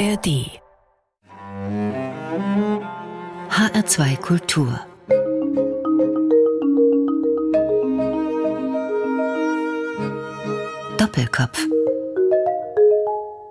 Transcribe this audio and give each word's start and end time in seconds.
ARD 0.00 0.28
HR2 3.50 4.16
Kultur. 4.16 4.80
Doppelkopf 10.96 11.79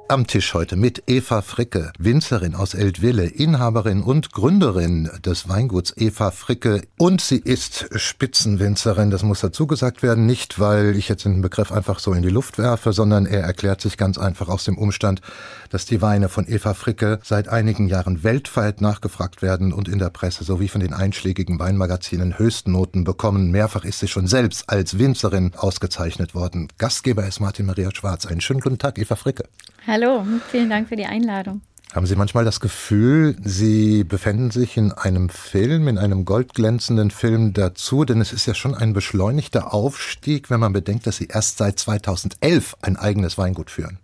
am 0.10 0.26
Tisch 0.26 0.56
heute 0.56 0.76
mit 0.76 1.04
Eva 1.06 1.44
Fricke, 1.44 1.92
Winzerin 2.00 2.56
aus 2.56 2.74
Eltville, 2.74 3.28
Inhaberin 3.28 4.02
und 4.02 4.32
Gründerin 4.32 5.08
des 5.24 5.48
Weinguts 5.48 5.94
Eva 5.98 6.32
Fricke. 6.32 6.82
Und 6.98 7.22
sie 7.22 7.38
ist 7.38 7.88
Spitzenwinzerin, 7.94 9.12
das 9.12 9.22
muss 9.22 9.42
dazu 9.42 9.68
gesagt 9.68 10.02
werden, 10.02 10.26
nicht 10.26 10.60
weil 10.60 10.96
ich 10.98 11.10
jetzt 11.10 11.26
den 11.26 11.42
Begriff 11.42 11.72
einfach 11.72 12.00
so 12.00 12.14
in 12.14 12.24
die 12.24 12.30
Luft 12.30 12.58
werfe, 12.58 12.92
sondern 12.92 13.28
er 13.28 13.42
erklärt 13.42 13.82
sich 13.82 13.98
ganz 13.98 14.18
einfach 14.18 14.50
aus 14.50 14.64
dem 14.64 14.80
Umstand, 14.80 15.22
dass 15.70 15.86
die 15.86 16.02
Weine 16.02 16.28
von 16.28 16.48
Eva 16.48 16.74
Fricke 16.74 17.20
seit 17.24 17.48
einigen 17.48 17.88
Jahren 17.88 18.24
weltweit 18.24 18.82
nachgefragt 18.82 19.44
werden 19.44 19.72
und 19.72 19.88
in 19.88 20.00
der 20.00 20.10
Presse 20.10 20.44
sowie 20.44 20.70
von 20.70 20.82
den 20.82 20.94
einschlägigen 20.94 21.60
Weinmagazinen 21.60 22.40
Höchstnoten 22.40 23.04
bekommen. 23.04 23.52
Mehrfach 23.52 23.86
ist 23.86 24.00
sie 24.00 24.08
schon 24.08 24.26
selbst 24.26 24.70
als 24.70 24.98
Winzerin 24.98 25.52
ausgezeichnet 25.56 26.34
worden. 26.34 26.68
Gastgeber 26.80 27.28
ist 27.28 27.40
Martin 27.40 27.68
Maria 27.68 27.92
Schwarz. 27.94 28.26
Einen 28.26 28.42
schönen 28.42 28.62
guten 28.62 28.80
Tag, 28.80 28.98
Eva 28.98 29.16
Fricke. 29.16 29.44
Hallo, 29.88 30.26
vielen 30.50 30.70
Dank 30.70 30.90
für 30.90 30.96
die 30.96 31.06
Einladung. 31.06 31.62
Haben 31.94 32.06
Sie 32.06 32.16
manchmal 32.16 32.46
das 32.46 32.60
Gefühl, 32.60 33.36
Sie 33.44 34.04
befinden 34.04 34.52
sich 34.52 34.78
in 34.78 34.92
einem 34.92 35.28
Film, 35.28 35.88
in 35.88 35.98
einem 35.98 36.24
goldglänzenden 36.24 37.10
Film 37.10 37.54
dazu? 37.54 38.06
Denn 38.06 38.22
es 38.22 38.32
ist 38.32 38.46
ja 38.46 38.54
schon 38.54 38.76
ein 38.76 38.94
beschleunigter 38.94 39.74
Aufstieg, 39.74 40.52
wenn 40.52 40.60
man 40.60 40.72
bedenkt, 40.72 41.08
dass 41.08 41.18
Sie 41.18 41.26
erst 41.26 41.58
seit 41.58 41.80
2011 41.80 42.76
ein 42.84 42.96
eigenes 42.96 43.40
Weingut 43.40 43.72
führen. 43.72 43.98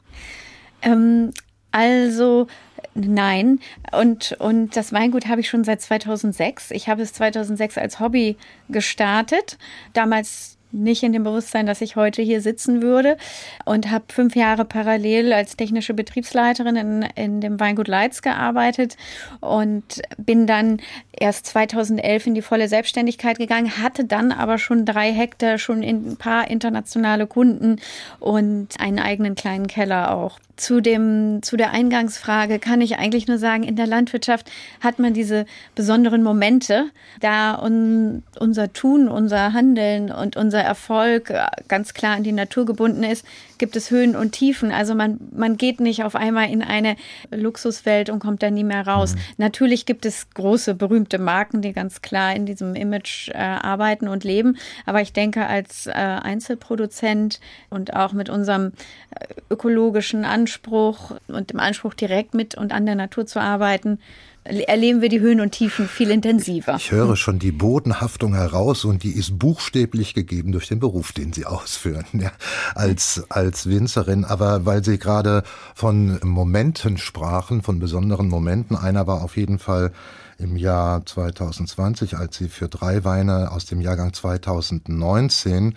Ähm, 0.82 1.32
also 1.70 2.48
nein. 2.96 3.60
Und, 3.92 4.36
und 4.40 4.76
das 4.76 4.92
Weingut 4.92 5.28
habe 5.28 5.42
ich 5.42 5.50
schon 5.50 5.64
seit 5.64 5.82
2006. 5.82 6.72
Ich 6.72 6.90
habe 6.90 7.04
es 7.04 7.14
2006 7.14 7.78
als 7.78 8.00
Hobby 8.00 8.38
gestartet. 8.68 9.60
Damals 9.94 10.55
nicht 10.76 11.04
in 11.04 11.14
dem 11.14 11.24
Bewusstsein, 11.24 11.66
dass 11.66 11.82
ich 11.82 11.96
heute 11.96 12.22
hier 12.22 12.42
sitzen 12.42 12.82
würde 12.82 13.18
und 13.66 13.90
habe 13.92 14.06
fünf 14.10 14.36
Jahre 14.36 14.66
parallel 14.66 15.34
als 15.34 15.56
technische 15.56 15.94
Betriebsleiterin 15.94 16.76
in, 16.76 17.02
in 17.16 17.42
dem 17.42 17.60
Weingut 17.60 17.88
Leitz 17.88 18.22
gearbeitet 18.22 18.98
und 19.40 20.02
bin 20.18 20.48
dann 20.48 20.80
erst 21.20 21.46
2011 21.48 22.28
in 22.28 22.36
die 22.36 22.42
volle 22.42 22.68
Selbstständigkeit 22.68 23.38
gegangen, 23.38 23.82
hatte 23.82 24.06
dann 24.06 24.32
aber 24.32 24.58
schon 24.58 24.86
drei 24.86 25.12
Hektar, 25.14 25.58
schon 25.58 25.84
ein 25.84 26.18
paar 26.18 26.50
internationale 26.50 27.28
Kunden 27.28 27.78
und 28.20 28.70
einen 28.80 29.00
eigenen 29.00 29.36
kleinen 29.36 29.68
Keller 29.68 30.16
auch. 30.16 30.40
Zu, 30.58 30.80
dem, 30.80 31.42
zu 31.42 31.58
der 31.58 31.72
Eingangsfrage 31.72 32.60
kann 32.60 32.80
ich 32.80 32.98
eigentlich 32.98 33.28
nur 33.28 33.38
sagen, 33.38 33.64
in 33.64 33.76
der 33.76 33.88
Landwirtschaft 33.88 34.50
hat 34.80 35.00
man 35.00 35.14
diese 35.14 35.46
besonderen 35.76 36.24
Momente, 36.24 36.86
da 37.20 37.62
un, 37.62 38.24
unser 38.40 38.72
Tun, 38.72 39.10
unser 39.10 39.52
Handeln 39.52 40.12
und 40.12 40.38
unser 40.38 40.65
Erfolg 40.66 41.34
ganz 41.68 41.94
klar 41.94 42.16
an 42.16 42.24
die 42.24 42.32
Natur 42.32 42.66
gebunden 42.66 43.04
ist, 43.04 43.26
gibt 43.58 43.76
es 43.76 43.92
Höhen 43.92 44.16
und 44.16 44.32
Tiefen. 44.32 44.72
Also 44.72 44.96
man, 44.96 45.20
man 45.36 45.58
geht 45.58 45.80
nicht 45.80 46.04
auf 46.04 46.16
einmal 46.16 46.50
in 46.50 46.62
eine 46.62 46.96
Luxuswelt 47.32 48.10
und 48.10 48.20
kommt 48.20 48.44
da 48.44 48.52
nie 48.52 48.64
mehr 48.64 48.86
raus. 48.86 49.16
Mhm. 49.16 49.20
Natürlich 49.38 49.86
gibt 49.86 50.06
es 50.06 50.30
große, 50.32 50.76
berühmte 50.76 51.20
Marken, 51.20 51.62
die 51.62 51.74
ganz 51.74 52.02
klar 52.02 52.36
in 52.36 52.46
diesem 52.46 52.76
Image 52.76 53.30
äh, 53.30 53.38
arbeiten 53.38 54.08
und 54.08 54.24
leben. 54.24 54.58
Aber 54.86 55.02
ich 55.02 55.14
denke, 55.14 55.46
als 55.46 55.88
äh, 55.88 55.92
Einzelproduzent 55.92 57.40
und 57.70 57.96
auch 57.96 58.14
mit 58.14 58.30
unserem 58.30 58.74
äh, 59.12 59.26
ökologischen 59.50 60.26
Anspruch 60.26 61.12
und 61.28 61.52
dem 61.52 61.60
Anspruch, 61.60 61.94
direkt 61.94 62.34
mit 62.34 62.56
und 62.56 62.74
an 62.74 62.86
der 62.86 62.96
Natur 62.96 63.26
zu 63.26 63.40
arbeiten, 63.40 64.00
erleben 64.46 65.02
wir 65.02 65.10
die 65.10 65.20
Höhen 65.20 65.42
und 65.42 65.52
Tiefen 65.52 65.88
viel 65.88 66.12
intensiver. 66.12 66.76
Ich 66.76 66.92
höre 66.92 67.16
schon 67.16 67.40
die 67.40 67.52
Bodenhaftung 67.52 68.36
heraus 68.36 68.86
und 68.86 69.02
die 69.04 69.12
ist 69.12 69.40
buchstäblich 69.40 70.14
gegeben 70.14 70.52
durch 70.52 70.68
den 70.68 70.80
Beruf, 70.80 71.12
den 71.12 71.34
Sie 71.34 71.46
ausführen, 71.46 72.06
ja, 72.14 72.32
als, 72.76 73.24
als 73.30 73.68
Winzerin. 73.68 74.24
Aber 74.24 74.66
weil 74.66 74.84
Sie 74.84 75.00
gerade 75.00 75.44
von 75.74 76.20
Momenten 76.24 76.98
sprachen, 76.98 77.64
von 77.64 77.80
besonderen 77.80 78.30
Momenten, 78.30 78.76
einer 78.76 79.08
war 79.08 79.24
auf 79.24 79.36
jeden 79.36 79.58
Fall 79.58 79.92
im 80.38 80.58
Jahr 80.58 81.06
2020, 81.06 82.18
als 82.18 82.38
Sie 82.38 82.50
für 82.50 82.68
drei 82.68 83.04
Weine 83.04 83.52
aus 83.52 83.66
dem 83.66 83.82
Jahrgang 83.82 84.14
2019 84.14 85.76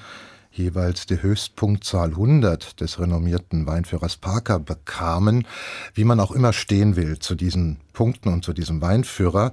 jeweils 0.58 1.06
die 1.06 1.22
Höchstpunktzahl 1.22 2.10
100 2.10 2.80
des 2.80 2.98
renommierten 2.98 3.66
Weinführers 3.66 4.16
Parker 4.16 4.58
bekamen, 4.58 5.46
wie 5.94 6.04
man 6.04 6.20
auch 6.20 6.32
immer 6.32 6.52
stehen 6.52 6.96
will 6.96 7.19
zu 7.19 7.34
diesen 7.34 7.78
Punkten 7.92 8.32
und 8.32 8.44
zu 8.44 8.52
diesem 8.52 8.80
Weinführer. 8.82 9.52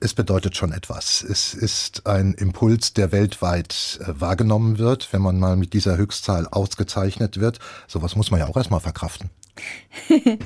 Es 0.00 0.14
bedeutet 0.14 0.56
schon 0.56 0.72
etwas. 0.72 1.22
Es 1.22 1.54
ist 1.54 2.06
ein 2.06 2.34
Impuls, 2.34 2.94
der 2.94 3.12
weltweit 3.12 4.00
äh, 4.00 4.20
wahrgenommen 4.20 4.78
wird, 4.78 5.12
wenn 5.12 5.22
man 5.22 5.38
mal 5.38 5.56
mit 5.56 5.72
dieser 5.72 5.96
Höchstzahl 5.96 6.46
ausgezeichnet 6.46 7.40
wird. 7.40 7.58
Sowas 7.86 8.16
muss 8.16 8.30
man 8.30 8.40
ja 8.40 8.46
auch 8.46 8.56
erstmal 8.56 8.80
verkraften. 8.80 9.30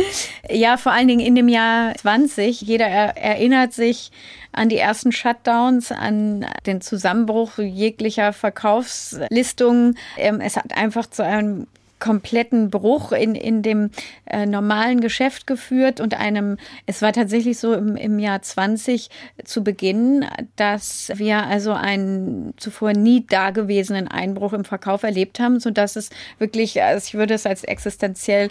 ja, 0.50 0.76
vor 0.76 0.92
allen 0.92 1.08
Dingen 1.08 1.24
in 1.24 1.34
dem 1.34 1.48
Jahr 1.48 1.94
20. 1.94 2.60
Jeder 2.60 2.86
er 2.86 3.16
erinnert 3.16 3.72
sich 3.72 4.10
an 4.52 4.68
die 4.68 4.78
ersten 4.78 5.12
Shutdowns, 5.12 5.92
an 5.92 6.46
den 6.66 6.80
Zusammenbruch 6.80 7.58
jeglicher 7.58 8.32
Verkaufslistungen. 8.32 9.98
Ähm, 10.16 10.40
es 10.40 10.56
hat 10.56 10.76
einfach 10.76 11.06
zu 11.06 11.24
einem 11.24 11.66
kompletten 11.98 12.70
Bruch 12.70 13.12
in, 13.12 13.34
in 13.34 13.62
dem 13.62 13.90
äh, 14.26 14.46
normalen 14.46 15.00
Geschäft 15.00 15.46
geführt 15.46 16.00
und 16.00 16.18
einem, 16.18 16.56
es 16.86 17.02
war 17.02 17.12
tatsächlich 17.12 17.58
so 17.58 17.74
im, 17.74 17.96
im 17.96 18.18
Jahr 18.18 18.42
20 18.42 19.10
zu 19.44 19.64
Beginn, 19.64 20.24
dass 20.56 21.10
wir 21.14 21.44
also 21.44 21.72
einen 21.72 22.54
zuvor 22.56 22.92
nie 22.92 23.26
dagewesenen 23.26 24.08
Einbruch 24.08 24.52
im 24.52 24.64
Verkauf 24.64 25.02
erlebt 25.02 25.40
haben, 25.40 25.60
so 25.60 25.70
dass 25.70 25.96
es 25.96 26.10
wirklich, 26.38 26.82
also 26.82 27.04
ich 27.06 27.14
würde 27.14 27.34
es 27.34 27.46
als 27.46 27.64
existenziell 27.64 28.48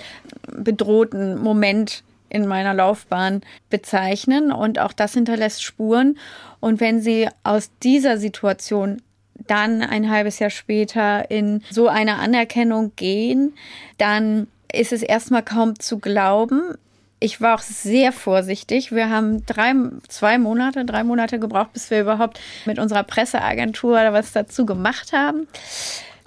bedrohten 0.48 1.38
Moment 1.38 2.04
in 2.30 2.46
meiner 2.46 2.74
Laufbahn 2.74 3.42
bezeichnen 3.70 4.52
und 4.52 4.80
auch 4.80 4.94
das 4.94 5.14
hinterlässt 5.14 5.64
Spuren. 5.64 6.18
Und 6.60 6.80
wenn 6.80 7.02
Sie 7.02 7.30
aus 7.44 7.72
dieser 7.84 8.18
Situation 8.18 9.02
dann 9.48 9.82
ein 9.82 10.10
halbes 10.10 10.40
Jahr 10.40 10.50
später 10.50 11.30
in 11.30 11.64
so 11.70 11.88
eine 11.88 12.16
Anerkennung 12.16 12.94
gehen, 12.96 13.54
dann 13.98 14.48
ist 14.74 14.94
es 14.94 15.02
erstmal 15.02 15.44
kaum 15.44 15.80
zu 15.80 16.00
glauben. 16.00 16.76
Ich 17.20 17.42
war 17.42 17.56
auch 17.56 17.62
sehr 17.62 18.12
vorsichtig. 18.12 18.92
Wir 18.92 19.10
haben 19.10 19.46
drei, 19.46 19.74
zwei 20.08 20.38
Monate, 20.38 20.86
drei 20.86 21.04
Monate 21.04 21.40
gebraucht, 21.40 21.74
bis 21.74 21.90
wir 21.90 22.02
überhaupt 22.02 22.40
mit 22.66 22.78
unserer 22.78 23.04
Presseagentur 23.04 23.98
was 24.12 24.34
dazu 24.34 24.66
gemacht 24.66 25.14
haben. 25.14 25.48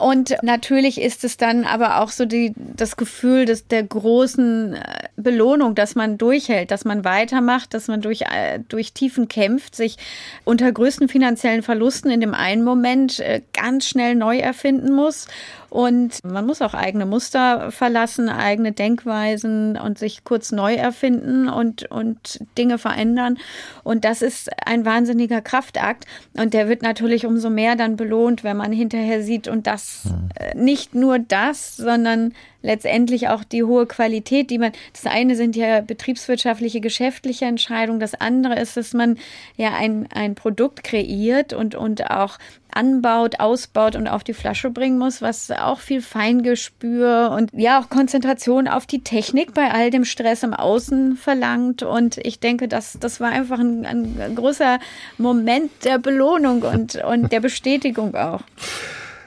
Und 0.01 0.35
natürlich 0.43 0.99
ist 0.99 1.25
es 1.25 1.37
dann 1.37 1.65
aber 1.65 2.01
auch 2.01 2.09
so 2.09 2.25
die, 2.25 2.55
das 2.57 2.97
Gefühl 2.97 3.45
des, 3.45 3.67
der 3.67 3.83
großen 3.83 4.75
äh, 4.75 4.81
Belohnung, 5.17 5.75
dass 5.75 5.95
man 5.95 6.17
durchhält, 6.17 6.71
dass 6.71 6.87
man 6.87 7.05
weitermacht, 7.05 7.75
dass 7.75 7.87
man 7.87 8.01
durch, 8.01 8.23
äh, 8.23 8.61
durch 8.67 8.95
Tiefen 8.95 9.29
kämpft, 9.29 9.77
sich 9.77 9.99
unter 10.45 10.73
größten 10.73 11.09
finanziellen 11.09 11.63
Verlusten 11.63 12.11
in 12.11 12.23
dem 12.23 12.33
einen 12.33 12.65
Moment 12.65 13.21
äh, 13.21 13.43
ganz 13.53 13.89
schnell 13.89 14.15
neu 14.15 14.39
erfinden 14.39 14.91
muss 14.91 15.29
und 15.71 16.25
man 16.25 16.47
muss 16.47 16.63
auch 16.63 16.75
eigene 16.75 17.07
Muster 17.07 17.71
verlassen, 17.71 18.29
eigene 18.29 18.73
Denkweisen 18.73 19.79
und 19.79 19.99
sich 19.99 20.25
kurz 20.25 20.51
neu 20.51 20.75
erfinden 20.75 21.49
und, 21.49 21.89
und 21.91 22.41
Dinge 22.59 22.77
verändern. 22.77 23.39
Und 23.85 24.05
das 24.05 24.21
ist 24.21 24.51
ein 24.67 24.85
wahnsinniger 24.85 25.41
Kraftakt. 25.41 26.07
Und 26.37 26.55
der 26.55 26.69
wird 26.69 26.83
natürlich 26.83 27.25
umso 27.25 27.51
mehr 27.51 27.77
dann 27.77 27.97
belohnt, 27.97 28.43
wenn 28.43 28.57
man 28.57 28.73
hinterher 28.73 29.23
sieht 29.23 29.47
und 29.47 29.69
das 29.69 30.03
hm. 30.05 30.61
nicht 30.61 30.97
nur 30.97 31.21
das, 31.21 31.77
sondern 31.77 32.35
letztendlich 32.63 33.29
auch 33.29 33.45
die 33.45 33.63
hohe 33.63 33.87
Qualität, 33.87 34.51
die 34.51 34.59
man, 34.59 34.73
das 34.93 35.07
eine 35.07 35.37
sind 35.37 35.57
ja 35.57 35.81
betriebswirtschaftliche, 35.81 36.81
geschäftliche 36.81 37.47
Entscheidungen, 37.47 38.01
das 38.01 38.15
andere 38.15 38.59
ist, 38.59 38.77
dass 38.77 38.93
man 38.93 39.19
ja 39.57 39.73
ein, 39.75 40.09
ein 40.13 40.35
Produkt 40.35 40.85
kreiert 40.85 41.53
und, 41.53 41.75
und 41.75 42.11
auch 42.11 42.39
anbaut, 42.75 43.41
ausbaut 43.41 43.97
und 43.97 44.09
auf 44.09 44.25
die 44.25 44.35
Flasche 44.35 44.71
bringen 44.71 44.99
muss, 44.99 45.23
was 45.23 45.51
auch 45.51 45.81
viel 45.81 46.03
Feingespür 46.03 47.35
und 47.37 47.51
ja 47.53 47.81
auch 47.81 47.89
Konzentration 47.89 48.69
auf 48.69 48.87
die 48.87 49.03
Technik 49.03 49.55
bei 49.55 49.71
all 49.71 49.91
dem 49.91 50.05
Stress 50.05 50.43
im 50.43 50.55
Außen 50.55 51.17
verlangt. 51.17 51.83
Und 51.83 52.19
ich 52.19 52.41
denke, 52.41 52.69
das, 52.69 52.99
das 53.01 53.21
war 53.21 53.31
einfach 53.31 53.59
ein, 53.59 53.87
ein 53.87 54.35
großer 54.35 54.79
Moment 55.19 55.71
der 55.85 55.99
Belohnung 55.99 56.63
und, 56.63 56.97
und 56.97 57.33
der 57.33 57.41
Bestätigung 57.41 58.15
auch. 58.15 58.43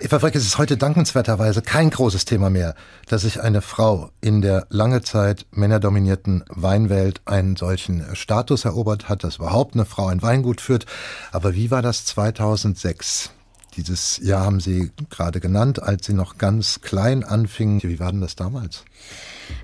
Eva 0.03 0.19
Freck, 0.19 0.35
es 0.35 0.45
ist 0.45 0.57
heute 0.57 0.75
dankenswerterweise 0.75 1.61
kein 1.61 1.89
großes 1.89 2.25
Thema 2.25 2.50
mehr, 2.50 2.75
dass 3.07 3.21
sich 3.21 3.39
eine 3.39 3.61
Frau 3.61 4.09
in 4.19 4.41
der 4.41 4.67
lange 4.69 5.01
Zeit 5.01 5.45
männerdominierten 5.51 6.44
Weinwelt 6.50 7.21
einen 7.23 7.55
solchen 7.55 8.03
Status 8.13 8.65
erobert 8.65 9.07
hat, 9.07 9.23
dass 9.23 9.38
überhaupt 9.38 9.75
eine 9.75 9.85
Frau 9.85 10.07
ein 10.07 10.21
Weingut 10.21 10.59
führt. 10.59 10.88
Aber 11.31 11.55
wie 11.55 11.71
war 11.71 11.81
das 11.81 12.03
2006? 12.03 13.29
Dieses 13.77 14.17
Jahr 14.21 14.44
haben 14.44 14.59
Sie 14.59 14.91
gerade 15.09 15.39
genannt, 15.39 15.81
als 15.81 16.06
Sie 16.06 16.13
noch 16.13 16.38
ganz 16.38 16.81
klein 16.81 17.23
anfingen. 17.23 17.81
Wie 17.81 18.01
war 18.01 18.11
denn 18.11 18.19
das 18.19 18.35
damals? 18.35 18.83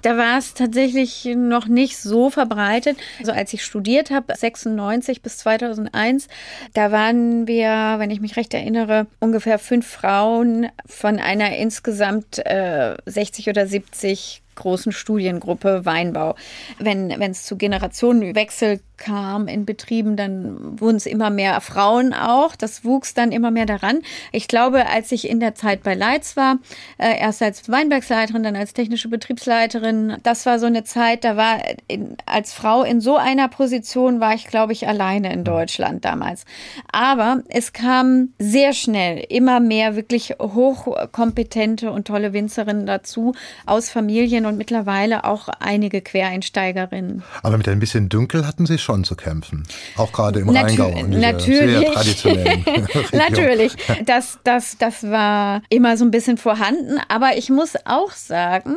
Da 0.02 0.18
war 0.18 0.38
es 0.38 0.54
tatsächlich 0.54 1.26
noch 1.36 1.68
nicht 1.68 1.98
so 1.98 2.30
verbreitet. 2.30 2.98
Also 3.20 3.32
als 3.32 3.54
ich 3.54 3.64
studiert 3.64 4.12
habe, 4.12 4.36
96 4.36 5.22
bis 5.22 5.38
2001, 5.40 6.28
da 6.74 6.92
waren 6.92 7.48
wir, 7.48 7.96
wenn 7.98 8.12
ich 8.12 8.22
mich 8.22 8.38
recht 8.38 8.54
erinnere, 8.54 9.08
ungefähr 9.20 9.60
fünf 9.60 9.88
Frauen 9.88 10.68
von 10.86 11.20
einer 11.20 11.56
insgesamt 11.58 12.40
äh, 12.46 12.96
60 13.06 13.50
oder 13.50 13.68
70 13.68 14.42
großen 14.56 14.92
Studiengruppe 14.92 15.86
Weinbau. 15.86 16.36
Wenn 16.78 17.12
es 17.22 17.46
zu 17.46 17.58
Generationenwechsel 17.58 18.82
kam 19.00 19.48
in 19.48 19.66
Betrieben, 19.66 20.16
dann 20.16 20.80
wurden 20.80 20.98
es 20.98 21.06
immer 21.06 21.30
mehr 21.30 21.60
Frauen 21.62 22.14
auch. 22.14 22.56
Das 22.56 22.86
wuchs 22.86 23.14
dann 23.14 23.32
immer 23.32 23.52
mehr 23.52 23.66
daran. 23.66 24.02
Ich 24.32 24.48
glaube, 24.48 24.88
als 24.88 25.12
ich 25.12 25.30
in 25.30 25.40
der 25.40 25.56
Zeit 25.56 25.84
bei 25.84 25.96
Leitz 25.96 26.38
war, 26.38 26.58
äh, 26.98 27.20
erst 27.20 27.42
als 27.42 27.70
Weinbergsleiterin, 27.70 28.44
dann 28.44 28.56
als 28.56 28.74
technische 28.74 29.08
Betriebsleiterin, 29.10 30.18
das 30.24 30.46
war 30.46 30.60
so 30.60 30.66
eine 30.66 30.84
Zeit, 30.84 31.24
da 31.24 31.38
war 31.38 31.60
in, 31.88 32.18
als 32.26 32.54
Frau 32.54 32.84
in 32.84 33.02
so 33.02 33.16
einer 33.16 33.48
Position 33.48 34.20
war 34.20 34.34
ich, 34.34 34.48
glaube 34.48 34.74
ich, 34.74 34.88
alleine 34.88 35.32
in 35.34 35.44
Deutschland 35.44 36.06
damals. 36.06 36.46
Aber 36.92 37.44
es 37.48 37.74
kam 37.74 38.30
sehr 38.38 38.74
schnell 38.74 39.26
immer 39.30 39.60
mehr 39.60 39.96
wirklich 39.96 40.36
hochkompetente 40.40 41.92
und 41.92 42.08
tolle 42.08 42.34
Winzerinnen 42.34 42.86
dazu 42.86 43.34
aus 43.66 43.90
Familien 43.90 44.46
und 44.46 44.58
mittlerweile 44.58 45.24
auch 45.24 45.48
einige 45.48 46.02
Quereinsteigerinnen. 46.02 47.24
Aber 47.44 47.58
mit 47.58 47.70
ein 47.70 47.80
bisschen 47.80 48.10
Dünkel 48.10 48.46
hatten 48.46 48.66
Sie 48.66 48.78
schon 48.78 48.89
zu 49.04 49.16
kämpfen. 49.16 49.64
Auch 49.96 50.12
gerade 50.12 50.40
im 50.40 50.48
Natür 50.48 50.86
Rheingau. 50.86 51.00
In 51.00 51.20
natürlich. 51.20 53.12
natürlich. 53.12 53.74
Das, 54.06 54.40
das, 54.44 54.78
das 54.78 55.04
war 55.04 55.62
immer 55.70 55.98
so 55.98 56.06
ein 56.06 56.12
bisschen 56.12 56.38
vorhanden. 56.38 57.00
Aber 57.08 57.38
ich 57.38 57.50
muss 57.50 57.76
auch 57.86 58.12
sagen, 58.12 58.76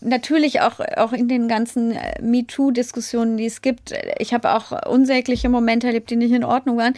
natürlich 0.00 0.60
auch, 0.60 0.80
auch 0.96 1.12
in 1.12 1.28
den 1.28 1.48
ganzen 1.48 1.92
äh, 1.92 2.20
MeToo-Diskussionen, 2.22 3.36
die 3.36 3.46
es 3.46 3.62
gibt. 3.62 3.92
Ich 4.18 4.34
habe 4.34 4.54
auch 4.54 4.86
unsägliche 4.86 5.48
Momente 5.48 5.86
erlebt, 5.86 6.10
die 6.10 6.16
nicht 6.16 6.32
in 6.32 6.44
Ordnung 6.44 6.76
waren. 6.76 6.94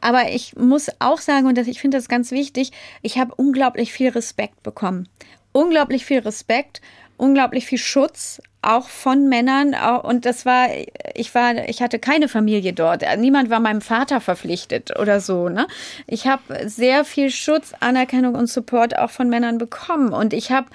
Aber 0.00 0.30
ich 0.30 0.56
muss 0.56 0.90
auch 0.98 1.18
sagen, 1.18 1.46
und 1.46 1.58
das, 1.58 1.66
ich 1.66 1.80
finde 1.80 1.98
das 1.98 2.08
ganz 2.08 2.30
wichtig, 2.30 2.72
ich 3.02 3.18
habe 3.18 3.34
unglaublich 3.34 3.92
viel 3.92 4.10
Respekt 4.10 4.62
bekommen. 4.62 5.08
Unglaublich 5.52 6.04
viel 6.04 6.20
Respekt 6.20 6.80
unglaublich 7.22 7.66
viel 7.66 7.78
Schutz, 7.78 8.42
auch 8.62 8.88
von 8.88 9.28
Männern. 9.28 9.74
Und 10.02 10.26
das 10.26 10.44
war, 10.44 10.68
ich 11.14 11.32
war, 11.36 11.68
ich 11.68 11.80
hatte 11.80 12.00
keine 12.00 12.28
Familie 12.28 12.72
dort. 12.72 13.04
Niemand 13.18 13.48
war 13.48 13.60
meinem 13.60 13.80
Vater 13.80 14.20
verpflichtet 14.20 14.98
oder 14.98 15.20
so. 15.20 15.48
Ne? 15.48 15.68
Ich 16.08 16.26
habe 16.26 16.68
sehr 16.68 17.04
viel 17.04 17.30
Schutz, 17.30 17.74
Anerkennung 17.78 18.34
und 18.34 18.48
Support 18.48 18.98
auch 18.98 19.10
von 19.10 19.28
Männern 19.28 19.58
bekommen. 19.58 20.12
Und 20.12 20.32
ich 20.32 20.50
habe, 20.50 20.66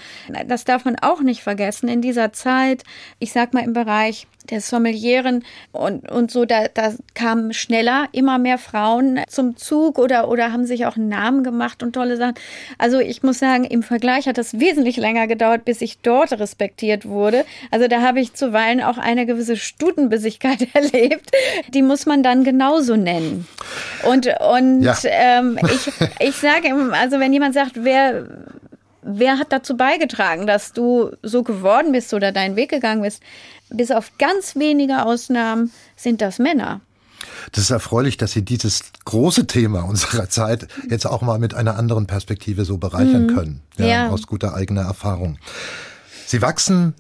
das 0.48 0.64
darf 0.64 0.86
man 0.86 0.96
auch 1.02 1.22
nicht 1.22 1.44
vergessen, 1.44 1.90
in 1.90 2.02
dieser 2.02 2.32
Zeit, 2.32 2.84
ich 3.20 3.34
sag 3.34 3.54
mal 3.54 3.64
im 3.64 3.74
Bereich 3.74 4.28
der 4.52 4.62
Sommelieren 4.62 5.44
und, 5.72 6.10
und 6.10 6.32
so, 6.32 6.46
da, 6.46 6.68
da 6.74 6.94
kamen 7.14 7.54
schneller 7.54 8.08
immer 8.12 8.38
mehr 8.38 8.58
Frauen 8.58 9.22
zum 9.28 9.58
Zug 9.58 10.00
oder, 10.00 10.30
oder 10.30 10.52
haben 10.52 10.66
sich 10.66 10.86
auch 10.86 10.96
einen 10.96 11.10
Namen 11.10 11.44
gemacht 11.44 11.84
und 11.84 11.94
tolle 11.94 12.18
Sachen. 12.18 12.36
Also 12.78 13.00
ich 13.00 13.24
muss 13.24 13.40
sagen, 13.40 13.64
im 13.64 13.84
Vergleich 13.84 14.28
hat 14.28 14.38
das 14.38 14.60
wesentlich 14.60 14.98
länger 14.98 15.28
gedauert, 15.28 15.66
bis 15.66 15.82
ich 15.82 16.00
dort 16.00 16.32
respektiert 16.34 17.06
wurde. 17.06 17.46
Also 17.72 17.88
da 17.88 18.02
habe 18.02 18.20
ich 18.20 18.34
zuweilen 18.34 18.82
auch 18.82 18.98
eine 18.98 19.26
gewisse 19.26 19.58
Stutenbissigkeit 19.58 20.68
erlebt. 20.74 21.32
Die 21.74 21.82
muss 21.82 22.06
man 22.06 22.24
dann 22.24 22.44
genauso 22.44 22.96
nennen. 22.96 23.48
Und, 24.04 24.28
und 24.28 24.84
ja. 24.84 24.96
ähm, 25.06 25.60
ich, 25.64 25.92
ich 26.20 26.36
sage, 26.36 26.74
also 26.92 27.20
wenn 27.20 27.34
jemand 27.34 27.54
sagt, 27.54 27.74
wer 27.84 28.28
wer 29.08 29.40
hat 29.40 29.52
dazu 29.52 29.78
beigetragen, 29.78 30.46
dass 30.46 30.74
du 30.74 31.12
so 31.24 31.44
geworden 31.44 31.92
bist 31.92 32.14
oder 32.14 32.32
deinen 32.32 32.56
Weg 32.56 32.70
gegangen 32.70 33.02
bist? 33.02 33.24
Bis 33.70 33.92
auf 33.92 34.18
ganz 34.18 34.56
wenige 34.56 35.06
Ausnahmen 35.06 35.72
sind 35.96 36.22
das 36.22 36.40
Männer. 36.40 36.82
Das 37.52 37.64
ist 37.64 37.72
erfreulich, 37.72 38.18
dass 38.18 38.34
Sie 38.34 38.44
dieses 38.44 38.84
große 39.06 39.48
Thema 39.48 39.82
unserer 39.82 40.30
Zeit 40.30 40.68
jetzt 40.90 41.06
auch 41.06 41.22
mal 41.22 41.40
mit 41.40 41.54
einer 41.54 41.78
anderen 41.78 42.06
Perspektive 42.06 42.66
so 42.66 42.78
bereichern 42.78 43.28
mhm. 43.28 43.36
können. 43.36 43.62
Ja, 43.78 43.86
ja. 43.86 44.10
Aus 44.10 44.28
guter 44.28 44.54
eigener 44.54 44.82
Erfahrung. 44.82 45.40
Sie 46.26 46.42
wachsen 46.42 46.94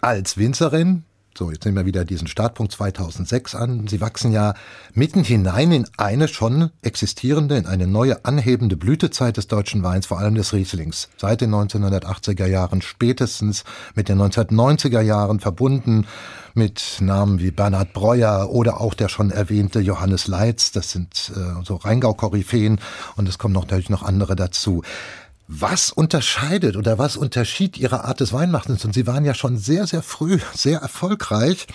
als 0.00 0.38
Winzerin, 0.38 1.04
so, 1.38 1.52
jetzt 1.52 1.64
nehmen 1.64 1.76
wir 1.76 1.86
wieder 1.86 2.04
diesen 2.04 2.26
Startpunkt 2.26 2.72
2006 2.72 3.54
an. 3.54 3.86
Sie 3.86 4.00
wachsen 4.00 4.32
ja 4.32 4.54
mitten 4.92 5.22
hinein 5.22 5.70
in 5.70 5.86
eine 5.96 6.26
schon 6.26 6.70
existierende, 6.82 7.56
in 7.56 7.66
eine 7.66 7.86
neue 7.86 8.24
anhebende 8.24 8.76
Blütezeit 8.76 9.36
des 9.36 9.46
deutschen 9.46 9.84
Weins, 9.84 10.06
vor 10.06 10.18
allem 10.18 10.34
des 10.34 10.52
Rieslings. 10.52 11.08
Seit 11.16 11.40
den 11.40 11.54
1980er 11.54 12.46
Jahren, 12.46 12.82
spätestens 12.82 13.62
mit 13.94 14.08
den 14.08 14.20
1990er 14.20 15.00
Jahren 15.00 15.38
verbunden 15.38 16.08
mit 16.54 16.98
Namen 17.00 17.38
wie 17.38 17.52
Bernhard 17.52 17.92
Breuer 17.92 18.48
oder 18.50 18.80
auch 18.80 18.94
der 18.94 19.08
schon 19.08 19.30
erwähnte 19.30 19.78
Johannes 19.78 20.26
Leitz. 20.26 20.72
Das 20.72 20.90
sind 20.90 21.30
äh, 21.36 21.64
so 21.64 21.76
Rheingau-Koryphäen 21.76 22.80
und 23.14 23.28
es 23.28 23.38
kommen 23.38 23.54
noch 23.54 23.62
natürlich 23.62 23.90
noch 23.90 24.02
andere 24.02 24.34
dazu. 24.34 24.82
Was 25.50 25.90
unterscheidet 25.90 26.76
oder 26.76 26.98
was 26.98 27.16
unterschied 27.16 27.78
Ihre 27.78 28.04
Art 28.04 28.20
des 28.20 28.34
Weinmachens? 28.34 28.84
Und 28.84 28.92
Sie 28.92 29.06
waren 29.06 29.24
ja 29.24 29.32
schon 29.32 29.56
sehr, 29.56 29.86
sehr 29.86 30.02
früh 30.02 30.38
sehr 30.54 30.80
erfolgreich. 30.80 31.66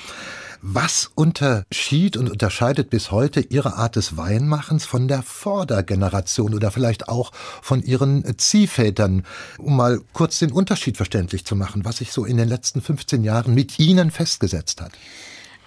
Was 0.61 1.09
unterschied 1.15 2.15
und 2.15 2.29
unterscheidet 2.29 2.91
bis 2.91 3.09
heute 3.09 3.41
Ihre 3.41 3.73
Art 3.73 3.95
des 3.95 4.15
Weinmachens 4.15 4.85
von 4.85 5.07
der 5.07 5.23
Vordergeneration 5.23 6.53
oder 6.53 6.69
vielleicht 6.69 7.09
auch 7.09 7.31
von 7.63 7.81
Ihren 7.81 8.37
Ziehvätern, 8.37 9.25
um 9.57 9.75
mal 9.75 9.99
kurz 10.13 10.37
den 10.37 10.51
Unterschied 10.51 10.95
verständlich 10.95 11.43
zu 11.43 11.55
machen, 11.55 11.83
was 11.83 11.97
sich 11.97 12.13
so 12.13 12.25
in 12.25 12.37
den 12.37 12.47
letzten 12.47 12.79
15 12.79 13.23
Jahren 13.23 13.55
mit 13.55 13.79
Ihnen 13.79 14.11
festgesetzt 14.11 14.81
hat? 14.81 14.91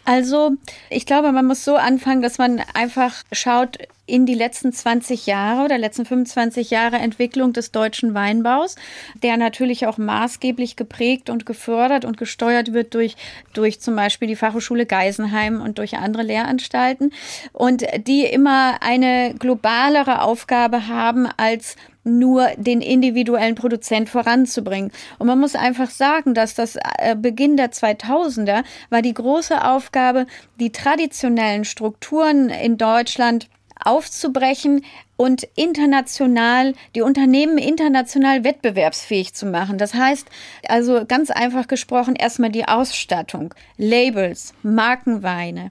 Also, 0.05 0.53
ich 0.89 1.05
glaube, 1.05 1.33
man 1.33 1.45
muss 1.45 1.65
so 1.65 1.75
anfangen, 1.75 2.23
dass 2.23 2.39
man 2.39 2.63
einfach 2.73 3.13
schaut 3.33 3.79
in 4.07 4.25
die 4.25 4.35
letzten 4.35 4.73
20 4.73 5.27
Jahre 5.27 5.65
oder 5.65 5.79
letzten 5.79 6.07
25 6.07 6.71
Jahre 6.71 6.97
Entwicklung 6.97 7.53
des 7.53 7.73
deutschen 7.73 8.15
Weinbaus, 8.15 8.77
der 9.23 9.37
natürlich 9.37 9.87
auch 9.87 9.99
maßgeblich 9.99 10.77
geprägt 10.77 11.29
und 11.29 11.45
gefördert 11.47 12.05
und 12.05 12.17
gesteuert 12.17 12.73
wird 12.73 12.95
durch, 12.95 13.17
durch 13.53 13.81
zum 13.81 13.97
Beispiel 13.97 14.29
die 14.29 14.37
Fachhochschule 14.37 14.87
Geisenheim 14.87 15.61
und 15.61 15.79
durch 15.79 15.97
andere 15.97 16.23
Lehranstalten 16.23 17.13
und 17.53 17.85
die 18.07 18.25
immer 18.25 18.83
eine 18.83 19.35
globalere 19.39 20.23
Aufgabe 20.23 20.87
haben 20.87 21.27
als 21.37 21.77
nur 22.07 22.51
den 22.57 22.81
individuellen 22.81 23.57
Produzent 23.57 24.09
voranzubringen. 24.09 24.93
Und 25.19 25.27
man 25.27 25.41
muss 25.41 25.57
einfach 25.57 25.91
sagen, 25.91 26.35
dass 26.35 26.55
das 26.55 26.77
äh, 26.77 27.17
Beginn 27.17 27.57
der 27.57 27.73
2000er 27.73 28.63
war 28.91 29.03
die 29.03 29.13
große 29.15 29.65
Aufgabe, 29.65 30.27
die 30.61 30.71
traditionellen 30.71 31.65
Strukturen 31.65 32.49
in 32.49 32.79
Deutschland 32.79 33.49
aufzubrechen, 33.87 34.85
und 35.17 35.49
international, 35.55 36.75
die 36.95 37.03
Unternehmen 37.03 37.59
international 37.59 38.45
wettbewerbsfähig 38.45 39.35
zu 39.35 39.47
machen. 39.47 39.79
Das 39.79 39.95
heißt, 39.95 40.29
also 40.69 41.05
ganz 41.07 41.31
einfach 41.31 41.69
gesprochen, 41.69 42.17
erstmal 42.17 42.51
die 42.51 42.69
Ausstattung, 42.69 43.55
Labels, 43.79 44.53
Markenweine, 44.63 45.71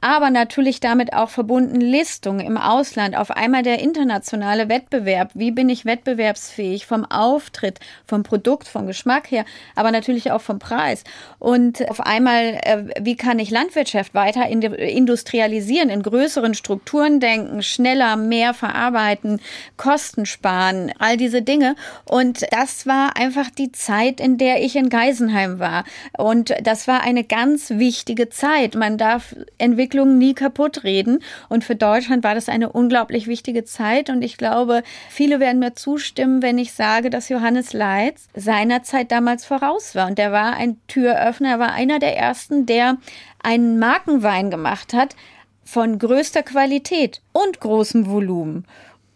aber 0.00 0.30
natürlich 0.30 0.80
damit 0.80 1.12
auch 1.12 1.30
verbunden 1.30 1.80
Listungen 1.80 2.40
im 2.40 2.56
Ausland, 2.56 3.16
auf 3.16 3.30
einmal 3.30 3.62
der 3.62 3.80
internationale 3.80 4.68
Wettbewerb. 4.68 5.30
Wie 5.34 5.52
bin 5.52 5.68
ich 5.68 5.84
wettbewerbsfähig 5.84 6.86
vom 6.86 7.04
Auftritt, 7.04 7.78
vom 8.06 8.22
Produkt, 8.22 8.66
vom 8.66 8.86
Geschmack 8.86 9.30
her, 9.30 9.44
aber 9.76 9.92
natürlich 9.92 10.32
auch 10.32 10.40
vom 10.40 10.58
Preis. 10.58 11.04
Und 11.38 11.88
auf 11.90 12.00
einmal, 12.00 12.58
äh, 12.62 12.84
wie 13.00 13.16
kann 13.16 13.38
ich 13.38 13.50
Landwirtschaft 13.50 14.14
weiter 14.14 14.46
industrialisieren, 14.48 15.90
in 15.90 16.02
größeren 16.02 16.54
Strukturen 16.54 17.20
denken, 17.20 17.62
schneller, 17.62 18.16
mehr 18.16 18.54
verarbeiten, 18.54 18.79
arbeiten, 18.80 19.40
Kosten 19.76 20.26
sparen, 20.26 20.92
all 20.98 21.16
diese 21.16 21.42
Dinge. 21.42 21.76
Und 22.04 22.44
das 22.50 22.86
war 22.86 23.16
einfach 23.16 23.50
die 23.50 23.72
Zeit, 23.72 24.20
in 24.20 24.38
der 24.38 24.62
ich 24.62 24.76
in 24.76 24.88
Geisenheim 24.88 25.58
war. 25.58 25.84
Und 26.16 26.54
das 26.62 26.88
war 26.88 27.02
eine 27.02 27.24
ganz 27.24 27.70
wichtige 27.70 28.28
Zeit. 28.28 28.74
Man 28.74 28.98
darf 28.98 29.36
Entwicklungen 29.58 30.18
nie 30.18 30.34
kaputt 30.34 30.84
reden. 30.84 31.22
Und 31.48 31.64
für 31.64 31.76
Deutschland 31.76 32.24
war 32.24 32.34
das 32.34 32.48
eine 32.48 32.70
unglaublich 32.70 33.26
wichtige 33.26 33.64
Zeit. 33.64 34.10
Und 34.10 34.22
ich 34.22 34.36
glaube, 34.36 34.82
viele 35.08 35.40
werden 35.40 35.60
mir 35.60 35.74
zustimmen, 35.74 36.42
wenn 36.42 36.58
ich 36.58 36.72
sage, 36.72 37.10
dass 37.10 37.28
Johannes 37.28 37.72
Leitz 37.72 38.28
seiner 38.34 38.82
Zeit 38.82 39.12
damals 39.12 39.44
voraus 39.44 39.94
war. 39.94 40.06
Und 40.06 40.18
der 40.18 40.32
war 40.32 40.54
ein 40.54 40.80
Türöffner, 40.88 41.50
er 41.50 41.58
war 41.58 41.72
einer 41.72 41.98
der 41.98 42.16
ersten, 42.16 42.66
der 42.66 42.96
einen 43.42 43.78
Markenwein 43.78 44.50
gemacht 44.50 44.92
hat, 44.92 45.16
von 45.64 45.98
größter 45.98 46.42
Qualität 46.42 47.20
und 47.32 47.60
großem 47.60 48.08
Volumen 48.08 48.66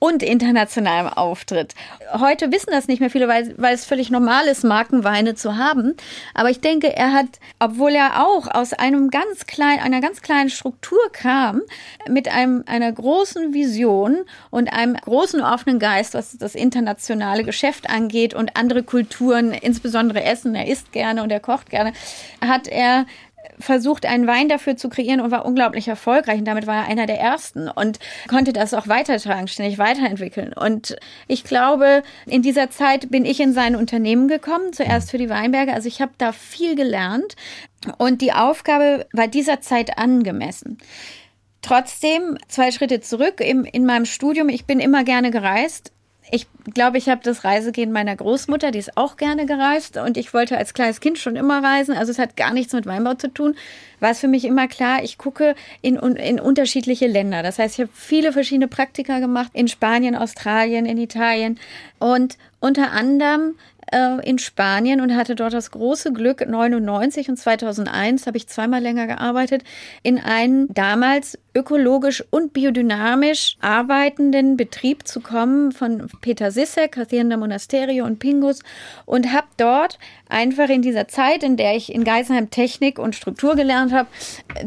und 0.04 0.22
internationalem 0.22 1.08
Auftritt. 1.08 1.74
Heute 2.12 2.52
wissen 2.52 2.70
das 2.72 2.88
nicht 2.88 3.00
mehr 3.00 3.08
viele, 3.08 3.26
weil, 3.26 3.54
weil 3.56 3.74
es 3.74 3.86
völlig 3.86 4.10
normal 4.10 4.46
ist, 4.48 4.62
Markenweine 4.62 5.34
zu 5.34 5.56
haben. 5.56 5.94
Aber 6.34 6.50
ich 6.50 6.60
denke, 6.60 6.94
er 6.94 7.14
hat, 7.14 7.26
obwohl 7.58 7.92
er 7.92 8.22
auch 8.22 8.46
aus 8.54 8.74
einem 8.74 9.08
ganz 9.08 9.46
kleinen, 9.46 9.80
einer 9.80 10.02
ganz 10.02 10.20
kleinen 10.20 10.50
Struktur 10.50 10.98
kam, 11.12 11.62
mit 12.06 12.28
einem, 12.28 12.64
einer 12.66 12.92
großen 12.92 13.54
Vision 13.54 14.18
und 14.50 14.70
einem 14.74 14.94
großen 14.94 15.40
offenen 15.40 15.78
Geist, 15.78 16.12
was 16.12 16.36
das 16.36 16.54
internationale 16.54 17.42
Geschäft 17.42 17.88
angeht 17.88 18.34
und 18.34 18.58
andere 18.58 18.82
Kulturen, 18.82 19.52
insbesondere 19.52 20.22
Essen, 20.22 20.54
er 20.54 20.66
isst 20.66 20.92
gerne 20.92 21.22
und 21.22 21.32
er 21.32 21.40
kocht 21.40 21.70
gerne, 21.70 21.94
hat 22.42 22.68
er 22.68 23.06
versucht, 23.58 24.06
einen 24.06 24.26
Wein 24.26 24.48
dafür 24.48 24.76
zu 24.76 24.88
kreieren 24.88 25.20
und 25.20 25.30
war 25.30 25.44
unglaublich 25.44 25.88
erfolgreich. 25.88 26.38
Und 26.38 26.44
damit 26.44 26.66
war 26.66 26.76
er 26.76 26.88
einer 26.88 27.06
der 27.06 27.20
ersten 27.20 27.68
und 27.68 27.98
konnte 28.28 28.52
das 28.52 28.74
auch 28.74 28.88
weitertragen, 28.88 29.48
ständig 29.48 29.78
weiterentwickeln. 29.78 30.52
Und 30.52 30.96
ich 31.28 31.44
glaube, 31.44 32.02
in 32.26 32.42
dieser 32.42 32.70
Zeit 32.70 33.10
bin 33.10 33.24
ich 33.24 33.40
in 33.40 33.52
sein 33.52 33.76
Unternehmen 33.76 34.28
gekommen, 34.28 34.72
zuerst 34.72 35.10
für 35.10 35.18
die 35.18 35.30
Weinberge. 35.30 35.72
Also 35.72 35.88
ich 35.88 36.00
habe 36.00 36.12
da 36.18 36.32
viel 36.32 36.76
gelernt 36.76 37.36
und 37.98 38.20
die 38.20 38.32
Aufgabe 38.32 39.06
war 39.12 39.28
dieser 39.28 39.60
Zeit 39.60 39.98
angemessen. 39.98 40.78
Trotzdem, 41.62 42.36
zwei 42.48 42.70
Schritte 42.70 43.00
zurück 43.00 43.40
in, 43.40 43.64
in 43.64 43.86
meinem 43.86 44.04
Studium, 44.04 44.50
ich 44.50 44.66
bin 44.66 44.80
immer 44.80 45.02
gerne 45.02 45.30
gereist 45.30 45.93
ich 46.34 46.48
glaube, 46.74 46.98
ich 46.98 47.08
habe 47.08 47.20
das 47.22 47.44
Reisegehen 47.44 47.92
meiner 47.92 48.16
Großmutter, 48.16 48.72
die 48.72 48.80
ist 48.80 48.96
auch 48.96 49.16
gerne 49.16 49.46
gereist 49.46 49.96
und 49.96 50.16
ich 50.16 50.34
wollte 50.34 50.58
als 50.58 50.74
kleines 50.74 50.98
Kind 50.98 51.16
schon 51.16 51.36
immer 51.36 51.62
reisen. 51.62 51.96
Also 51.96 52.10
es 52.10 52.18
hat 52.18 52.36
gar 52.36 52.52
nichts 52.52 52.72
mit 52.72 52.86
Weinbau 52.86 53.14
zu 53.14 53.32
tun. 53.32 53.54
War 54.00 54.10
es 54.10 54.18
für 54.18 54.26
mich 54.26 54.44
immer 54.44 54.66
klar, 54.66 55.04
ich 55.04 55.16
gucke 55.16 55.54
in, 55.80 55.94
in 55.94 56.40
unterschiedliche 56.40 57.06
Länder. 57.06 57.44
Das 57.44 57.60
heißt, 57.60 57.78
ich 57.78 57.82
habe 57.82 57.92
viele 57.94 58.32
verschiedene 58.32 58.66
Praktika 58.66 59.20
gemacht 59.20 59.50
in 59.52 59.68
Spanien, 59.68 60.16
Australien, 60.16 60.86
in 60.86 60.98
Italien 60.98 61.60
und 62.00 62.36
unter 62.58 62.90
anderem 62.90 63.54
äh, 63.92 64.28
in 64.28 64.38
Spanien 64.38 65.00
und 65.00 65.16
hatte 65.16 65.34
dort 65.34 65.52
das 65.52 65.70
große 65.70 66.12
Glück, 66.12 66.46
99 66.46 67.28
und 67.28 67.36
2001 67.36 68.26
habe 68.26 68.36
ich 68.36 68.48
zweimal 68.48 68.80
länger 68.80 69.06
gearbeitet, 69.06 69.62
in 70.02 70.18
einen 70.18 70.72
damals 70.72 71.38
ökologisch 71.54 72.24
und 72.30 72.52
biodynamisch 72.52 73.56
arbeitenden 73.60 74.56
Betrieb 74.56 75.06
zu 75.06 75.20
kommen 75.20 75.72
von 75.72 76.08
Peter 76.20 76.50
Sissek, 76.50 76.96
Hacienda 76.96 77.36
Monasterio 77.36 78.04
und 78.04 78.18
Pingus 78.18 78.60
und 79.06 79.32
habe 79.32 79.46
dort 79.56 79.98
einfach 80.28 80.68
in 80.68 80.82
dieser 80.82 81.06
Zeit, 81.06 81.42
in 81.42 81.56
der 81.56 81.76
ich 81.76 81.94
in 81.94 82.04
Geisenheim 82.04 82.50
Technik 82.50 82.98
und 82.98 83.14
Struktur 83.14 83.54
gelernt 83.54 83.92
habe, 83.92 84.08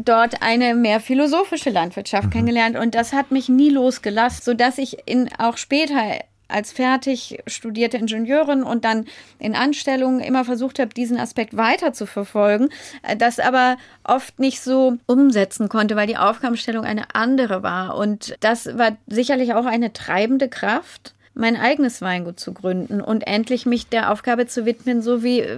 dort 0.02 0.42
eine 0.42 0.74
mehr 0.74 1.00
philosophische 1.00 1.70
Landwirtschaft 1.70 2.26
mhm. 2.26 2.30
kennengelernt 2.30 2.78
und 2.78 2.94
das 2.94 3.12
hat 3.12 3.30
mich 3.30 3.48
nie 3.48 3.70
losgelassen, 3.70 4.42
sodass 4.42 4.78
ich 4.78 4.98
in 5.06 5.28
auch 5.38 5.58
später 5.58 6.02
als 6.48 6.72
fertig 6.72 7.38
studierte 7.46 7.98
Ingenieurin 7.98 8.62
und 8.62 8.84
dann 8.84 9.06
in 9.38 9.54
Anstellung 9.54 10.20
immer 10.20 10.44
versucht 10.44 10.78
habe, 10.78 10.94
diesen 10.94 11.18
Aspekt 11.18 11.56
weiter 11.56 11.92
zu 11.92 12.06
verfolgen, 12.06 12.70
äh, 13.02 13.16
das 13.16 13.38
aber 13.38 13.76
oft 14.04 14.38
nicht 14.38 14.60
so 14.60 14.96
umsetzen 15.06 15.68
konnte, 15.68 15.94
weil 15.96 16.06
die 16.06 16.16
Aufgabenstellung 16.16 16.84
eine 16.84 17.14
andere 17.14 17.62
war. 17.62 17.96
Und 17.96 18.36
das 18.40 18.66
war 18.78 18.96
sicherlich 19.06 19.54
auch 19.54 19.66
eine 19.66 19.92
treibende 19.92 20.48
Kraft 20.48 21.14
mein 21.34 21.56
eigenes 21.56 22.02
Weingut 22.02 22.40
zu 22.40 22.52
gründen 22.52 23.00
und 23.00 23.24
endlich 23.24 23.64
mich 23.64 23.86
der 23.86 24.10
Aufgabe 24.10 24.48
zu 24.48 24.66
widmen, 24.66 25.02
so 25.02 25.22
wie 25.22 25.40
äh, 25.40 25.56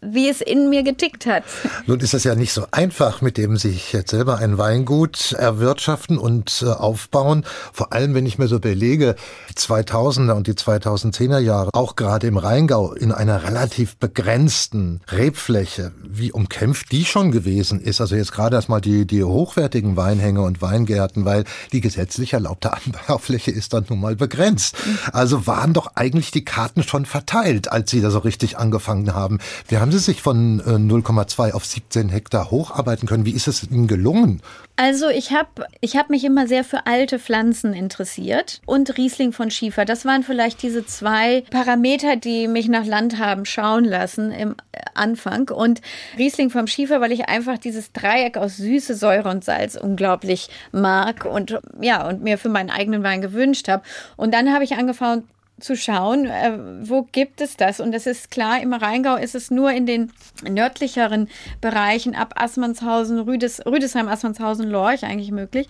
wie 0.00 0.28
es 0.28 0.40
in 0.40 0.70
mir 0.70 0.82
getickt 0.82 1.26
hat. 1.26 1.44
Nun 1.86 2.00
ist 2.00 2.14
es 2.14 2.24
ja 2.24 2.34
nicht 2.34 2.52
so 2.52 2.66
einfach, 2.70 3.22
mit 3.22 3.36
dem 3.36 3.56
sich 3.56 3.92
jetzt 3.92 4.10
selber 4.10 4.38
ein 4.38 4.58
Weingut 4.58 5.32
erwirtschaften 5.32 6.18
und 6.18 6.62
äh, 6.64 6.70
aufbauen. 6.70 7.44
Vor 7.72 7.92
allem, 7.92 8.14
wenn 8.14 8.26
ich 8.26 8.38
mir 8.38 8.48
so 8.48 8.60
belege, 8.60 9.16
die 9.50 9.54
2000er 9.54 10.32
und 10.32 10.46
die 10.46 10.54
2010er 10.54 11.38
Jahre, 11.38 11.70
auch 11.72 11.96
gerade 11.96 12.26
im 12.26 12.36
Rheingau 12.36 12.92
in 12.92 13.12
einer 13.12 13.44
relativ 13.44 13.96
begrenzten 13.96 15.00
Rebfläche, 15.10 15.92
wie 16.02 16.32
umkämpft 16.32 16.92
die 16.92 17.04
schon 17.04 17.32
gewesen 17.32 17.80
ist. 17.80 18.00
Also 18.00 18.16
jetzt 18.16 18.32
gerade 18.32 18.56
erstmal 18.56 18.80
die, 18.80 19.06
die 19.06 19.24
hochwertigen 19.24 19.96
Weinhänge 19.96 20.42
und 20.42 20.62
Weingärten, 20.62 21.24
weil 21.24 21.44
die 21.72 21.80
gesetzlich 21.80 22.32
erlaubte 22.32 22.72
Anbaufläche 22.86 23.50
ist 23.50 23.72
dann 23.72 23.86
nun 23.88 24.00
mal 24.00 24.16
begrenzt. 24.16 24.76
Also 25.12 25.46
waren 25.46 25.72
doch 25.72 25.92
eigentlich 25.94 26.30
die 26.30 26.44
Karten 26.44 26.82
schon 26.82 27.06
verteilt, 27.06 27.70
als 27.70 27.90
Sie 27.90 28.00
da 28.00 28.10
so 28.10 28.18
richtig 28.18 28.58
angefangen 28.58 29.14
haben. 29.14 29.38
Wir 29.68 29.80
haben 29.80 29.85
Sie 29.92 29.98
sich 29.98 30.22
von 30.22 30.60
0,2 30.60 31.48
äh, 31.48 31.52
auf 31.52 31.64
17 31.64 32.08
Hektar 32.08 32.50
hocharbeiten 32.50 33.08
können? 33.08 33.24
Wie 33.24 33.32
ist 33.32 33.46
es 33.46 33.62
Ihnen 33.62 33.86
gelungen? 33.86 34.40
Also 34.76 35.08
ich 35.08 35.32
habe 35.32 35.66
ich 35.80 35.96
hab 35.96 36.10
mich 36.10 36.22
immer 36.24 36.46
sehr 36.46 36.62
für 36.62 36.86
alte 36.86 37.18
Pflanzen 37.18 37.72
interessiert 37.72 38.60
und 38.66 38.98
Riesling 38.98 39.32
von 39.32 39.50
Schiefer. 39.50 39.86
Das 39.86 40.04
waren 40.04 40.22
vielleicht 40.22 40.62
diese 40.62 40.84
zwei 40.84 41.44
Parameter, 41.50 42.16
die 42.16 42.46
mich 42.46 42.68
nach 42.68 42.84
Land 42.84 43.18
haben 43.18 43.46
schauen 43.46 43.84
lassen 43.84 44.32
im 44.32 44.56
äh, 44.72 44.80
Anfang. 44.94 45.48
Und 45.48 45.80
Riesling 46.18 46.50
vom 46.50 46.66
Schiefer, 46.66 47.00
weil 47.00 47.12
ich 47.12 47.28
einfach 47.28 47.56
dieses 47.56 47.92
Dreieck 47.92 48.36
aus 48.36 48.58
Süße, 48.58 48.94
Säure 48.94 49.30
und 49.30 49.44
Salz 49.44 49.76
unglaublich 49.76 50.48
mag 50.72 51.24
und 51.24 51.58
ja, 51.80 52.06
und 52.06 52.22
mir 52.22 52.36
für 52.36 52.50
meinen 52.50 52.70
eigenen 52.70 53.02
Wein 53.02 53.22
gewünscht 53.22 53.68
habe. 53.68 53.82
Und 54.16 54.34
dann 54.34 54.52
habe 54.52 54.64
ich 54.64 54.76
angefangen, 54.76 55.24
zu 55.58 55.74
schauen, 55.74 56.26
äh, 56.26 56.58
wo 56.82 57.02
gibt 57.10 57.40
es 57.40 57.56
das? 57.56 57.80
Und 57.80 57.94
es 57.94 58.06
ist 58.06 58.30
klar, 58.30 58.60
im 58.60 58.74
Rheingau 58.74 59.16
ist 59.16 59.34
es 59.34 59.50
nur 59.50 59.72
in 59.72 59.86
den 59.86 60.12
nördlicheren 60.46 61.28
Bereichen 61.62 62.14
ab 62.14 62.34
Assmannshausen, 62.36 63.20
Rüdes, 63.20 63.64
Rüdesheim, 63.64 64.06
Assmannshausen, 64.08 64.68
Lorch 64.68 65.04
eigentlich 65.04 65.30
möglich. 65.30 65.68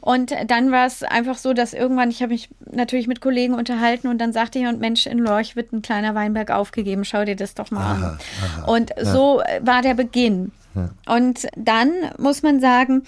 Und 0.00 0.34
dann 0.48 0.72
war 0.72 0.86
es 0.86 1.04
einfach 1.04 1.38
so, 1.38 1.52
dass 1.52 1.72
irgendwann, 1.72 2.10
ich 2.10 2.20
habe 2.20 2.32
mich 2.32 2.48
natürlich 2.70 3.06
mit 3.06 3.20
Kollegen 3.20 3.54
unterhalten 3.54 4.08
und 4.08 4.18
dann 4.18 4.32
sagte 4.32 4.58
jemand, 4.58 4.80
Mensch, 4.80 5.06
in 5.06 5.18
Lorch 5.18 5.54
wird 5.54 5.72
ein 5.72 5.82
kleiner 5.82 6.16
Weinberg 6.16 6.50
aufgegeben, 6.50 7.04
schau 7.04 7.24
dir 7.24 7.36
das 7.36 7.54
doch 7.54 7.70
mal 7.70 7.80
aha, 7.80 7.94
an. 7.94 8.18
Aha, 8.42 8.72
und 8.72 8.90
ja. 8.96 9.04
so 9.04 9.40
war 9.60 9.82
der 9.82 9.94
Beginn. 9.94 10.50
Und 11.06 11.46
dann 11.56 11.92
muss 12.18 12.42
man 12.42 12.60
sagen, 12.60 13.02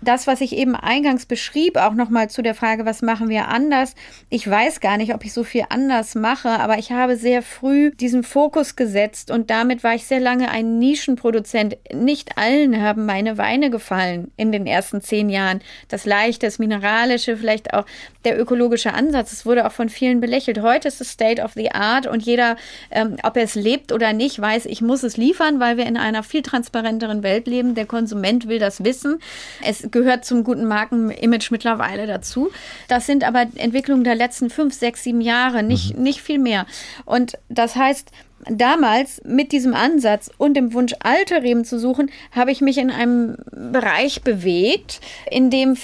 das, 0.00 0.26
was 0.26 0.40
ich 0.40 0.56
eben 0.56 0.76
eingangs 0.76 1.26
beschrieb, 1.26 1.76
auch 1.76 1.94
nochmal 1.94 2.30
zu 2.30 2.42
der 2.42 2.54
Frage, 2.54 2.84
was 2.84 3.02
machen 3.02 3.28
wir 3.28 3.48
anders? 3.48 3.94
Ich 4.30 4.48
weiß 4.48 4.80
gar 4.80 4.96
nicht, 4.96 5.14
ob 5.14 5.24
ich 5.24 5.32
so 5.32 5.44
viel 5.44 5.64
anders 5.68 6.14
mache, 6.14 6.48
aber 6.48 6.78
ich 6.78 6.92
habe 6.92 7.16
sehr 7.16 7.42
früh 7.42 7.90
diesen 7.90 8.22
Fokus 8.22 8.76
gesetzt 8.76 9.30
und 9.30 9.50
damit 9.50 9.84
war 9.84 9.94
ich 9.94 10.06
sehr 10.06 10.20
lange 10.20 10.50
ein 10.50 10.78
Nischenproduzent. 10.78 11.76
Nicht 11.92 12.38
allen 12.38 12.80
haben 12.80 13.06
meine 13.06 13.38
Weine 13.38 13.70
gefallen 13.70 14.30
in 14.36 14.52
den 14.52 14.66
ersten 14.66 15.00
zehn 15.00 15.28
Jahren. 15.28 15.60
Das 15.88 16.06
Leichte, 16.06 16.46
das 16.46 16.58
Mineralische, 16.58 17.36
vielleicht 17.36 17.74
auch 17.74 17.86
der 18.28 18.38
ökologische 18.38 18.92
Ansatz. 18.92 19.32
Es 19.32 19.46
wurde 19.46 19.66
auch 19.66 19.72
von 19.72 19.88
vielen 19.88 20.20
belächelt. 20.20 20.60
Heute 20.60 20.88
ist 20.88 21.00
es 21.00 21.10
State 21.10 21.42
of 21.42 21.52
the 21.54 21.70
Art 21.70 22.06
und 22.06 22.22
jeder, 22.22 22.56
ähm, 22.90 23.16
ob 23.22 23.38
er 23.38 23.44
es 23.44 23.54
lebt 23.54 23.90
oder 23.90 24.12
nicht, 24.12 24.38
weiß, 24.38 24.66
ich 24.66 24.82
muss 24.82 25.02
es 25.02 25.16
liefern, 25.16 25.60
weil 25.60 25.78
wir 25.78 25.86
in 25.86 25.96
einer 25.96 26.22
viel 26.22 26.42
transparenteren 26.42 27.22
Welt 27.22 27.46
leben. 27.46 27.74
Der 27.74 27.86
Konsument 27.86 28.46
will 28.46 28.58
das 28.58 28.84
wissen. 28.84 29.18
Es 29.64 29.90
gehört 29.90 30.26
zum 30.26 30.44
guten 30.44 30.66
Markenimage 30.66 31.48
mittlerweile 31.50 32.06
dazu. 32.06 32.50
Das 32.86 33.06
sind 33.06 33.24
aber 33.24 33.46
Entwicklungen 33.56 34.04
der 34.04 34.14
letzten 34.14 34.50
fünf, 34.50 34.74
sechs, 34.74 35.04
sieben 35.04 35.22
Jahre, 35.22 35.62
nicht, 35.62 35.96
mhm. 35.96 36.02
nicht 36.02 36.20
viel 36.20 36.38
mehr. 36.38 36.66
Und 37.06 37.38
das 37.48 37.76
heißt, 37.76 38.10
damals 38.50 39.22
mit 39.24 39.52
diesem 39.52 39.74
Ansatz 39.74 40.30
und 40.36 40.54
dem 40.54 40.72
Wunsch, 40.74 40.94
alte 41.00 41.42
Reben 41.42 41.64
zu 41.64 41.78
suchen, 41.78 42.10
habe 42.32 42.52
ich 42.52 42.60
mich 42.60 42.76
in 42.76 42.90
einem 42.90 43.36
Bereich 43.50 44.22
bewegt, 44.22 45.00
in 45.30 45.50
dem 45.50 45.76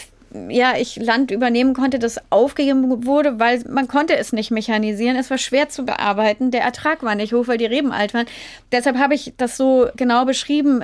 ja, 0.49 0.75
ich 0.77 0.97
Land 0.97 1.31
übernehmen 1.31 1.75
konnte, 1.75 1.99
das 1.99 2.21
aufgegeben 2.31 3.07
wurde, 3.07 3.39
weil 3.39 3.63
man 3.69 3.89
konnte 3.89 4.17
es 4.17 4.33
nicht 4.33 4.51
mechanisieren. 4.51 5.17
Es 5.17 5.31
war 5.31 5.39
schwer 5.39 5.69
zu 5.69 5.85
bearbeiten. 5.85 6.51
Der 6.51 6.63
Ertrag 6.63 7.03
war 7.03 7.15
nicht 7.15 7.33
hoch, 7.33 7.47
weil 7.47 7.59
die 7.59 7.67
Reben 7.67 7.93
alt 7.93 8.15
waren. 8.15 8.27
Deshalb 8.73 8.99
habe 8.99 9.15
ich 9.15 9.35
das 9.37 9.57
so 9.57 9.89
genau 9.97 10.25
beschrieben 10.25 10.83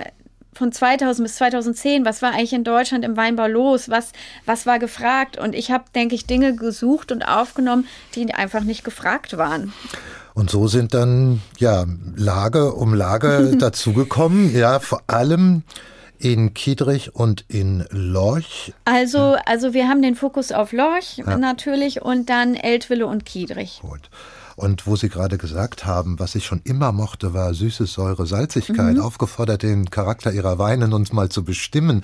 von 0.52 0.72
2000 0.72 1.26
bis 1.26 1.36
2010, 1.36 2.04
was 2.04 2.22
war 2.22 2.32
eigentlich 2.32 2.52
in 2.52 2.64
Deutschland 2.64 3.04
im 3.04 3.16
Weinbau 3.16 3.46
los, 3.46 3.88
was, 3.88 4.12
was 4.46 4.66
war 4.66 4.78
gefragt. 4.78 5.38
Und 5.38 5.54
ich 5.54 5.70
habe, 5.70 5.84
denke 5.94 6.14
ich, 6.14 6.26
Dinge 6.26 6.54
gesucht 6.54 7.12
und 7.12 7.22
aufgenommen, 7.22 7.86
die 8.14 8.32
einfach 8.34 8.62
nicht 8.62 8.84
gefragt 8.84 9.36
waren. 9.36 9.72
Und 10.34 10.50
so 10.50 10.68
sind 10.68 10.94
dann 10.94 11.40
ja 11.58 11.86
Lage 12.16 12.72
um 12.72 12.94
Lage 12.94 13.56
dazugekommen, 13.58 14.54
ja, 14.54 14.78
vor 14.80 15.02
allem 15.06 15.62
in 16.20 16.54
Kiedrich 16.54 17.14
und 17.14 17.44
in 17.48 17.86
Lorch. 17.90 18.72
Also, 18.84 19.36
also 19.46 19.72
wir 19.72 19.88
haben 19.88 20.02
den 20.02 20.14
Fokus 20.14 20.52
auf 20.52 20.72
Lorch 20.72 21.16
ja. 21.16 21.38
natürlich 21.38 22.02
und 22.02 22.28
dann 22.28 22.54
Eltville 22.54 23.06
und 23.06 23.24
Kiedrich. 23.24 23.80
Gut. 23.80 24.10
Und 24.60 24.86
wo 24.86 24.94
Sie 24.94 25.08
gerade 25.08 25.38
gesagt 25.38 25.86
haben, 25.86 26.18
was 26.18 26.34
ich 26.34 26.44
schon 26.44 26.60
immer 26.64 26.92
mochte, 26.92 27.32
war 27.32 27.54
süße 27.54 27.86
Säure, 27.86 28.26
Salzigkeit. 28.26 28.96
Mhm. 28.96 29.00
Aufgefordert, 29.00 29.62
den 29.62 29.88
Charakter 29.88 30.34
Ihrer 30.34 30.58
Weinen 30.58 30.92
uns 30.92 31.14
mal 31.14 31.30
zu 31.30 31.44
bestimmen. 31.44 32.02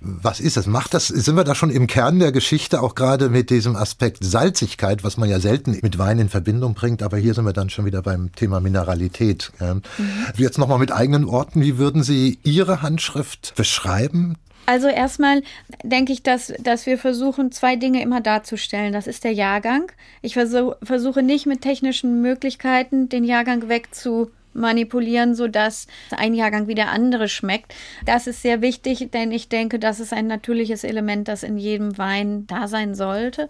Was 0.00 0.40
ist 0.40 0.56
das? 0.56 0.66
Macht 0.66 0.94
das, 0.94 1.08
sind 1.08 1.36
wir 1.36 1.44
da 1.44 1.54
schon 1.54 1.68
im 1.68 1.86
Kern 1.86 2.18
der 2.18 2.32
Geschichte, 2.32 2.80
auch 2.80 2.94
gerade 2.94 3.28
mit 3.28 3.50
diesem 3.50 3.76
Aspekt 3.76 4.24
Salzigkeit, 4.24 5.04
was 5.04 5.18
man 5.18 5.28
ja 5.28 5.38
selten 5.38 5.78
mit 5.82 5.98
Wein 5.98 6.18
in 6.18 6.30
Verbindung 6.30 6.72
bringt. 6.72 7.02
Aber 7.02 7.18
hier 7.18 7.34
sind 7.34 7.44
wir 7.44 7.52
dann 7.52 7.68
schon 7.68 7.84
wieder 7.84 8.00
beim 8.00 8.32
Thema 8.32 8.60
Mineralität. 8.60 9.52
Mhm. 9.60 9.82
Jetzt 10.34 10.56
nochmal 10.56 10.78
mit 10.78 10.90
eigenen 10.92 11.26
Worten. 11.26 11.60
Wie 11.60 11.76
würden 11.76 12.02
Sie 12.02 12.38
Ihre 12.42 12.80
Handschrift 12.80 13.52
beschreiben? 13.54 14.36
Also 14.68 14.88
erstmal 14.88 15.40
denke 15.82 16.12
ich, 16.12 16.22
dass, 16.22 16.52
dass 16.60 16.84
wir 16.84 16.98
versuchen, 16.98 17.50
zwei 17.52 17.76
Dinge 17.76 18.02
immer 18.02 18.20
darzustellen. 18.20 18.92
Das 18.92 19.06
ist 19.06 19.24
der 19.24 19.32
Jahrgang. 19.32 19.90
Ich 20.20 20.34
versuch, 20.34 20.74
versuche 20.82 21.22
nicht 21.22 21.46
mit 21.46 21.62
technischen 21.62 22.20
Möglichkeiten 22.20 23.08
den 23.08 23.24
Jahrgang 23.24 23.70
wegzu 23.70 24.30
manipulieren, 24.52 25.34
sodass 25.34 25.86
ein 26.16 26.34
Jahrgang 26.34 26.66
wie 26.68 26.74
der 26.74 26.90
andere 26.90 27.28
schmeckt. 27.28 27.74
Das 28.04 28.26
ist 28.26 28.42
sehr 28.42 28.60
wichtig, 28.62 29.10
denn 29.12 29.32
ich 29.32 29.48
denke, 29.48 29.78
das 29.78 30.00
ist 30.00 30.12
ein 30.12 30.26
natürliches 30.26 30.84
Element, 30.84 31.28
das 31.28 31.42
in 31.42 31.58
jedem 31.58 31.98
Wein 31.98 32.46
da 32.46 32.68
sein 32.68 32.94
sollte. 32.94 33.48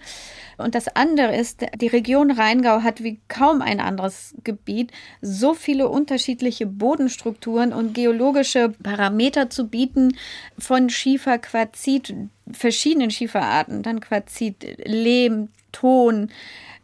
Und 0.57 0.75
das 0.75 0.89
andere 0.89 1.37
ist, 1.37 1.65
die 1.81 1.87
Region 1.87 2.31
Rheingau 2.31 2.83
hat 2.83 3.03
wie 3.03 3.21
kaum 3.29 3.63
ein 3.63 3.81
anderes 3.81 4.35
Gebiet 4.45 4.93
so 5.21 5.55
viele 5.55 5.89
unterschiedliche 5.89 6.67
Bodenstrukturen 6.67 7.73
und 7.73 7.95
geologische 7.95 8.71
Parameter 8.83 9.51
zu 9.51 9.69
bieten, 9.69 10.17
von 10.59 10.91
Schiefer, 10.91 11.39
Quarzit, 11.39 12.15
verschiedenen 12.51 13.11
Schieferarten, 13.11 13.83
dann 13.83 14.01
Quarzit, 14.01 14.79
Lehm, 14.85 15.49
Ton, 15.73 16.31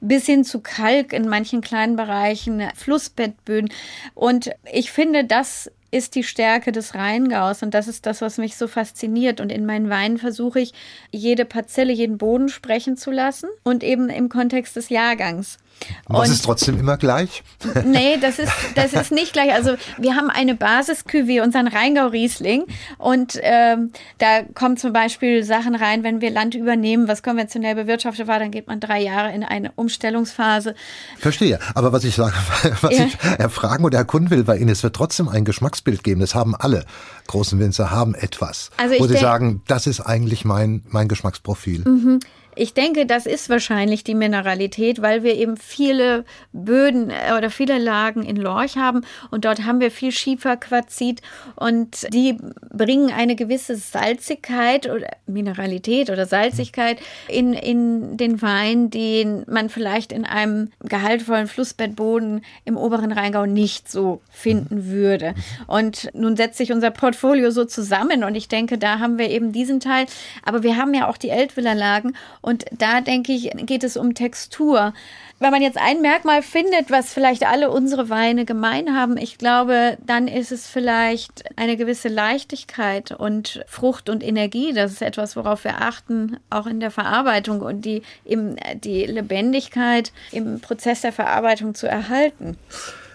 bis 0.08 0.26
hin 0.26 0.44
zu 0.44 0.60
Kalk 0.60 1.12
in 1.12 1.28
manchen 1.28 1.60
kleinen 1.60 1.96
Bereichen, 1.96 2.62
Flussbettböden. 2.74 3.70
Und 4.14 4.50
ich 4.70 4.92
finde, 4.92 5.24
das 5.24 5.70
ist 5.90 6.14
die 6.16 6.24
Stärke 6.24 6.72
des 6.72 6.94
Rheingaus 6.94 7.62
und 7.62 7.72
das 7.72 7.86
ist 7.86 8.04
das, 8.04 8.20
was 8.20 8.36
mich 8.36 8.56
so 8.56 8.66
fasziniert. 8.66 9.40
Und 9.40 9.50
in 9.50 9.64
meinen 9.64 9.88
Weinen 9.88 10.18
versuche 10.18 10.60
ich, 10.60 10.74
jede 11.10 11.44
Parzelle, 11.44 11.92
jeden 11.92 12.18
Boden 12.18 12.48
sprechen 12.48 12.96
zu 12.96 13.10
lassen 13.10 13.48
und 13.62 13.84
eben 13.84 14.08
im 14.08 14.28
Kontext 14.28 14.76
des 14.76 14.88
Jahrgangs. 14.88 15.58
Und 16.06 16.18
das 16.18 16.30
ist 16.30 16.44
trotzdem 16.44 16.78
immer 16.78 16.96
gleich? 16.96 17.42
Nee, 17.84 18.18
das 18.20 18.38
ist, 18.38 18.52
das 18.74 18.92
ist 18.92 19.10
nicht 19.10 19.32
gleich. 19.32 19.52
Also 19.52 19.76
wir 19.98 20.16
haben 20.16 20.30
eine 20.30 20.54
Basisküve, 20.54 21.42
unseren 21.42 21.66
Rheingau-Riesling. 21.66 22.64
Und 22.98 23.38
ähm, 23.42 23.90
da 24.18 24.42
kommen 24.42 24.76
zum 24.76 24.92
Beispiel 24.92 25.44
Sachen 25.44 25.74
rein, 25.74 26.02
wenn 26.02 26.20
wir 26.20 26.30
Land 26.30 26.54
übernehmen, 26.54 27.08
was 27.08 27.22
konventionell 27.22 27.74
bewirtschaftet 27.74 28.26
war, 28.26 28.38
dann 28.38 28.50
geht 28.50 28.66
man 28.66 28.80
drei 28.80 29.00
Jahre 29.00 29.32
in 29.32 29.44
eine 29.44 29.72
Umstellungsphase. 29.72 30.74
Verstehe. 31.18 31.58
Aber 31.74 31.92
was 31.92 32.04
ich 32.04 32.14
sage, 32.14 32.34
was 32.80 32.96
ja. 32.96 33.06
ich 33.06 33.16
erfragen 33.38 33.84
oder 33.84 33.98
erkunden 33.98 34.30
will 34.30 34.44
bei 34.44 34.56
Ihnen, 34.56 34.70
es 34.70 34.82
wird 34.82 34.96
trotzdem 34.96 35.28
ein 35.28 35.44
Geschmacksbild 35.44 36.04
geben. 36.04 36.20
Das 36.20 36.34
haben 36.34 36.54
alle 36.54 36.84
großen 37.26 37.58
Winzer, 37.58 37.90
haben 37.90 38.14
etwas. 38.14 38.70
Also 38.76 38.98
wo 38.98 39.06
sie 39.06 39.16
sagen, 39.16 39.62
das 39.66 39.86
ist 39.86 40.00
eigentlich 40.00 40.44
mein, 40.44 40.82
mein 40.88 41.08
Geschmacksprofil. 41.08 41.80
Mhm. 41.86 42.20
Ich 42.56 42.74
denke, 42.74 43.06
das 43.06 43.26
ist 43.26 43.48
wahrscheinlich 43.48 44.04
die 44.04 44.14
Mineralität, 44.14 45.02
weil 45.02 45.22
wir 45.22 45.34
eben 45.34 45.56
viele 45.56 46.24
Böden 46.52 47.10
äh, 47.10 47.36
oder 47.36 47.50
viele 47.50 47.78
Lagen 47.78 48.22
in 48.22 48.36
Lorch 48.36 48.76
haben. 48.76 49.02
Und 49.30 49.44
dort 49.44 49.64
haben 49.64 49.80
wir 49.80 49.90
viel 49.90 50.12
Schieferquarzit. 50.12 51.20
Und 51.56 52.06
die 52.12 52.36
bringen 52.70 53.12
eine 53.12 53.34
gewisse 53.36 53.76
Salzigkeit 53.76 54.88
oder 54.88 55.08
Mineralität 55.26 56.10
oder 56.10 56.26
Salzigkeit 56.26 56.98
in, 57.28 57.52
in 57.54 58.16
den 58.16 58.40
Wein, 58.42 58.90
den 58.90 59.44
man 59.48 59.68
vielleicht 59.68 60.12
in 60.12 60.24
einem 60.24 60.70
gehaltvollen 60.80 61.48
Flussbettboden 61.48 62.44
im 62.64 62.76
oberen 62.76 63.12
Rheingau 63.12 63.46
nicht 63.46 63.90
so 63.90 64.20
finden 64.30 64.86
würde. 64.86 65.34
Und 65.66 66.10
nun 66.14 66.36
setzt 66.36 66.58
sich 66.58 66.72
unser 66.72 66.90
Portfolio 66.90 67.50
so 67.50 67.64
zusammen. 67.64 68.24
Und 68.24 68.34
ich 68.34 68.48
denke, 68.48 68.78
da 68.78 68.98
haben 68.98 69.18
wir 69.18 69.30
eben 69.30 69.52
diesen 69.52 69.80
Teil, 69.80 70.06
aber 70.44 70.62
wir 70.62 70.76
haben 70.76 70.94
ja 70.94 71.08
auch 71.08 71.16
die 71.16 71.30
Eltviller 71.30 71.74
Lagen 71.74 72.14
und 72.44 72.66
da 72.72 73.00
denke 73.00 73.32
ich, 73.32 73.50
geht 73.64 73.84
es 73.84 73.96
um 73.96 74.14
Textur. 74.14 74.92
Wenn 75.38 75.50
man 75.50 75.62
jetzt 75.62 75.78
ein 75.78 76.02
Merkmal 76.02 76.42
findet, 76.42 76.90
was 76.90 77.14
vielleicht 77.14 77.46
alle 77.46 77.70
unsere 77.70 78.10
Weine 78.10 78.44
gemein 78.44 78.94
haben, 78.94 79.16
ich 79.16 79.38
glaube, 79.38 79.96
dann 80.04 80.28
ist 80.28 80.52
es 80.52 80.66
vielleicht 80.66 81.44
eine 81.56 81.78
gewisse 81.78 82.08
Leichtigkeit 82.08 83.12
und 83.12 83.64
Frucht 83.66 84.10
und 84.10 84.22
Energie. 84.22 84.74
Das 84.74 84.92
ist 84.92 85.00
etwas, 85.00 85.36
worauf 85.36 85.64
wir 85.64 85.80
achten, 85.80 86.36
auch 86.50 86.66
in 86.66 86.80
der 86.80 86.90
Verarbeitung 86.90 87.62
und 87.62 87.86
die, 87.86 88.02
im, 88.26 88.56
die 88.74 89.06
Lebendigkeit 89.06 90.12
im 90.30 90.60
Prozess 90.60 91.00
der 91.00 91.12
Verarbeitung 91.12 91.74
zu 91.74 91.86
erhalten. 91.86 92.58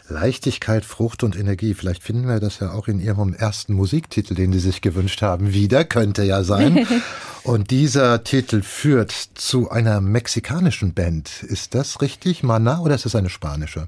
Leichtigkeit, 0.10 0.86
Frucht 0.86 1.24
und 1.24 1.38
Energie. 1.38 1.74
Vielleicht 1.74 2.04
finden 2.04 2.28
wir 2.28 2.40
das 2.40 2.60
ja 2.60 2.72
auch 2.72 2.88
in 2.88 3.00
Ihrem 3.00 3.34
ersten 3.34 3.74
Musiktitel, 3.74 4.36
den 4.36 4.52
Sie 4.52 4.60
sich 4.60 4.82
gewünscht 4.82 5.22
haben, 5.22 5.54
wieder. 5.54 5.86
Könnte 5.86 6.24
ja 6.24 6.44
sein. 6.44 6.86
und 7.44 7.72
dieser 7.72 8.24
Titel 8.24 8.62
führt 8.62 9.12
zu 9.12 9.70
einer 9.70 10.02
mexikanischen 10.02 10.94
Band. 10.94 11.44
Ist 11.44 11.76
das 11.76 12.02
richtig, 12.02 12.44
Mana, 12.44 12.80
oder 12.80 12.96
ist 12.96 13.06
es 13.06 13.16
eine 13.16 13.30
spanische? 13.30 13.88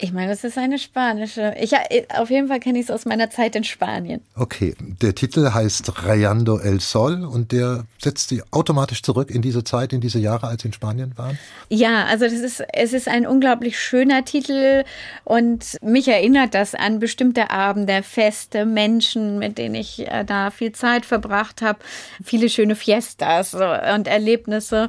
Ich 0.00 0.12
meine, 0.12 0.30
das 0.30 0.44
ist 0.44 0.56
eine 0.56 0.78
spanische. 0.78 1.54
Ich, 1.60 1.72
äh, 1.72 2.06
auf 2.16 2.30
jeden 2.30 2.48
Fall 2.48 2.60
kenne 2.60 2.78
ich 2.78 2.84
es 2.84 2.90
aus 2.90 3.04
meiner 3.04 3.30
Zeit 3.30 3.56
in 3.56 3.64
Spanien. 3.64 4.20
Okay, 4.36 4.74
der 5.02 5.14
Titel 5.14 5.52
heißt 5.52 6.04
Rayando 6.04 6.58
el 6.58 6.80
Sol 6.80 7.24
und 7.24 7.52
der 7.52 7.84
setzt 7.98 8.28
Sie 8.28 8.42
automatisch 8.50 9.02
zurück 9.02 9.30
in 9.30 9.42
diese 9.42 9.64
Zeit, 9.64 9.92
in 9.92 10.00
diese 10.00 10.18
Jahre, 10.18 10.46
als 10.46 10.62
Sie 10.62 10.68
in 10.68 10.72
Spanien 10.72 11.12
waren? 11.16 11.38
Ja, 11.68 12.04
also 12.04 12.24
das 12.26 12.34
ist, 12.34 12.62
es 12.72 12.92
ist 12.92 13.08
ein 13.08 13.26
unglaublich 13.26 13.78
schöner 13.78 14.24
Titel 14.24 14.84
und 15.24 15.76
mich 15.82 16.06
erinnert 16.08 16.54
das 16.54 16.74
an 16.74 17.00
bestimmte 17.00 17.50
Abende, 17.50 18.02
Feste, 18.02 18.66
Menschen, 18.66 19.38
mit 19.38 19.58
denen 19.58 19.74
ich 19.74 20.06
äh, 20.06 20.24
da 20.24 20.50
viel 20.50 20.72
Zeit 20.72 21.06
verbracht 21.06 21.62
habe, 21.62 21.80
viele 22.22 22.48
schöne 22.48 22.76
Fiestas 22.76 23.54
und 23.54 24.06
Erlebnisse 24.06 24.88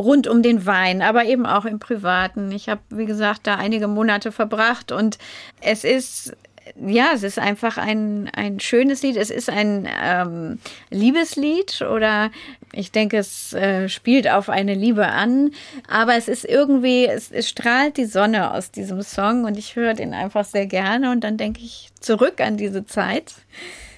rund 0.00 0.26
um 0.26 0.42
den 0.42 0.66
Wein, 0.66 1.02
aber 1.02 1.24
eben 1.24 1.46
auch 1.46 1.64
im 1.64 1.78
Privaten. 1.78 2.50
Ich 2.52 2.68
habe, 2.68 2.80
wie 2.90 3.06
gesagt, 3.06 3.46
da 3.46 3.56
einige 3.56 3.88
Monate 3.88 4.32
verbracht 4.32 4.92
und 4.92 5.18
es 5.60 5.84
ist 5.84 6.34
ja, 6.76 7.10
es 7.14 7.22
ist 7.22 7.38
einfach 7.38 7.78
ein, 7.78 8.30
ein 8.34 8.60
schönes 8.60 9.02
Lied. 9.02 9.16
Es 9.16 9.30
ist 9.30 9.50
ein 9.50 9.88
ähm, 10.02 10.58
Liebeslied 10.90 11.82
oder 11.82 12.30
ich 12.72 12.92
denke, 12.92 13.18
es 13.18 13.52
äh, 13.52 13.88
spielt 13.88 14.28
auf 14.28 14.48
eine 14.48 14.74
Liebe 14.74 15.08
an. 15.08 15.50
Aber 15.88 16.14
es 16.14 16.28
ist 16.28 16.44
irgendwie, 16.44 17.06
es, 17.06 17.30
es 17.30 17.48
strahlt 17.48 17.96
die 17.96 18.06
Sonne 18.06 18.52
aus 18.54 18.70
diesem 18.70 19.02
Song 19.02 19.44
und 19.44 19.58
ich 19.58 19.76
höre 19.76 19.94
den 19.94 20.14
einfach 20.14 20.44
sehr 20.44 20.66
gerne 20.66 21.10
und 21.10 21.24
dann 21.24 21.36
denke 21.36 21.60
ich 21.60 21.88
zurück 22.00 22.40
an 22.40 22.56
diese 22.56 22.86
Zeit. 22.86 23.34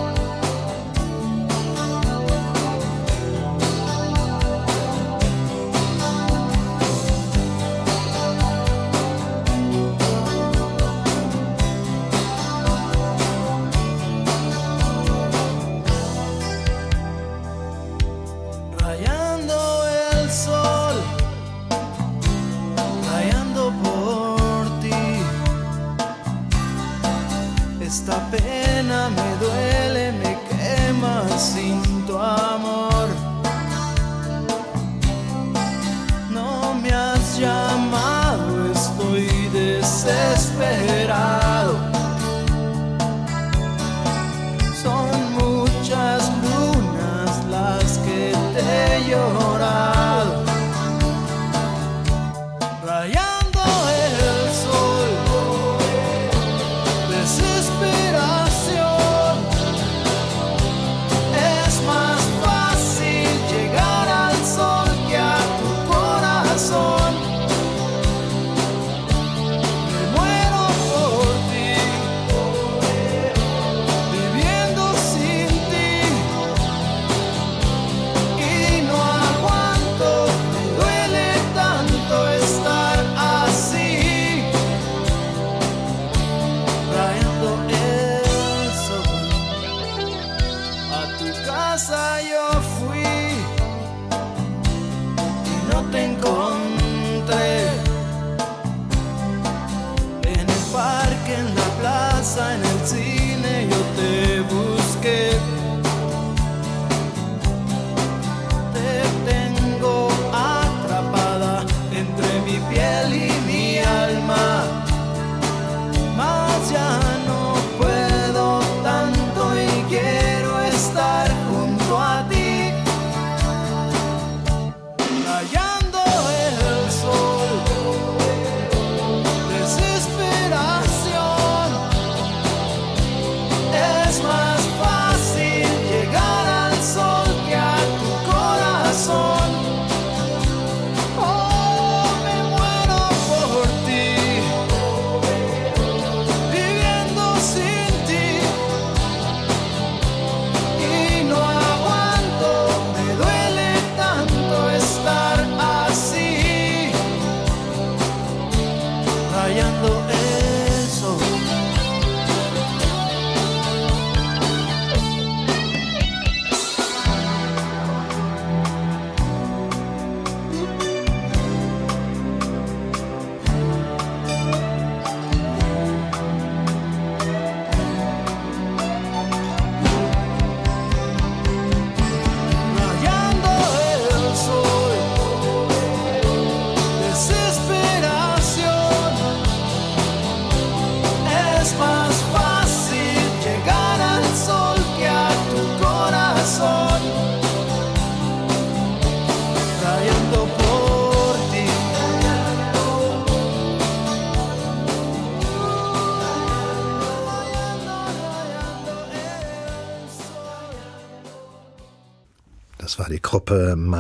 tapé 28.10 28.49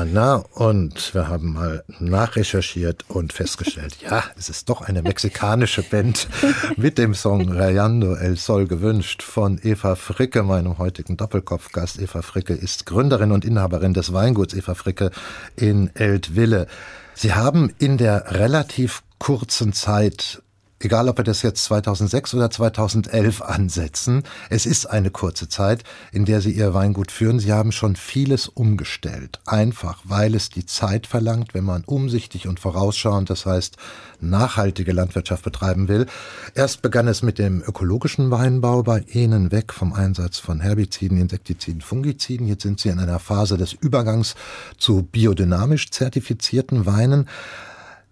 Mana 0.00 0.36
und 0.54 1.12
wir 1.12 1.28
haben 1.28 1.52
mal 1.52 1.84
nachrecherchiert 1.98 3.04
und 3.08 3.34
festgestellt, 3.34 3.98
ja, 4.00 4.24
es 4.38 4.48
ist 4.48 4.70
doch 4.70 4.80
eine 4.80 5.02
mexikanische 5.02 5.82
Band 5.82 6.26
mit 6.78 6.96
dem 6.96 7.12
Song 7.12 7.52
Rayando 7.52 8.14
El 8.14 8.38
Sol 8.38 8.66
gewünscht 8.66 9.22
von 9.22 9.60
Eva 9.62 9.96
Fricke, 9.96 10.42
meinem 10.42 10.78
heutigen 10.78 11.18
Doppelkopfgast. 11.18 12.00
Eva 12.00 12.22
Fricke 12.22 12.54
ist 12.54 12.86
Gründerin 12.86 13.30
und 13.30 13.44
Inhaberin 13.44 13.92
des 13.92 14.14
Weinguts 14.14 14.54
Eva 14.54 14.72
Fricke 14.72 15.10
in 15.54 15.94
Eltville. 15.94 16.66
Sie 17.12 17.34
haben 17.34 17.70
in 17.78 17.98
der 17.98 18.38
relativ 18.38 19.02
kurzen 19.18 19.74
Zeit 19.74 20.40
egal 20.80 21.08
ob 21.08 21.18
wir 21.18 21.24
das 21.24 21.42
jetzt 21.42 21.64
2006 21.64 22.34
oder 22.34 22.50
2011 22.50 23.42
ansetzen, 23.42 24.22
es 24.48 24.66
ist 24.66 24.86
eine 24.86 25.10
kurze 25.10 25.48
Zeit, 25.48 25.84
in 26.10 26.24
der 26.24 26.40
Sie 26.40 26.52
Ihr 26.52 26.74
Weingut 26.74 27.12
führen. 27.12 27.38
Sie 27.38 27.52
haben 27.52 27.70
schon 27.70 27.96
vieles 27.96 28.48
umgestellt. 28.48 29.40
Einfach, 29.46 30.00
weil 30.04 30.34
es 30.34 30.48
die 30.48 30.66
Zeit 30.66 31.06
verlangt, 31.06 31.54
wenn 31.54 31.64
man 31.64 31.84
umsichtig 31.84 32.48
und 32.48 32.58
vorausschauend, 32.58 33.28
das 33.30 33.46
heißt 33.46 33.76
nachhaltige 34.20 34.92
Landwirtschaft 34.92 35.44
betreiben 35.44 35.88
will. 35.88 36.06
Erst 36.54 36.82
begann 36.82 37.08
es 37.08 37.22
mit 37.22 37.38
dem 37.38 37.62
ökologischen 37.62 38.30
Weinbau 38.30 38.82
bei 38.82 39.00
Ihnen 39.12 39.52
weg 39.52 39.72
vom 39.72 39.92
Einsatz 39.92 40.38
von 40.38 40.60
Herbiziden, 40.60 41.18
Insektiziden, 41.20 41.80
Fungiziden. 41.80 42.46
Jetzt 42.46 42.62
sind 42.62 42.80
Sie 42.80 42.88
in 42.88 42.98
einer 42.98 43.18
Phase 43.18 43.56
des 43.56 43.72
Übergangs 43.72 44.34
zu 44.78 45.02
biodynamisch 45.02 45.90
zertifizierten 45.90 46.86
Weinen. 46.86 47.28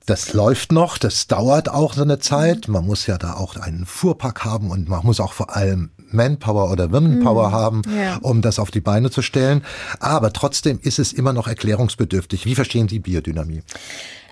Das 0.08 0.32
läuft 0.32 0.72
noch, 0.72 0.96
das 0.96 1.26
dauert 1.26 1.68
auch 1.68 1.92
so 1.92 2.00
eine 2.00 2.18
Zeit. 2.18 2.66
Man 2.66 2.86
muss 2.86 3.06
ja 3.06 3.18
da 3.18 3.34
auch 3.34 3.56
einen 3.56 3.84
Fuhrpark 3.84 4.42
haben 4.42 4.70
und 4.70 4.88
man 4.88 5.04
muss 5.04 5.20
auch 5.20 5.34
vor 5.34 5.54
allem 5.54 5.90
Manpower 6.10 6.72
oder 6.72 6.90
Womenpower 6.90 7.48
mhm. 7.48 7.52
haben, 7.52 7.82
ja. 7.94 8.16
um 8.22 8.40
das 8.40 8.58
auf 8.58 8.70
die 8.70 8.80
Beine 8.80 9.10
zu 9.10 9.20
stellen. 9.20 9.62
Aber 10.00 10.32
trotzdem 10.32 10.78
ist 10.80 10.98
es 10.98 11.12
immer 11.12 11.34
noch 11.34 11.46
erklärungsbedürftig. 11.46 12.46
Wie 12.46 12.54
verstehen 12.54 12.88
Sie 12.88 13.00
Biodynamie? 13.00 13.60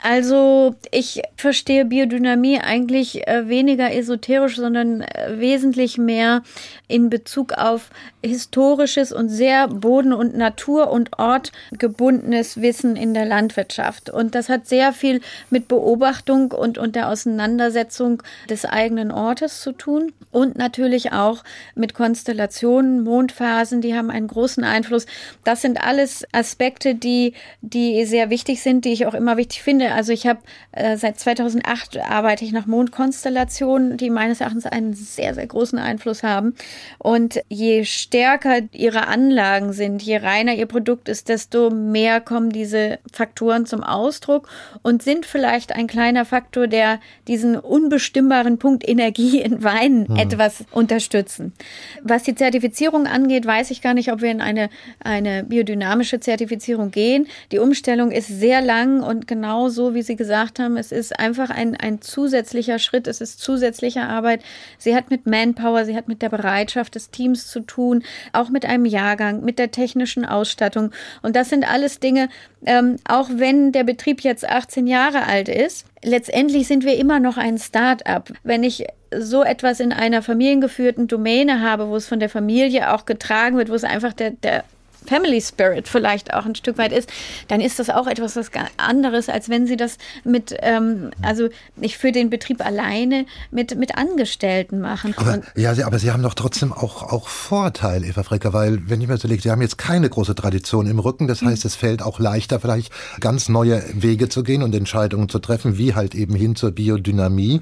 Also 0.08 0.76
ich 0.92 1.20
verstehe 1.36 1.84
Biodynamie 1.84 2.60
eigentlich 2.60 3.26
äh, 3.26 3.48
weniger 3.48 3.92
esoterisch, 3.92 4.54
sondern 4.54 5.00
äh, 5.00 5.40
wesentlich 5.40 5.98
mehr 5.98 6.44
in 6.86 7.10
Bezug 7.10 7.54
auf 7.54 7.90
historisches 8.22 9.12
und 9.12 9.28
sehr 9.28 9.66
boden- 9.66 10.12
und 10.12 10.36
natur- 10.36 10.92
und 10.92 11.18
ortgebundenes 11.18 12.62
Wissen 12.62 12.94
in 12.94 13.14
der 13.14 13.24
Landwirtschaft. 13.24 14.08
Und 14.08 14.36
das 14.36 14.48
hat 14.48 14.68
sehr 14.68 14.92
viel 14.92 15.22
mit 15.50 15.66
Beobachtung 15.66 16.52
und, 16.52 16.78
und 16.78 16.94
der 16.94 17.08
Auseinandersetzung 17.08 18.22
des 18.48 18.64
eigenen 18.64 19.10
Ortes 19.10 19.60
zu 19.60 19.72
tun 19.72 20.12
und 20.30 20.56
natürlich 20.56 21.10
auch 21.10 21.42
mit 21.74 21.94
Konstellationen, 21.94 23.02
Mondphasen, 23.02 23.80
die 23.80 23.96
haben 23.96 24.10
einen 24.10 24.28
großen 24.28 24.62
Einfluss. 24.62 25.06
Das 25.42 25.62
sind 25.62 25.82
alles 25.82 26.24
Aspekte, 26.30 26.94
die, 26.94 27.32
die 27.60 28.04
sehr 28.04 28.30
wichtig 28.30 28.62
sind, 28.62 28.84
die 28.84 28.92
ich 28.92 29.06
auch 29.06 29.14
immer 29.14 29.36
wichtig 29.36 29.62
finde 29.62 29.95
also 29.96 30.12
ich 30.12 30.26
habe 30.26 30.40
äh, 30.72 30.98
seit 30.98 31.18
2008 31.18 31.96
arbeite 32.00 32.44
ich 32.44 32.52
nach 32.52 32.66
Mondkonstellationen, 32.66 33.96
die 33.96 34.10
meines 34.10 34.42
Erachtens 34.42 34.66
einen 34.66 34.92
sehr, 34.92 35.32
sehr 35.32 35.46
großen 35.46 35.78
Einfluss 35.78 36.22
haben. 36.22 36.54
Und 36.98 37.40
je 37.48 37.86
stärker 37.86 38.58
ihre 38.72 39.06
Anlagen 39.06 39.72
sind, 39.72 40.02
je 40.02 40.18
reiner 40.18 40.52
ihr 40.52 40.66
Produkt 40.66 41.08
ist, 41.08 41.30
desto 41.30 41.70
mehr 41.70 42.20
kommen 42.20 42.50
diese 42.50 42.98
Faktoren 43.10 43.64
zum 43.64 43.82
Ausdruck 43.82 44.50
und 44.82 45.02
sind 45.02 45.24
vielleicht 45.24 45.74
ein 45.74 45.86
kleiner 45.86 46.26
Faktor, 46.26 46.66
der 46.66 47.00
diesen 47.26 47.56
unbestimmbaren 47.56 48.58
Punkt 48.58 48.86
Energie 48.86 49.40
in 49.40 49.64
Weinen 49.64 50.08
mhm. 50.10 50.16
etwas 50.16 50.66
unterstützen. 50.72 51.54
Was 52.02 52.22
die 52.22 52.34
Zertifizierung 52.34 53.06
angeht, 53.06 53.46
weiß 53.46 53.70
ich 53.70 53.80
gar 53.80 53.94
nicht, 53.94 54.12
ob 54.12 54.20
wir 54.20 54.30
in 54.30 54.42
eine, 54.42 54.68
eine 55.02 55.42
biodynamische 55.42 56.20
Zertifizierung 56.20 56.90
gehen. 56.90 57.28
Die 57.50 57.58
Umstellung 57.58 58.10
ist 58.10 58.28
sehr 58.28 58.60
lang 58.60 59.02
und 59.02 59.26
genauso 59.26 59.75
wie 59.94 60.02
Sie 60.02 60.16
gesagt 60.16 60.58
haben, 60.58 60.76
es 60.76 60.92
ist 60.92 61.18
einfach 61.18 61.50
ein, 61.50 61.76
ein 61.76 62.00
zusätzlicher 62.00 62.78
Schritt, 62.78 63.06
es 63.06 63.20
ist 63.20 63.40
zusätzliche 63.40 64.02
Arbeit. 64.02 64.42
Sie 64.78 64.94
hat 64.94 65.10
mit 65.10 65.26
Manpower, 65.26 65.84
sie 65.84 65.96
hat 65.96 66.08
mit 66.08 66.22
der 66.22 66.28
Bereitschaft 66.28 66.94
des 66.94 67.10
Teams 67.10 67.46
zu 67.48 67.60
tun, 67.60 68.02
auch 68.32 68.48
mit 68.48 68.64
einem 68.64 68.84
Jahrgang, 68.84 69.44
mit 69.44 69.58
der 69.58 69.70
technischen 69.70 70.24
Ausstattung. 70.24 70.90
Und 71.22 71.36
das 71.36 71.48
sind 71.48 71.70
alles 71.70 72.00
Dinge, 72.00 72.28
ähm, 72.64 72.96
auch 73.08 73.28
wenn 73.32 73.72
der 73.72 73.84
Betrieb 73.84 74.22
jetzt 74.22 74.48
18 74.48 74.86
Jahre 74.86 75.24
alt 75.24 75.48
ist, 75.48 75.86
letztendlich 76.02 76.66
sind 76.66 76.84
wir 76.84 76.96
immer 76.96 77.20
noch 77.20 77.36
ein 77.36 77.58
Start-up. 77.58 78.32
Wenn 78.42 78.62
ich 78.62 78.86
so 79.16 79.42
etwas 79.42 79.80
in 79.80 79.92
einer 79.92 80.22
familiengeführten 80.22 81.06
Domäne 81.06 81.60
habe, 81.60 81.88
wo 81.88 81.96
es 81.96 82.06
von 82.06 82.20
der 82.20 82.28
Familie 82.28 82.92
auch 82.92 83.06
getragen 83.06 83.56
wird, 83.56 83.70
wo 83.70 83.74
es 83.74 83.84
einfach 83.84 84.12
der, 84.12 84.30
der 84.30 84.64
Family 85.06 85.40
Spirit 85.40 85.88
vielleicht 85.88 86.34
auch 86.34 86.44
ein 86.44 86.54
Stück 86.54 86.78
weit 86.78 86.92
ist, 86.92 87.10
dann 87.48 87.60
ist 87.60 87.78
das 87.78 87.90
auch 87.90 88.06
etwas 88.06 88.36
was 88.36 88.50
anderes, 88.76 89.28
als 89.28 89.48
wenn 89.48 89.66
sie 89.66 89.76
das 89.76 89.98
mit, 90.24 90.54
ähm, 90.60 91.10
also 91.22 91.48
nicht 91.76 91.96
für 91.96 92.12
den 92.12 92.30
Betrieb 92.30 92.64
alleine 92.64 93.26
mit, 93.50 93.76
mit 93.76 93.96
Angestellten 93.96 94.80
machen. 94.80 95.14
Aber, 95.16 95.40
ja, 95.54 95.74
aber 95.86 95.98
Sie 95.98 96.10
haben 96.10 96.22
doch 96.22 96.34
trotzdem 96.34 96.72
auch, 96.72 97.02
auch 97.02 97.28
Vorteile, 97.28 98.06
Eva 98.06 98.22
Frecker, 98.22 98.52
weil, 98.52 98.88
wenn 98.88 99.00
ich 99.00 99.08
mir 99.08 99.16
so 99.16 99.28
lege, 99.28 99.42
Sie 99.42 99.50
haben 99.50 99.62
jetzt 99.62 99.78
keine 99.78 100.08
große 100.08 100.34
Tradition 100.34 100.86
im 100.86 100.98
Rücken, 100.98 101.26
das 101.26 101.42
heißt, 101.42 101.64
es 101.64 101.74
fällt 101.74 102.02
auch 102.02 102.18
leichter, 102.18 102.60
vielleicht 102.60 102.92
ganz 103.20 103.48
neue 103.48 103.82
Wege 103.92 104.28
zu 104.28 104.42
gehen 104.42 104.62
und 104.62 104.74
Entscheidungen 104.74 105.28
zu 105.28 105.38
treffen, 105.38 105.78
wie 105.78 105.94
halt 105.94 106.14
eben 106.14 106.34
hin 106.34 106.56
zur 106.56 106.72
Biodynamie. 106.72 107.60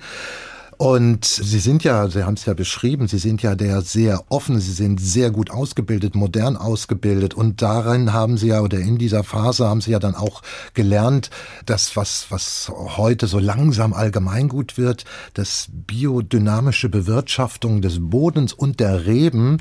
Und 0.76 1.24
Sie 1.24 1.58
sind 1.58 1.84
ja, 1.84 2.08
Sie 2.08 2.24
haben 2.24 2.34
es 2.34 2.44
ja 2.46 2.54
beschrieben, 2.54 3.08
Sie 3.08 3.18
sind 3.18 3.42
ja 3.42 3.54
der 3.54 3.82
sehr 3.82 4.24
offen, 4.28 4.60
Sie 4.60 4.72
sind 4.72 5.00
sehr 5.00 5.30
gut 5.30 5.50
ausgebildet, 5.50 6.14
modern 6.14 6.56
ausgebildet 6.56 7.34
und 7.34 7.62
darin 7.62 8.12
haben 8.12 8.37
Sie 8.37 8.48
ja 8.48 8.60
oder 8.60 8.78
in 8.78 8.98
dieser 8.98 9.24
Phase 9.24 9.68
haben 9.68 9.80
Sie 9.80 9.92
ja 9.92 9.98
dann 9.98 10.14
auch 10.14 10.42
gelernt, 10.74 11.30
dass 11.66 11.96
was, 11.96 12.26
was 12.30 12.72
heute 12.76 13.26
so 13.26 13.38
langsam 13.38 13.92
allgemeingut 13.92 14.76
wird, 14.76 15.04
dass 15.34 15.68
biodynamische 15.70 16.88
Bewirtschaftung 16.88 17.80
des 17.80 17.98
Bodens 18.00 18.52
und 18.52 18.80
der 18.80 19.06
Reben 19.06 19.58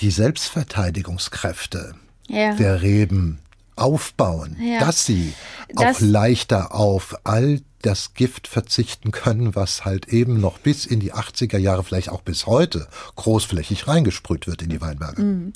die 0.00 0.10
Selbstverteidigungskräfte 0.10 1.94
ja. 2.28 2.54
der 2.54 2.82
Reben 2.82 3.38
aufbauen, 3.76 4.56
ja. 4.60 4.80
dass 4.80 5.06
sie 5.06 5.32
das 5.74 5.96
auch 5.96 6.00
leichter 6.00 6.74
auf 6.74 7.16
all 7.24 7.60
das 7.82 8.14
Gift 8.14 8.48
verzichten 8.48 9.10
können, 9.10 9.54
was 9.54 9.84
halt 9.84 10.08
eben 10.08 10.40
noch 10.40 10.58
bis 10.58 10.86
in 10.86 11.00
die 11.00 11.12
80er 11.12 11.58
Jahre, 11.58 11.84
vielleicht 11.84 12.08
auch 12.08 12.22
bis 12.22 12.46
heute, 12.46 12.86
großflächig 13.16 13.88
reingesprüht 13.88 14.46
wird 14.46 14.62
in 14.62 14.70
die 14.70 14.80
Weinberge. 14.80 15.22
Mhm. 15.22 15.52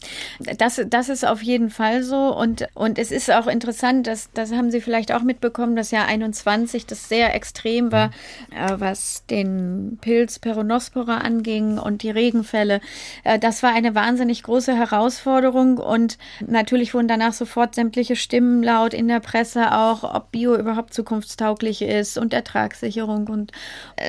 Das, 0.59 0.81
das 0.87 1.09
ist 1.09 1.25
auf 1.25 1.43
jeden 1.43 1.71
Fall 1.71 2.03
so. 2.03 2.37
Und, 2.37 2.67
und 2.75 2.99
es 2.99 3.11
ist 3.11 3.31
auch 3.31 3.47
interessant, 3.47 4.07
dass, 4.07 4.29
das 4.35 4.53
haben 4.53 4.71
Sie 4.71 4.81
vielleicht 4.81 5.13
auch 5.13 5.23
mitbekommen, 5.23 5.77
das 5.77 5.91
Jahr 5.91 6.07
21, 6.07 6.87
das 6.87 7.09
sehr 7.09 7.35
extrem 7.35 7.93
war, 7.93 8.09
mhm. 8.09 8.57
äh, 8.57 8.81
was 8.81 9.25
den 9.31 9.99
Pilz 10.01 10.39
Peronospora 10.39 11.19
anging 11.19 11.79
und 11.79 12.03
die 12.03 12.11
Regenfälle. 12.11 12.81
Äh, 13.25 13.39
das 13.39 13.63
war 13.63 13.73
eine 13.73 13.95
wahnsinnig 13.95 14.43
große 14.43 14.75
Herausforderung 14.77 15.79
und 15.79 16.19
natürlich 16.47 16.93
wurden 16.93 17.09
danach 17.09 17.33
sofort 17.33 17.75
sämtliche 17.75 18.17
Stimmen 18.17 18.63
laut 18.63 18.95
in 18.95 19.09
der 19.09 19.21
Presse 19.21 19.73
auch, 19.73 20.03
ob 20.03 20.33
Bio 20.33 20.57
überhaupt 20.57 20.93
zukunftstauglich 20.93 21.83
ist 21.83 22.16
und 22.19 22.33
Ertragssicherung. 22.33 23.29
Und 23.29 23.53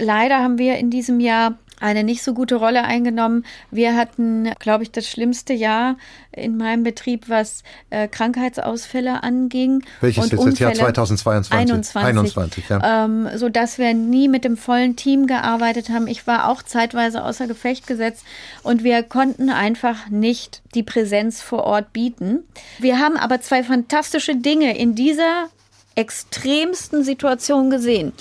leider 0.02 0.39
haben 0.39 0.58
wir 0.58 0.78
in 0.78 0.89
diesem 0.89 1.20
Jahr 1.20 1.58
eine 1.80 2.04
nicht 2.04 2.24
so 2.24 2.34
gute 2.34 2.56
Rolle 2.56 2.84
eingenommen. 2.84 3.46
Wir 3.72 3.96
hatten, 3.96 4.50
glaube 4.60 4.84
ich, 4.84 4.91
das 4.91 5.08
schlimmste 5.08 5.54
Jahr 5.54 5.98
in 6.32 6.58
meinem 6.58 6.84
Betrieb, 6.84 7.30
was 7.30 7.63
äh, 7.89 8.08
Krankheitsausfälle 8.08 9.24
anging. 9.24 9.84
Welches 10.02 10.26
und 10.26 10.34
ist 10.34 10.46
das 10.46 10.60
Jahr 10.60 10.74
2022? 10.74 11.54
21. 11.54 11.96
21 11.96 12.70
ja. 12.70 13.06
ähm, 13.06 13.30
so 13.36 13.50
dass 13.50 13.78
wir 13.78 13.93
nie 13.93 14.28
mit 14.28 14.43
dem 14.43 14.58
vollen 14.58 14.96
Team 14.96 15.28
gearbeitet 15.28 15.89
haben. 15.89 16.08
Ich 16.08 16.26
war 16.28 16.50
auch 16.50 16.63
zeitweise 16.63 17.24
außer 17.24 17.48
Gefecht 17.48 17.88
gesetzt 17.88 18.26
und 18.63 18.84
wir 18.84 19.04
konnten 19.04 19.50
einfach 19.50 20.10
nicht 20.10 20.62
die 20.74 20.84
Präsenz 20.84 21.41
vor 21.41 21.63
Ort 21.63 21.93
bieten. 21.93 22.39
Wir 22.80 23.00
haben 23.00 23.17
aber 23.17 23.41
zwei 23.41 23.63
fantastische 23.63 24.36
Dinge 24.36 24.78
in 24.78 24.96
dieser 24.96 25.50
extremsten 25.98 27.04
Situation 27.04 27.70
gesehen. 27.70 28.14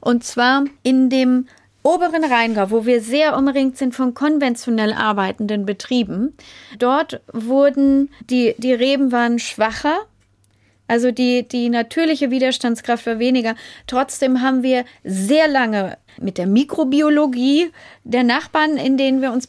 Und 0.00 0.24
zwar 0.24 0.64
in 0.82 1.10
dem 1.10 1.46
oberen 1.82 2.24
Rheingau, 2.24 2.70
wo 2.70 2.86
wir 2.86 3.02
sehr 3.02 3.36
umringt 3.36 3.76
sind 3.76 3.94
von 3.94 4.14
konventionell 4.14 4.94
arbeitenden 4.94 5.66
Betrieben. 5.66 6.34
Dort 6.78 7.20
wurden 7.32 8.10
die, 8.30 8.54
die 8.56 8.72
Reben 8.72 9.12
waren 9.12 9.38
schwacher. 9.38 9.98
Also 10.86 11.10
die, 11.10 11.48
die 11.48 11.70
natürliche 11.70 12.30
Widerstandskraft 12.30 13.06
war 13.06 13.18
weniger. 13.18 13.54
Trotzdem 13.86 14.42
haben 14.42 14.62
wir 14.62 14.84
sehr 15.02 15.48
lange 15.48 15.96
mit 16.20 16.38
der 16.38 16.46
Mikrobiologie 16.46 17.70
der 18.04 18.22
Nachbarn, 18.22 18.76
in 18.76 18.96
denen 18.96 19.22
wir 19.22 19.32
uns 19.32 19.48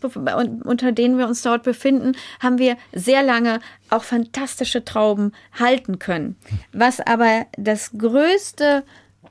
unter 0.64 0.92
denen 0.92 1.18
wir 1.18 1.28
uns 1.28 1.42
dort 1.42 1.64
befinden, 1.64 2.14
haben 2.40 2.58
wir 2.58 2.78
sehr 2.94 3.22
lange 3.22 3.60
auch 3.90 4.04
fantastische 4.04 4.86
Trauben 4.86 5.34
halten 5.60 6.00
können. 6.00 6.38
Was 6.72 7.00
aber 7.00 7.46
das 7.58 7.92
größte 7.98 8.84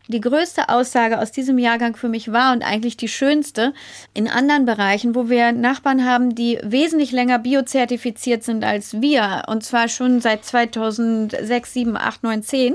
die 0.08 0.20
größte 0.20 0.68
Aussage 0.68 1.18
aus 1.18 1.32
diesem 1.32 1.58
Jahrgang 1.58 1.96
für 1.96 2.08
mich 2.08 2.30
war 2.30 2.52
und 2.52 2.62
eigentlich 2.62 2.96
die 2.96 3.08
schönste 3.08 3.72
in 4.12 4.28
anderen 4.28 4.66
Bereichen, 4.66 5.14
wo 5.14 5.30
wir 5.30 5.52
Nachbarn 5.52 6.04
haben, 6.04 6.34
die 6.34 6.58
wesentlich 6.62 7.10
länger 7.12 7.38
biozertifiziert 7.38 8.44
sind 8.44 8.64
als 8.64 9.00
wir 9.00 9.44
und 9.46 9.64
zwar 9.64 9.88
schon 9.88 10.20
seit 10.20 10.44
2006, 10.44 11.72
7, 11.72 11.96
8, 11.96 12.22
9, 12.22 12.42
10. 12.42 12.74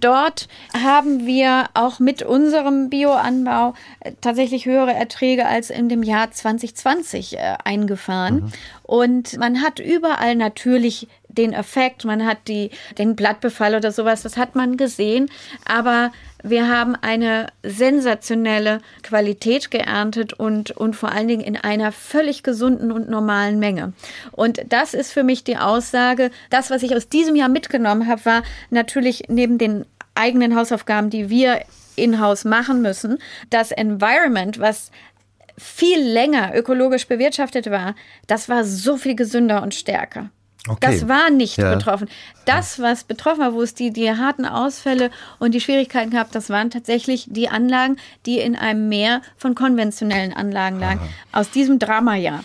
Dort 0.00 0.48
haben 0.74 1.26
wir 1.26 1.66
auch 1.74 1.98
mit 1.98 2.22
unserem 2.22 2.88
Bioanbau 2.88 3.74
äh, 4.00 4.12
tatsächlich 4.20 4.66
höhere 4.66 4.94
Erträge 4.94 5.46
als 5.46 5.70
in 5.70 5.88
dem 5.88 6.02
Jahr 6.02 6.30
2020 6.30 7.36
äh, 7.36 7.56
eingefahren. 7.64 8.36
Mhm. 8.36 8.52
Und 8.82 9.38
man 9.38 9.62
hat 9.62 9.80
überall 9.80 10.34
natürlich 10.34 11.08
den 11.38 11.52
Effekt, 11.52 12.04
man 12.04 12.26
hat 12.26 12.38
die, 12.48 12.70
den 12.98 13.16
Blattbefall 13.16 13.74
oder 13.74 13.92
sowas, 13.92 14.22
das 14.22 14.36
hat 14.36 14.54
man 14.54 14.76
gesehen. 14.76 15.30
Aber 15.64 16.12
wir 16.42 16.68
haben 16.68 16.94
eine 16.94 17.46
sensationelle 17.62 18.80
Qualität 19.02 19.70
geerntet 19.70 20.32
und, 20.32 20.70
und 20.72 20.94
vor 20.94 21.10
allen 21.10 21.28
Dingen 21.28 21.42
in 21.42 21.56
einer 21.56 21.92
völlig 21.92 22.42
gesunden 22.42 22.92
und 22.92 23.08
normalen 23.08 23.58
Menge. 23.58 23.92
Und 24.32 24.60
das 24.68 24.94
ist 24.94 25.12
für 25.12 25.24
mich 25.24 25.44
die 25.44 25.56
Aussage. 25.56 26.30
Das, 26.50 26.70
was 26.70 26.82
ich 26.82 26.94
aus 26.94 27.08
diesem 27.08 27.34
Jahr 27.34 27.48
mitgenommen 27.48 28.06
habe, 28.06 28.24
war 28.24 28.42
natürlich 28.70 29.24
neben 29.28 29.58
den 29.58 29.84
eigenen 30.14 30.56
Hausaufgaben, 30.56 31.10
die 31.10 31.30
wir 31.30 31.62
in-house 31.96 32.44
machen 32.44 32.82
müssen, 32.82 33.18
das 33.50 33.72
Environment, 33.72 34.60
was 34.60 34.90
viel 35.56 36.00
länger 36.00 36.54
ökologisch 36.54 37.08
bewirtschaftet 37.08 37.70
war, 37.70 37.96
das 38.28 38.48
war 38.48 38.64
so 38.64 38.96
viel 38.96 39.16
gesünder 39.16 39.62
und 39.62 39.74
stärker. 39.74 40.30
Okay. 40.68 40.78
Das 40.80 41.08
war 41.08 41.30
nicht 41.30 41.56
ja. 41.56 41.74
betroffen. 41.74 42.08
Das, 42.44 42.80
was 42.80 43.04
betroffen 43.04 43.40
war, 43.40 43.54
wo 43.54 43.62
es 43.62 43.74
die, 43.74 43.90
die 43.90 44.10
harten 44.10 44.44
Ausfälle 44.44 45.10
und 45.38 45.54
die 45.54 45.60
Schwierigkeiten 45.60 46.10
gab, 46.10 46.32
das 46.32 46.50
waren 46.50 46.70
tatsächlich 46.70 47.26
die 47.28 47.48
Anlagen, 47.48 47.96
die 48.26 48.38
in 48.38 48.56
einem 48.56 48.88
Meer 48.88 49.22
von 49.36 49.54
konventionellen 49.54 50.32
Anlagen 50.32 50.80
lagen. 50.80 51.00
Aha. 51.00 51.40
Aus 51.40 51.50
diesem 51.50 51.78
Dramajahr. 51.78 52.44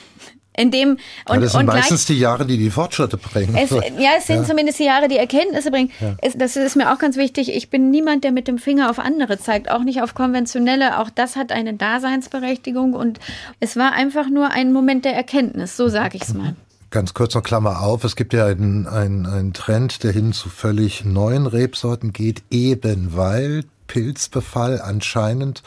In 0.55 0.69
dem, 0.69 0.91
und, 0.91 0.99
ja, 1.29 1.39
das 1.39 1.51
sind 1.53 1.61
und 1.61 1.65
meistens 1.65 2.05
die 2.05 2.19
Jahre, 2.19 2.45
die 2.45 2.57
die 2.57 2.69
Fortschritte 2.69 3.17
bringen. 3.17 3.55
Es, 3.55 3.71
ja, 3.71 4.11
es 4.17 4.27
sind 4.27 4.41
ja. 4.41 4.43
zumindest 4.43 4.77
die 4.77 4.83
Jahre, 4.83 5.07
die 5.07 5.17
Erkenntnisse 5.17 5.71
bringen. 5.71 5.89
Ja. 5.99 6.15
Es, 6.21 6.37
das 6.37 6.55
ist 6.55 6.75
mir 6.75 6.93
auch 6.93 6.99
ganz 6.99 7.17
wichtig. 7.17 7.55
Ich 7.55 7.71
bin 7.71 7.89
niemand, 7.89 8.23
der 8.23 8.31
mit 8.31 8.47
dem 8.47 8.59
Finger 8.59 8.91
auf 8.91 8.99
andere 8.99 9.39
zeigt, 9.39 9.71
auch 9.71 9.83
nicht 9.83 10.03
auf 10.03 10.13
konventionelle. 10.13 10.99
Auch 10.99 11.09
das 11.09 11.35
hat 11.35 11.51
eine 11.51 11.73
Daseinsberechtigung 11.73 12.93
und 12.93 13.19
es 13.59 13.75
war 13.77 13.93
einfach 13.93 14.29
nur 14.29 14.51
ein 14.51 14.71
Moment 14.71 15.05
der 15.05 15.15
Erkenntnis, 15.15 15.75
so 15.75 15.87
sage 15.87 16.17
ich 16.17 16.23
es 16.23 16.35
mal. 16.35 16.55
Ganz 16.93 17.15
kurz 17.15 17.33
noch 17.33 17.41
Klammer 17.41 17.81
auf, 17.81 18.03
es 18.03 18.15
gibt 18.15 18.33
ja 18.33 18.45
einen, 18.45 18.85
einen, 18.85 19.25
einen 19.25 19.53
Trend, 19.53 20.03
der 20.03 20.11
hin 20.11 20.31
zu 20.31 20.47
völlig 20.47 21.03
neuen 21.03 21.47
Rebsorten 21.47 22.13
geht, 22.13 22.43
eben 22.51 23.15
weil 23.15 23.65
Pilzbefall 23.87 24.79
anscheinend 24.79 25.63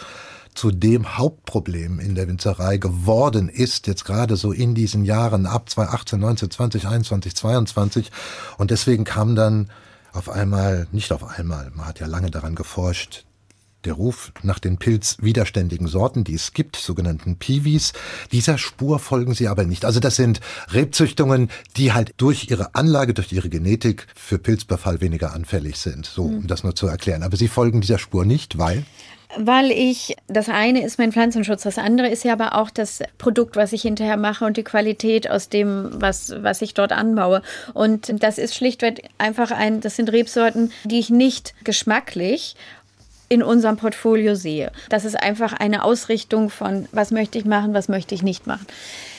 zu 0.55 0.71
dem 0.71 1.19
Hauptproblem 1.19 1.99
in 1.99 2.15
der 2.15 2.29
Winzerei 2.29 2.77
geworden 2.77 3.49
ist, 3.49 3.89
jetzt 3.89 4.05
gerade 4.05 4.37
so 4.37 4.53
in 4.53 4.77
diesen 4.77 5.05
Jahren 5.05 5.47
ab 5.47 5.69
2018, 5.69 6.21
19, 6.21 6.51
20, 6.53 6.87
21, 6.87 7.35
22. 7.35 8.13
Und 8.57 8.71
deswegen 8.71 9.03
kam 9.03 9.35
dann 9.35 9.69
auf 10.13 10.29
einmal, 10.29 10.87
nicht 10.93 11.11
auf 11.11 11.25
einmal, 11.25 11.73
man 11.75 11.87
hat 11.87 11.99
ja 11.99 12.07
lange 12.07 12.31
daran 12.31 12.55
geforscht, 12.55 13.25
der 13.87 13.95
Ruf 13.95 14.33
nach 14.43 14.59
den 14.59 14.77
pilzwiderständigen 14.77 15.87
Sorten, 15.87 16.25
die 16.25 16.35
es 16.35 16.53
gibt, 16.53 16.77
sogenannten 16.77 17.37
Piwis, 17.37 17.93
dieser 18.33 18.59
Spur 18.59 18.99
folgen 18.99 19.35
sie 19.35 19.49
aber 19.49 19.65
nicht. 19.65 19.85
Also 19.85 20.01
das 20.01 20.17
sind 20.17 20.41
Rebzüchtungen, 20.73 21.51
die 21.77 21.93
halt 21.93 22.13
durch 22.19 22.51
ihre 22.51 22.75
Anlage, 22.75 23.15
durch 23.15 23.33
ihre 23.33 23.49
Genetik 23.49 24.07
für 24.15 24.39
Pilzbefall 24.39 25.01
weniger 25.01 25.33
anfällig 25.33 25.79
sind. 25.79 26.07
So, 26.07 26.25
um 26.25 26.43
mhm. 26.43 26.47
das 26.47 26.65
nur 26.65 26.75
zu 26.75 26.87
erklären. 26.87 27.23
Aber 27.23 27.37
sie 27.37 27.49
folgen 27.49 27.81
dieser 27.81 27.99
Spur 27.99 28.25
nicht, 28.25 28.59
weil 28.59 28.85
weil 29.39 29.71
ich, 29.71 30.17
das 30.29 30.49
eine 30.49 30.85
ist 30.85 30.99
mein 30.99 31.13
Pflanzenschutz, 31.13 31.63
das 31.63 31.79
andere 31.79 32.09
ist 32.09 32.25
ja 32.25 32.33
aber 32.33 32.55
auch 32.55 32.71
das 32.71 33.03
Produkt, 33.19 33.57
was 33.57 33.73
ich 33.73 33.83
hinterher 33.83 34.17
mache 34.17 34.45
und 34.45 34.57
die 34.57 34.63
Qualität 34.63 35.29
aus 35.29 35.49
dem, 35.49 35.91
was, 35.93 36.33
was 36.39 36.63
ich 36.63 36.75
dort 36.75 36.93
anbaue. 36.93 37.43
Und 37.75 38.23
das 38.23 38.39
ist 38.39 38.55
schlichtweg 38.55 39.09
einfach 39.19 39.51
ein, 39.51 39.81
das 39.81 39.97
sind 39.97 40.13
Rebsorten, 40.13 40.73
die 40.85 40.99
ich 40.99 41.11
nicht 41.11 41.55
geschmacklich 41.65 42.57
in 43.29 43.43
unserem 43.43 43.77
Portfolio 43.77 44.35
sehe. 44.35 44.71
Das 44.89 45.05
ist 45.05 45.21
einfach 45.21 45.53
eine 45.53 45.85
Ausrichtung 45.85 46.49
von, 46.51 46.89
was 46.93 47.11
möchte 47.11 47.39
ich 47.39 47.45
machen, 47.45 47.75
was 47.75 47.89
möchte 47.89 48.15
ich 48.15 48.23
nicht 48.23 48.47
machen. 48.47 48.67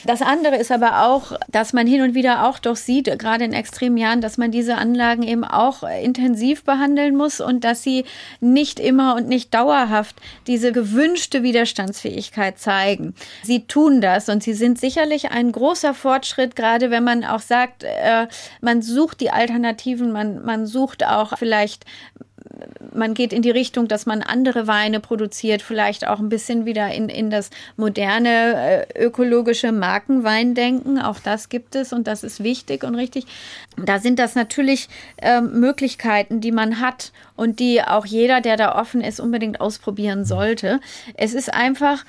Das 0.06 0.22
andere 0.22 0.56
ist 0.56 0.72
aber 0.72 1.04
auch, 1.04 1.32
dass 1.48 1.72
man 1.72 1.86
hin 1.86 2.02
und 2.02 2.14
wieder 2.14 2.46
auch 2.48 2.58
doch 2.58 2.76
sieht, 2.76 3.18
gerade 3.18 3.44
in 3.44 3.52
extremen 3.52 3.96
Jahren, 3.96 4.20
dass 4.20 4.38
man 4.38 4.50
diese 4.50 4.76
Anlagen 4.76 5.22
eben 5.22 5.44
auch 5.44 5.82
intensiv 5.82 6.64
behandeln 6.64 7.16
muss 7.16 7.40
und 7.40 7.64
dass 7.64 7.82
sie 7.82 8.04
nicht 8.40 8.80
immer 8.80 9.16
und 9.16 9.28
nicht 9.28 9.52
dauerhaft 9.52 10.16
diese 10.46 10.72
gewünschte 10.72 11.42
Widerstandsfähigkeit 11.42 12.58
zeigen. 12.58 13.14
Sie 13.42 13.66
tun 13.66 14.00
das 14.00 14.28
und 14.28 14.42
sie 14.42 14.54
sind 14.54 14.78
sicherlich 14.78 15.30
ein 15.30 15.52
großer 15.52 15.92
Fortschritt, 15.92 16.56
gerade 16.56 16.90
wenn 16.90 17.04
man 17.04 17.24
auch 17.24 17.40
sagt, 17.40 17.84
äh, 17.84 18.26
man 18.60 18.80
sucht 18.82 19.20
die 19.20 19.30
Alternativen, 19.30 20.12
man, 20.12 20.44
man 20.44 20.66
sucht 20.66 21.04
auch 21.04 21.36
vielleicht 21.36 21.84
man 22.94 23.14
geht 23.14 23.32
in 23.32 23.42
die 23.42 23.50
Richtung, 23.50 23.88
dass 23.88 24.06
man 24.06 24.22
andere 24.22 24.66
Weine 24.66 25.00
produziert, 25.00 25.62
vielleicht 25.62 26.06
auch 26.06 26.18
ein 26.18 26.28
bisschen 26.28 26.64
wieder 26.64 26.92
in, 26.92 27.08
in 27.08 27.30
das 27.30 27.50
moderne 27.76 28.86
äh, 28.88 29.04
ökologische 29.04 29.72
Markenweindenken. 29.72 31.00
Auch 31.00 31.20
das 31.20 31.48
gibt 31.48 31.74
es 31.74 31.92
und 31.92 32.06
das 32.06 32.24
ist 32.24 32.42
wichtig 32.42 32.84
und 32.84 32.94
richtig. 32.94 33.26
Da 33.76 33.98
sind 33.98 34.18
das 34.18 34.34
natürlich 34.34 34.88
äh, 35.16 35.40
Möglichkeiten, 35.40 36.40
die 36.40 36.52
man 36.52 36.80
hat 36.80 37.12
und 37.36 37.60
die 37.60 37.82
auch 37.82 38.06
jeder, 38.06 38.40
der 38.40 38.56
da 38.56 38.78
offen 38.78 39.00
ist, 39.00 39.20
unbedingt 39.20 39.60
ausprobieren 39.60 40.24
sollte. 40.24 40.80
Es 41.14 41.34
ist 41.34 41.52
einfach 41.52 42.04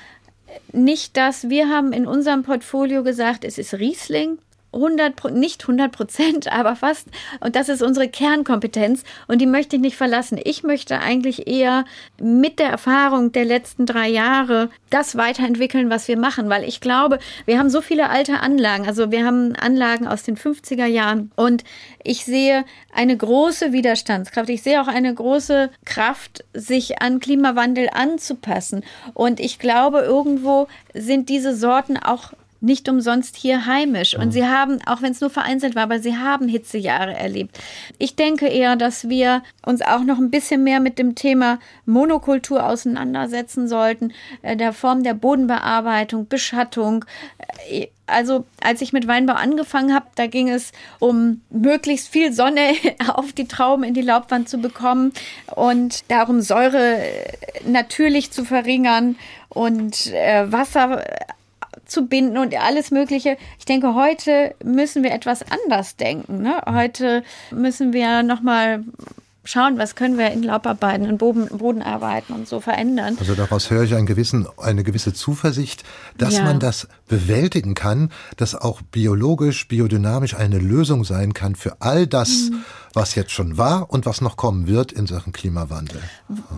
nicht 0.71 1.17
das, 1.17 1.49
wir 1.49 1.69
haben 1.69 1.93
in 1.93 2.07
unserem 2.07 2.43
Portfolio 2.43 3.03
gesagt, 3.03 3.43
es 3.43 3.57
ist 3.57 3.75
Riesling, 3.75 4.39
100, 4.73 5.31
nicht 5.33 5.63
100 5.63 5.91
Prozent, 5.91 6.51
aber 6.51 6.75
fast. 6.75 7.07
Und 7.39 7.55
das 7.55 7.69
ist 7.69 7.81
unsere 7.81 8.07
Kernkompetenz 8.07 9.03
und 9.27 9.39
die 9.39 9.45
möchte 9.45 9.75
ich 9.75 9.81
nicht 9.81 9.97
verlassen. 9.97 10.39
Ich 10.43 10.63
möchte 10.63 10.99
eigentlich 10.99 11.47
eher 11.47 11.85
mit 12.21 12.59
der 12.59 12.69
Erfahrung 12.69 13.31
der 13.31 13.45
letzten 13.45 13.85
drei 13.85 14.07
Jahre 14.09 14.69
das 14.89 15.15
weiterentwickeln, 15.15 15.89
was 15.89 16.07
wir 16.07 16.17
machen, 16.17 16.49
weil 16.49 16.63
ich 16.63 16.81
glaube, 16.81 17.19
wir 17.45 17.59
haben 17.59 17.69
so 17.69 17.81
viele 17.81 18.09
alte 18.09 18.39
Anlagen. 18.39 18.87
Also 18.87 19.11
wir 19.11 19.25
haben 19.25 19.55
Anlagen 19.55 20.07
aus 20.07 20.23
den 20.23 20.37
50er 20.37 20.85
Jahren 20.85 21.31
und 21.35 21.63
ich 22.03 22.25
sehe 22.25 22.65
eine 22.93 23.15
große 23.15 23.71
Widerstandskraft. 23.71 24.49
Ich 24.49 24.63
sehe 24.63 24.81
auch 24.81 24.87
eine 24.87 25.13
große 25.13 25.69
Kraft, 25.85 26.43
sich 26.53 27.01
an 27.01 27.19
Klimawandel 27.19 27.89
anzupassen. 27.93 28.83
Und 29.13 29.39
ich 29.39 29.59
glaube, 29.59 29.99
irgendwo 29.99 30.67
sind 30.93 31.29
diese 31.29 31.55
Sorten 31.55 31.97
auch 31.97 32.33
nicht 32.61 32.89
umsonst 32.89 33.35
hier 33.37 33.65
heimisch. 33.65 34.15
Und 34.15 34.31
sie 34.31 34.45
haben, 34.45 34.79
auch 34.85 35.01
wenn 35.01 35.11
es 35.11 35.21
nur 35.21 35.29
vereinzelt 35.29 35.75
war, 35.75 35.83
aber 35.83 35.99
sie 35.99 36.17
haben 36.17 36.47
Hitzejahre 36.47 37.13
erlebt. 37.13 37.57
Ich 37.97 38.15
denke 38.15 38.47
eher, 38.47 38.75
dass 38.75 39.07
wir 39.07 39.43
uns 39.65 39.81
auch 39.81 40.03
noch 40.03 40.17
ein 40.17 40.31
bisschen 40.31 40.63
mehr 40.63 40.79
mit 40.79 40.99
dem 40.99 41.15
Thema 41.15 41.59
Monokultur 41.85 42.65
auseinandersetzen 42.65 43.67
sollten, 43.67 44.13
äh, 44.41 44.57
der 44.57 44.73
Form 44.73 45.03
der 45.03 45.13
Bodenbearbeitung, 45.13 46.27
Beschattung. 46.27 47.05
Äh, 47.69 47.87
also 48.07 48.45
als 48.61 48.81
ich 48.81 48.91
mit 48.91 49.07
Weinbau 49.07 49.33
angefangen 49.33 49.93
habe, 49.93 50.07
da 50.15 50.25
ging 50.25 50.49
es 50.49 50.71
um 50.97 51.41
möglichst 51.51 52.09
viel 52.09 52.33
Sonne 52.33 52.73
auf 53.13 53.33
die 53.33 53.47
Trauben 53.47 53.83
in 53.83 53.93
die 53.93 54.01
Laubwand 54.01 54.49
zu 54.49 54.57
bekommen 54.57 55.13
und 55.55 56.09
darum 56.09 56.41
Säure 56.41 56.97
äh, 56.97 57.33
natürlich 57.67 58.31
zu 58.31 58.43
verringern 58.43 59.15
und 59.49 60.11
Wasser 60.13 61.03
zu 61.89 62.05
binden 62.05 62.37
und 62.37 62.55
alles 62.55 62.91
Mögliche. 62.91 63.37
Ich 63.57 63.65
denke, 63.65 63.95
heute 63.95 64.55
müssen 64.63 65.03
wir 65.03 65.11
etwas 65.11 65.43
anders 65.43 65.95
denken. 65.95 66.41
Ne? 66.41 66.61
Heute 66.65 67.23
müssen 67.51 67.93
wir 67.93 68.23
nochmal 68.23 68.83
schauen, 69.43 69.77
was 69.77 69.95
können 69.95 70.17
wir 70.17 70.31
in 70.31 70.43
Laubarbeiten, 70.43 71.05
in 71.05 71.17
Boden, 71.17 71.47
Bodenarbeiten 71.57 72.35
und 72.35 72.47
so 72.47 72.59
verändern. 72.59 73.17
Also 73.19 73.35
daraus 73.35 73.71
höre 73.71 73.83
ich 73.83 73.95
einen 73.95 74.05
gewissen, 74.05 74.47
eine 74.57 74.83
gewisse 74.83 75.13
Zuversicht, 75.13 75.83
dass 76.17 76.37
ja. 76.37 76.43
man 76.43 76.59
das 76.59 76.87
bewältigen 77.07 77.73
kann, 77.73 78.11
dass 78.37 78.53
auch 78.53 78.81
biologisch, 78.81 79.67
biodynamisch 79.67 80.35
eine 80.35 80.59
Lösung 80.59 81.03
sein 81.03 81.33
kann 81.33 81.55
für 81.55 81.77
all 81.81 82.05
das, 82.05 82.49
mhm 82.51 82.63
was 82.99 83.15
jetzt 83.15 83.31
schon 83.31 83.57
war 83.57 83.89
und 83.89 84.05
was 84.05 84.19
noch 84.19 84.35
kommen 84.35 84.67
wird 84.67 84.91
in 84.91 85.07
Sachen 85.07 85.31
Klimawandel. 85.31 86.01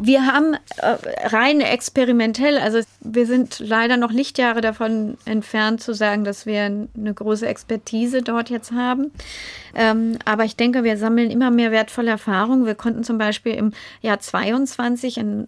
Wir 0.01 0.25
haben 0.25 0.56
äh, 0.77 1.27
rein 1.27 1.62
experimentell, 1.62 2.58
also 2.58 2.80
wir 2.99 3.27
sind 3.27 3.60
leider 3.60 3.95
noch 3.95 4.12
Lichtjahre 4.12 4.60
davon 4.60 5.17
entfernt 5.25 5.82
zu 5.82 5.93
sagen, 5.93 6.23
dass 6.23 6.47
wir 6.47 6.63
eine 6.63 7.13
große 7.13 7.47
Expertise 7.47 8.23
dort 8.23 8.49
jetzt 8.49 8.71
haben. 8.71 9.12
Ähm, 9.75 10.17
aber 10.25 10.43
ich 10.43 10.56
denke, 10.56 10.84
wir 10.84 10.97
sammeln 10.97 11.30
immer 11.30 11.51
mehr 11.51 11.71
wertvolle 11.71 12.10
Erfahrungen. 12.10 12.65
Wir 12.65 12.75
konnten 12.75 13.04
zum 13.04 13.19
Beispiel 13.19 13.54
im 13.54 13.71
Jahr 14.01 14.19
22 14.19 15.19
ein 15.19 15.47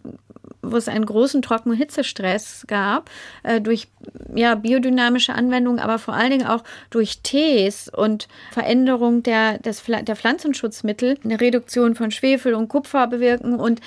wo 0.63 0.77
es 0.77 0.87
einen 0.87 1.05
großen 1.05 1.41
Trocken-Hitzestress 1.41 2.65
gab, 2.67 3.09
äh, 3.43 3.61
durch 3.61 3.87
ja, 4.33 4.55
biodynamische 4.55 5.33
Anwendungen, 5.33 5.79
aber 5.79 5.99
vor 5.99 6.13
allen 6.13 6.31
Dingen 6.31 6.47
auch 6.47 6.63
durch 6.89 7.19
Tees 7.21 7.89
und 7.89 8.27
Veränderung 8.51 9.23
der, 9.23 9.59
des, 9.59 9.83
der 9.83 10.15
Pflanzenschutzmittel, 10.15 11.19
eine 11.23 11.39
Reduktion 11.39 11.95
von 11.95 12.11
Schwefel 12.11 12.53
und 12.53 12.69
Kupfer 12.69 13.07
bewirken 13.07 13.59
und 13.59 13.81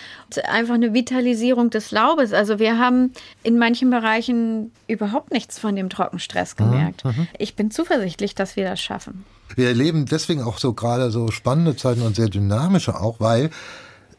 einfach 0.44 0.74
eine 0.74 0.92
Vitalisierung 0.92 1.70
des 1.70 1.90
Laubes. 1.90 2.32
Also 2.32 2.58
wir 2.58 2.78
haben 2.78 3.12
in 3.42 3.58
manchen 3.58 3.90
Bereichen 3.90 4.70
überhaupt 4.86 5.32
nichts 5.32 5.58
von 5.58 5.74
dem 5.74 5.88
Trockenstress 5.88 6.56
gemerkt. 6.56 7.04
Mhm. 7.04 7.26
Ich 7.38 7.56
bin 7.56 7.70
zuversichtlich, 7.70 8.34
dass 8.34 8.56
wir 8.56 8.64
das 8.64 8.80
schaffen. 8.80 9.24
Wir 9.54 9.68
erleben 9.68 10.06
deswegen 10.06 10.42
auch 10.42 10.58
so 10.58 10.72
gerade 10.72 11.10
so 11.10 11.30
spannende 11.30 11.76
Zeiten 11.76 12.02
und 12.02 12.16
sehr 12.16 12.28
dynamische 12.28 13.00
auch, 13.00 13.20
weil 13.20 13.50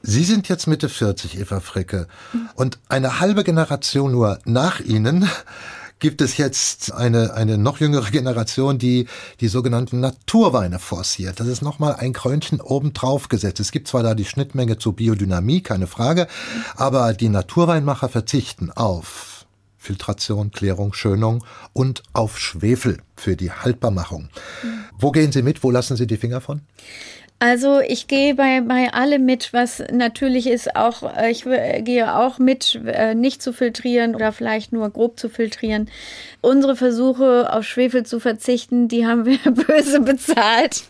Sie 0.10 0.24
sind 0.24 0.48
jetzt 0.48 0.68
Mitte 0.68 0.88
40, 0.88 1.38
Eva 1.38 1.60
Fricke. 1.60 2.08
Und 2.56 2.80
eine 2.88 3.20
halbe 3.20 3.44
Generation 3.44 4.14
nur 4.14 4.40
nach 4.46 4.80
Ihnen 4.80 5.30
gibt 6.00 6.22
es 6.22 6.38
jetzt 6.38 6.94
eine, 6.94 7.34
eine 7.34 7.58
noch 7.58 7.82
jüngere 7.82 8.10
Generation, 8.10 8.78
die 8.78 9.08
die 9.42 9.50
sogenannten 9.50 10.00
Naturweine 10.00 10.80
forciert. 10.80 11.42
Das 11.42 11.48
ist 11.48 11.62
nochmal 11.62 11.96
ein 11.96 12.14
Krönchen 12.14 12.62
obendrauf 12.62 13.28
gesetzt. 13.28 13.60
Es 13.60 13.74
gibt 13.74 13.90
zwar 13.90 14.02
da 14.02 14.16
die 14.16 14.24
Schnittmenge 14.24 14.78
zur 14.78 14.96
Biodynamie, 14.96 15.60
keine 15.60 15.88
Frage, 15.88 16.28
aber 16.78 17.12
die 17.12 17.28
Naturweinmacher 17.28 18.08
verzichten 18.08 18.72
auf 18.72 19.46
Filtration, 19.78 20.52
Klärung, 20.52 20.94
Schönung 20.94 21.44
und 21.74 22.04
auf 22.14 22.40
Schwefel 22.40 23.00
für 23.18 23.36
die 23.36 23.52
Haltbarmachung. 23.52 24.30
Wo 24.98 25.12
gehen 25.12 25.34
Sie 25.34 25.42
mit? 25.42 25.64
Wo 25.64 25.70
lassen 25.70 25.98
Sie 25.98 26.08
die 26.08 26.18
Finger 26.18 26.40
von? 26.40 26.62
Also 27.40 27.82
ich 27.82 28.08
gehe 28.08 28.34
bei, 28.34 28.62
bei 28.62 28.92
allem 28.94 29.24
mit, 29.26 29.54
was 29.54 29.84
natürlich 29.92 30.48
ist, 30.48 30.76
auch 30.76 31.04
äh, 31.16 31.30
ich 31.30 31.44
gehe 31.44 32.16
auch 32.16 32.40
mit, 32.40 32.82
äh, 32.88 33.14
nicht 33.14 33.44
zu 33.44 33.54
filtrieren 33.54 34.16
oder 34.16 34.32
vielleicht 34.32 34.74
nur 34.74 34.90
grob 34.90 35.20
zu 35.20 35.30
filtrieren. 35.30 35.88
Unsere 36.42 36.76
Versuche 36.76 37.54
auf 37.54 37.64
Schwefel 37.64 38.08
zu 38.08 38.20
verzichten, 38.20 38.88
die 38.88 39.06
haben 39.06 39.28
wir 39.28 39.38
böse 39.52 40.00
bezahlt. 40.00 40.86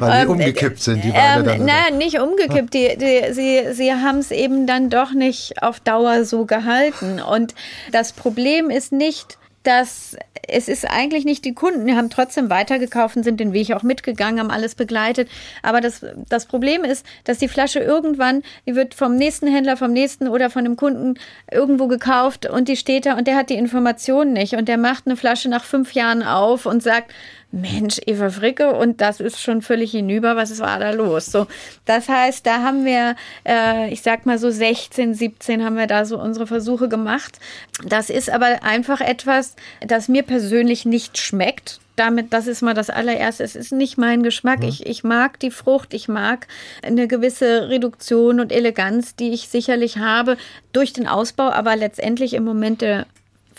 Weil 0.00 0.20
die 0.20 0.24
ähm, 0.24 0.30
umgekippt 0.30 0.80
sind, 0.80 1.04
die 1.04 1.12
Weine 1.12 1.40
ähm, 1.40 1.44
dann. 1.44 1.64
Nein, 1.66 1.98
nicht 1.98 2.20
umgekippt. 2.20 2.72
Die, 2.72 2.96
die, 2.96 3.34
sie 3.34 3.74
sie 3.74 3.92
haben 3.92 4.18
es 4.18 4.30
eben 4.30 4.66
dann 4.66 4.88
doch 4.88 5.12
nicht 5.12 5.62
auf 5.62 5.80
Dauer 5.80 6.24
so 6.24 6.46
gehalten. 6.46 7.20
Und 7.20 7.54
das 7.92 8.14
Problem 8.14 8.70
ist 8.70 8.92
nicht, 8.92 9.36
dass 9.66 10.16
es 10.48 10.68
ist 10.68 10.88
eigentlich 10.88 11.24
nicht 11.24 11.44
die 11.44 11.54
Kunden, 11.54 11.86
die 11.86 11.94
haben 11.94 12.10
trotzdem 12.10 12.50
weitergekauft 12.50 13.16
und 13.16 13.24
sind 13.24 13.40
den 13.40 13.52
Weg 13.52 13.72
auch 13.72 13.82
mitgegangen, 13.82 14.38
haben 14.38 14.50
alles 14.50 14.76
begleitet. 14.76 15.28
Aber 15.62 15.80
das, 15.80 16.04
das 16.28 16.46
Problem 16.46 16.84
ist, 16.84 17.04
dass 17.24 17.38
die 17.38 17.48
Flasche 17.48 17.80
irgendwann, 17.80 18.42
die 18.66 18.76
wird 18.76 18.94
vom 18.94 19.16
nächsten 19.16 19.48
Händler, 19.48 19.76
vom 19.76 19.92
nächsten 19.92 20.28
oder 20.28 20.50
von 20.50 20.64
einem 20.64 20.76
Kunden 20.76 21.14
irgendwo 21.50 21.88
gekauft 21.88 22.48
und 22.48 22.68
die 22.68 22.76
steht 22.76 23.06
da 23.06 23.16
und 23.16 23.26
der 23.26 23.36
hat 23.36 23.50
die 23.50 23.54
Informationen 23.54 24.34
nicht 24.34 24.54
und 24.54 24.68
der 24.68 24.78
macht 24.78 25.06
eine 25.06 25.16
Flasche 25.16 25.48
nach 25.48 25.64
fünf 25.64 25.92
Jahren 25.92 26.22
auf 26.22 26.66
und 26.66 26.82
sagt, 26.82 27.12
Mensch, 27.52 28.00
Eva 28.06 28.30
Fricke, 28.30 28.74
und 28.74 29.00
das 29.00 29.20
ist 29.20 29.40
schon 29.40 29.62
völlig 29.62 29.92
hinüber, 29.92 30.36
was 30.36 30.58
war 30.58 30.78
da 30.78 30.90
los? 30.90 31.26
So, 31.26 31.46
das 31.84 32.08
heißt, 32.08 32.46
da 32.46 32.62
haben 32.62 32.84
wir, 32.84 33.16
äh, 33.46 33.90
ich 33.92 34.02
sag 34.02 34.26
mal 34.26 34.38
so 34.38 34.50
16, 34.50 35.14
17 35.14 35.64
haben 35.64 35.76
wir 35.76 35.86
da 35.86 36.04
so 36.04 36.20
unsere 36.20 36.46
Versuche 36.46 36.88
gemacht. 36.88 37.38
Das 37.84 38.10
ist 38.10 38.30
aber 38.30 38.62
einfach 38.62 39.00
etwas, 39.00 39.54
das 39.80 40.08
mir 40.08 40.22
persönlich 40.22 40.84
nicht 40.84 41.18
schmeckt 41.18 41.80
damit, 41.96 42.32
das 42.32 42.46
ist 42.46 42.62
mal 42.62 42.74
das 42.74 42.90
allererste. 42.90 43.42
Es 43.42 43.56
ist 43.56 43.72
nicht 43.72 43.98
mein 43.98 44.22
Geschmack. 44.22 44.60
Mhm. 44.60 44.68
Ich, 44.68 44.86
ich 44.86 45.02
mag 45.02 45.40
die 45.40 45.50
Frucht, 45.50 45.94
ich 45.94 46.08
mag 46.08 46.46
eine 46.82 47.08
gewisse 47.08 47.68
Reduktion 47.68 48.38
und 48.38 48.52
Eleganz, 48.52 49.16
die 49.16 49.30
ich 49.30 49.48
sicherlich 49.48 49.98
habe 49.98 50.36
durch 50.72 50.92
den 50.92 51.08
Ausbau, 51.08 51.50
aber 51.50 51.74
letztendlich 51.74 52.34
im 52.34 52.44
Moment 52.44 52.82
der 52.82 53.06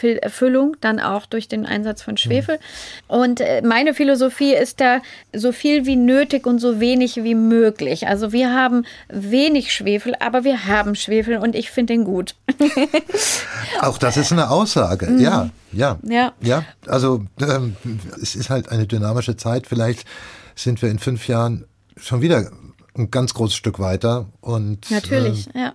Erfüllung, 0.04 0.76
dann 0.82 1.00
auch 1.00 1.26
durch 1.26 1.48
den 1.48 1.66
Einsatz 1.66 2.02
von 2.02 2.18
Schwefel. 2.18 2.60
Und 3.08 3.42
äh, 3.42 3.62
meine 3.62 3.94
Philosophie 3.94 4.54
ist 4.54 4.80
da 4.80 5.02
so 5.34 5.52
viel 5.52 5.86
wie 5.86 5.96
nötig 5.96 6.46
und 6.46 6.60
so 6.60 6.80
wenig 6.80 7.18
wie 7.18 7.36
möglich. 7.36 8.08
Also 8.08 8.32
wir 8.32 8.54
haben 8.54 8.86
wenig 9.10 9.74
Schwefel, 9.74 10.14
aber 10.20 10.44
wir 10.44 10.66
haben 10.66 10.96
Schwefel 10.96 11.38
und 11.38 11.56
ich 11.56 11.72
finde 11.72 11.94
den 11.94 12.04
gut. 12.04 12.36
auch 13.82 13.98
das 13.98 14.18
ist 14.18 14.32
eine 14.32 14.50
Aussage, 14.50 15.08
mhm. 15.08 15.20
ja, 15.20 15.50
ja, 15.72 16.00
ja, 16.04 16.34
ja. 16.42 16.64
Also 16.86 17.26
ähm, 17.40 17.76
es 18.22 18.36
ist 18.36 18.50
halt 18.50 18.70
eine 18.70 18.88
dynamische 18.88 19.38
Zeit. 19.38 19.68
Vielleicht 19.68 20.08
sind 20.56 20.82
wir 20.82 20.90
in 20.90 21.00
fünf 21.00 21.28
Jahren 21.28 21.66
schon 21.98 22.22
wieder 22.22 22.52
ein 22.96 23.12
ganz 23.12 23.34
großes 23.34 23.56
Stück 23.56 23.80
weiter 23.80 24.28
und 24.42 24.90
natürlich, 24.90 25.48
äh, 25.54 25.60
ja 25.60 25.74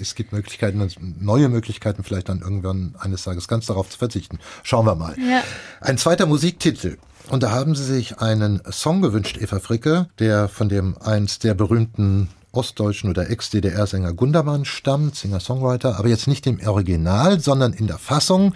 es 0.00 0.14
gibt 0.14 0.32
Möglichkeiten, 0.32 0.86
neue 1.20 1.48
Möglichkeiten, 1.48 2.04
vielleicht 2.04 2.28
dann 2.28 2.40
irgendwann 2.40 2.94
eines 2.98 3.24
Tages 3.24 3.48
ganz 3.48 3.66
darauf 3.66 3.88
zu 3.88 3.98
verzichten. 3.98 4.38
Schauen 4.62 4.86
wir 4.86 4.94
mal. 4.94 5.16
Ja. 5.18 5.42
Ein 5.80 5.98
zweiter 5.98 6.26
Musiktitel. 6.26 6.98
Und 7.28 7.42
da 7.42 7.50
haben 7.50 7.74
Sie 7.74 7.84
sich 7.84 8.18
einen 8.18 8.60
Song 8.70 9.02
gewünscht, 9.02 9.38
Eva 9.40 9.60
Fricke, 9.60 10.08
der 10.18 10.48
von 10.48 10.68
dem 10.68 10.96
einst 10.98 11.44
der 11.44 11.54
berühmten 11.54 12.28
ostdeutschen 12.52 13.10
oder 13.10 13.30
Ex-DDR-Sänger 13.30 14.12
Gundermann 14.14 14.64
stammt, 14.64 15.14
Singer-Songwriter, 15.14 15.98
aber 15.98 16.08
jetzt 16.08 16.26
nicht 16.26 16.46
im 16.46 16.60
Original, 16.66 17.38
sondern 17.38 17.72
in 17.72 17.86
der 17.86 17.98
Fassung, 17.98 18.54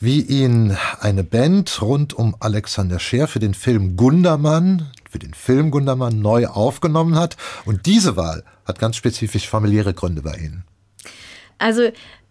wie 0.00 0.22
ihn 0.22 0.76
eine 1.00 1.22
Band 1.22 1.82
rund 1.82 2.14
um 2.14 2.34
Alexander 2.40 2.98
Scheer 2.98 3.28
für 3.28 3.38
den 3.38 3.54
Film 3.54 3.96
Gundermann, 3.96 4.90
für 5.08 5.18
den 5.18 5.34
Film 5.34 5.70
Gundermann 5.70 6.20
neu 6.20 6.46
aufgenommen 6.46 7.16
hat. 7.16 7.36
Und 7.64 7.86
diese 7.86 8.16
Wahl 8.16 8.44
hat 8.64 8.78
ganz 8.78 8.96
spezifisch 8.96 9.48
familiäre 9.48 9.92
Gründe 9.92 10.22
bei 10.22 10.34
Ihnen. 10.36 10.64
Also 11.60 11.90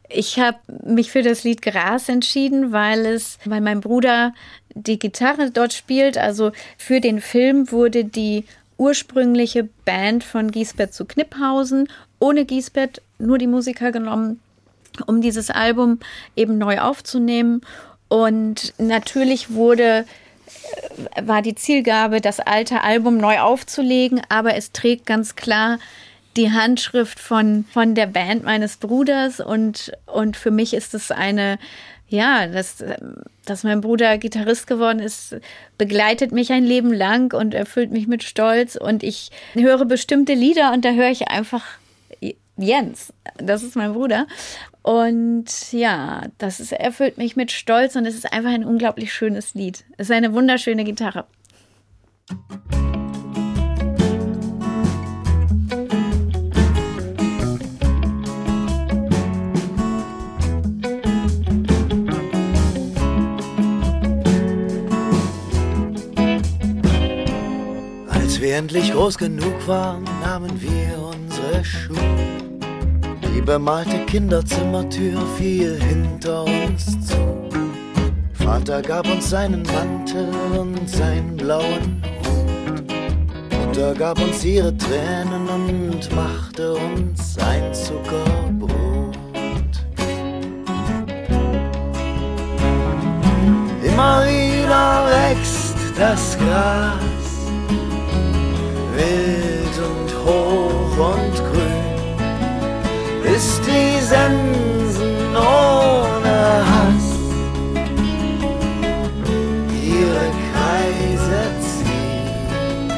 ich 0.10 0.40
habe 0.40 0.58
mich 0.84 1.12
für 1.12 1.22
das 1.22 1.44
Lied 1.44 1.62
Gras 1.62 2.10
entschieden, 2.10 2.72
weil 2.72 3.06
es, 3.06 3.38
weil 3.46 3.62
mein 3.62 3.80
Bruder 3.80 4.34
die 4.74 5.00
Gitarre 5.00 5.52
dort 5.52 5.74
spielt. 5.74 6.18
Also 6.18 6.52
für 6.78 7.00
den 7.00 7.22
Film 7.22 7.72
wurde 7.72 8.04
die 8.04 8.46
ursprüngliche 8.78 9.70
Band 9.86 10.24
von 10.24 10.52
Giesbert 10.52 10.94
zu 10.94 11.06
Kniphausen 11.06 11.88
ohne 12.20 12.46
Giesbert 12.46 13.02
nur 13.18 13.38
die 13.38 13.48
Musiker 13.48 13.92
genommen, 13.92 14.40
um 15.06 15.22
dieses 15.22 15.50
Album 15.50 16.00
eben 16.36 16.58
neu 16.58 16.80
aufzunehmen. 16.80 17.62
Und 18.08 18.74
natürlich 18.78 19.52
wurde 19.52 20.06
äh, 21.16 21.28
war 21.28 21.42
die 21.42 21.56
Zielgabe, 21.56 22.22
das 22.22 22.40
alte 22.40 22.82
Album 22.82 23.18
neu 23.18 23.40
aufzulegen, 23.40 24.22
aber 24.30 24.56
es 24.56 24.72
trägt 24.72 25.06
ganz 25.06 25.36
klar 25.36 25.80
die 26.38 26.52
Handschrift 26.52 27.20
von, 27.20 27.66
von 27.72 27.96
der 27.96 28.08
Band 28.08 28.44
meines 28.44 28.78
Bruders 28.78 29.40
und, 29.40 29.92
und 30.06 30.38
für 30.38 30.52
mich 30.52 30.74
ist 30.74 30.94
es 30.94 31.12
eine, 31.12 31.58
ja, 32.08 32.48
dass, 32.48 32.84
dass 33.46 33.64
mein 33.64 33.82
Bruder 33.82 34.18
Gitarrist 34.18 34.68
geworden 34.68 35.00
ist, 35.00 35.36
begleitet 35.78 36.32
mich 36.32 36.52
ein 36.52 36.64
Leben 36.64 36.94
lang 36.94 37.34
und 37.34 37.54
erfüllt 37.54 37.92
mich 37.92 38.08
mit 38.08 38.24
Stolz 38.24 38.76
und 38.76 39.04
ich 39.04 39.32
höre 39.54 39.86
bestimmte 39.86 40.34
Lieder 40.34 40.72
und 40.74 40.86
da 40.86 40.92
höre 40.92 41.10
ich 41.10 41.28
einfach 41.28 41.66
Jens, 42.60 43.14
das 43.38 43.64
ist 43.64 43.76
mein 43.76 43.94
Bruder. 43.94 44.28
Und 44.82 45.72
ja, 45.72 46.24
das 46.38 46.60
ist, 46.60 46.72
erfüllt 46.72 47.18
mich 47.18 47.36
mit 47.36 47.52
Stolz 47.52 47.96
und 47.96 48.06
es 48.06 48.16
ist 48.16 48.32
einfach 48.32 48.52
ein 48.52 48.66
unglaublich 48.66 49.14
schönes 49.14 49.54
Lied. 49.54 49.86
Es 49.98 50.10
ist 50.10 50.16
eine 50.16 50.34
wunderschöne 50.34 50.84
Gitarre. 50.84 51.26
Wir 68.42 68.56
endlich 68.56 68.94
groß 68.94 69.18
genug 69.18 69.68
waren, 69.68 70.04
nahmen 70.24 70.62
wir 70.62 70.98
unsere 70.98 71.66
Schuhe. 71.66 71.98
Die 73.36 73.42
bemalte 73.42 74.06
Kinderzimmertür 74.06 75.20
fiel 75.38 75.80
hinter 75.82 76.46
uns 76.46 76.86
zu. 77.06 77.50
Vater 78.34 78.82
gab 78.82 79.08
uns 79.08 79.30
seinen 79.30 79.64
Mantel 79.64 80.30
und 80.58 80.90
seinen 80.90 81.36
blauen 81.38 82.02
Hut. 82.24 82.40
Mutter 83.66 83.94
gab 83.94 84.22
uns 84.22 84.44
ihre 84.46 84.76
Tränen 84.78 85.48
und 85.48 86.16
machte 86.16 86.74
uns 86.74 87.38
ein 87.40 87.74
Zuckerbrot. 87.74 89.18
Immer 93.84 94.26
wieder 94.26 95.06
wächst 95.10 95.76
das 95.98 96.38
Gras 96.38 97.19
wild 99.00 99.76
und 99.90 100.10
hoch 100.26 100.96
und 101.14 101.36
grün, 101.48 102.18
ist 103.36 103.62
die 103.66 104.00
Sensen 104.02 105.36
ohne 105.36 106.38
Hass 106.72 107.08
ihre 109.72 110.26
Kreise 110.48 111.42
ziehen. 111.66 112.90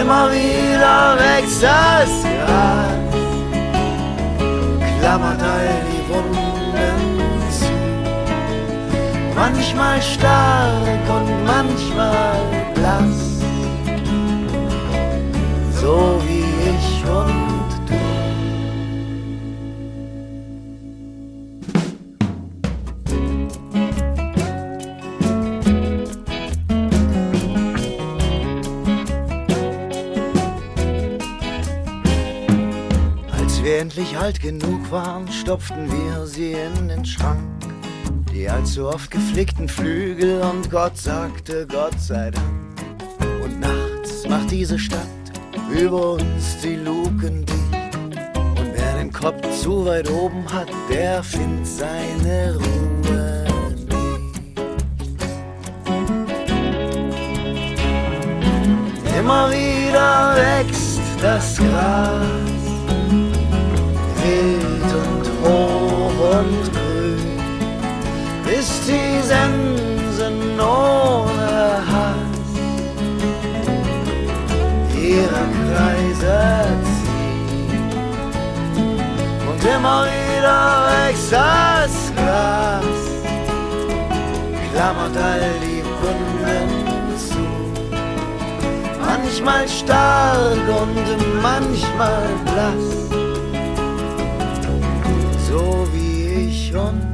Immer 0.00 0.24
wieder 0.32 1.16
wächst 1.18 1.62
das 1.62 2.12
Gras, 2.22 3.12
klammert 5.00 5.42
all 5.42 5.70
die 5.90 6.02
Wunden 6.10 6.98
zu. 7.50 7.72
Manchmal 9.34 9.98
stark 10.00 11.04
und 11.16 11.28
manchmal 11.44 12.38
blass, 12.74 13.27
so 15.88 16.20
wie 16.26 16.44
ich 16.70 16.88
und 17.08 17.72
du. 17.88 17.94
Als 33.32 33.62
wir 33.62 33.78
endlich 33.78 34.18
alt 34.18 34.42
genug 34.42 34.90
waren, 34.90 35.26
stopften 35.32 35.90
wir 35.90 36.26
sie 36.26 36.52
in 36.52 36.88
den 36.88 37.06
Schrank. 37.06 37.40
Die 38.34 38.46
allzu 38.46 38.88
oft 38.88 39.10
geflickten 39.10 39.70
Flügel 39.70 40.42
und 40.42 40.70
Gott 40.70 40.98
sagte 40.98 41.66
Gott 41.66 41.98
sei 41.98 42.30
Dank. 42.30 42.46
Und 43.42 43.58
nachts 43.60 44.28
macht 44.28 44.50
diese 44.50 44.78
Stadt 44.78 45.17
über 45.70 46.12
uns 46.12 46.58
die 46.62 46.76
Luken 46.76 47.44
dicht. 47.44 47.96
Und 48.58 48.72
wer 48.74 48.94
den 48.98 49.12
Kopf 49.12 49.42
zu 49.60 49.84
weit 49.86 50.10
oben 50.10 50.44
hat, 50.52 50.68
der 50.90 51.22
findet 51.22 51.66
seine 51.66 52.56
Ruhe 52.56 53.44
nicht. 53.86 54.08
Immer 59.18 59.50
wieder 59.50 60.34
wächst 60.36 61.00
das 61.20 61.56
Gras 61.56 62.38
wild 64.22 64.92
und 65.04 65.24
hoch 65.42 66.40
und 66.40 66.72
grün, 66.72 67.18
bis 68.44 68.68
die 68.86 69.20
Sensen 69.22 70.56
ihre 75.20 75.44
Kreise 75.66 76.36
ziehen. 76.84 77.90
Und 79.48 79.60
immer 79.64 80.04
wieder 80.04 80.88
Gras, 82.16 83.00
klammert 84.72 85.16
all 85.16 85.50
die 85.62 85.82
Wunden 86.00 86.68
zu. 87.28 87.46
Manchmal 89.04 89.68
stark 89.68 90.66
und 90.80 91.42
manchmal 91.42 92.28
blass 92.44 93.08
so 95.48 95.88
wie 95.92 96.48
ich 96.48 96.74
und 96.74 97.07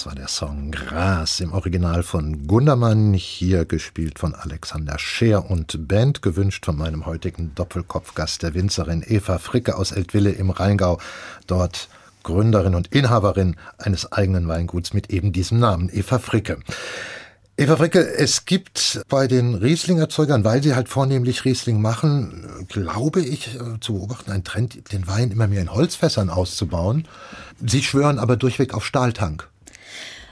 Das 0.00 0.06
war 0.06 0.14
der 0.14 0.28
Song 0.28 0.70
Gras 0.70 1.40
im 1.40 1.52
Original 1.52 2.02
von 2.02 2.46
Gundermann, 2.46 3.12
hier 3.12 3.66
gespielt 3.66 4.18
von 4.18 4.34
Alexander 4.34 4.98
Scheer 4.98 5.50
und 5.50 5.88
Band, 5.88 6.22
gewünscht 6.22 6.64
von 6.64 6.78
meinem 6.78 7.04
heutigen 7.04 7.54
Doppelkopfgast, 7.54 8.42
der 8.42 8.54
Winzerin 8.54 9.04
Eva 9.06 9.36
Fricke 9.36 9.76
aus 9.76 9.92
Eltville 9.92 10.30
im 10.30 10.48
Rheingau, 10.48 10.98
dort 11.46 11.90
Gründerin 12.22 12.74
und 12.74 12.86
Inhaberin 12.94 13.56
eines 13.76 14.10
eigenen 14.10 14.48
Weinguts 14.48 14.94
mit 14.94 15.10
eben 15.10 15.34
diesem 15.34 15.58
Namen, 15.58 15.90
Eva 15.92 16.18
Fricke. 16.18 16.60
Eva 17.58 17.76
Fricke, 17.76 18.00
es 18.00 18.46
gibt 18.46 19.02
bei 19.10 19.26
den 19.26 19.54
Riesling-Erzeugern, 19.54 20.44
weil 20.44 20.62
sie 20.62 20.74
halt 20.74 20.88
vornehmlich 20.88 21.44
Riesling 21.44 21.82
machen, 21.82 22.66
glaube 22.68 23.20
ich, 23.20 23.54
äh, 23.54 23.78
zu 23.80 23.92
beobachten, 23.92 24.30
einen 24.30 24.44
Trend, 24.44 24.94
den 24.94 25.06
Wein 25.06 25.30
immer 25.30 25.46
mehr 25.46 25.60
in 25.60 25.74
Holzfässern 25.74 26.30
auszubauen. 26.30 27.06
Sie 27.62 27.82
schwören 27.82 28.18
aber 28.18 28.38
durchweg 28.38 28.72
auf 28.72 28.86
Stahltank. 28.86 29.49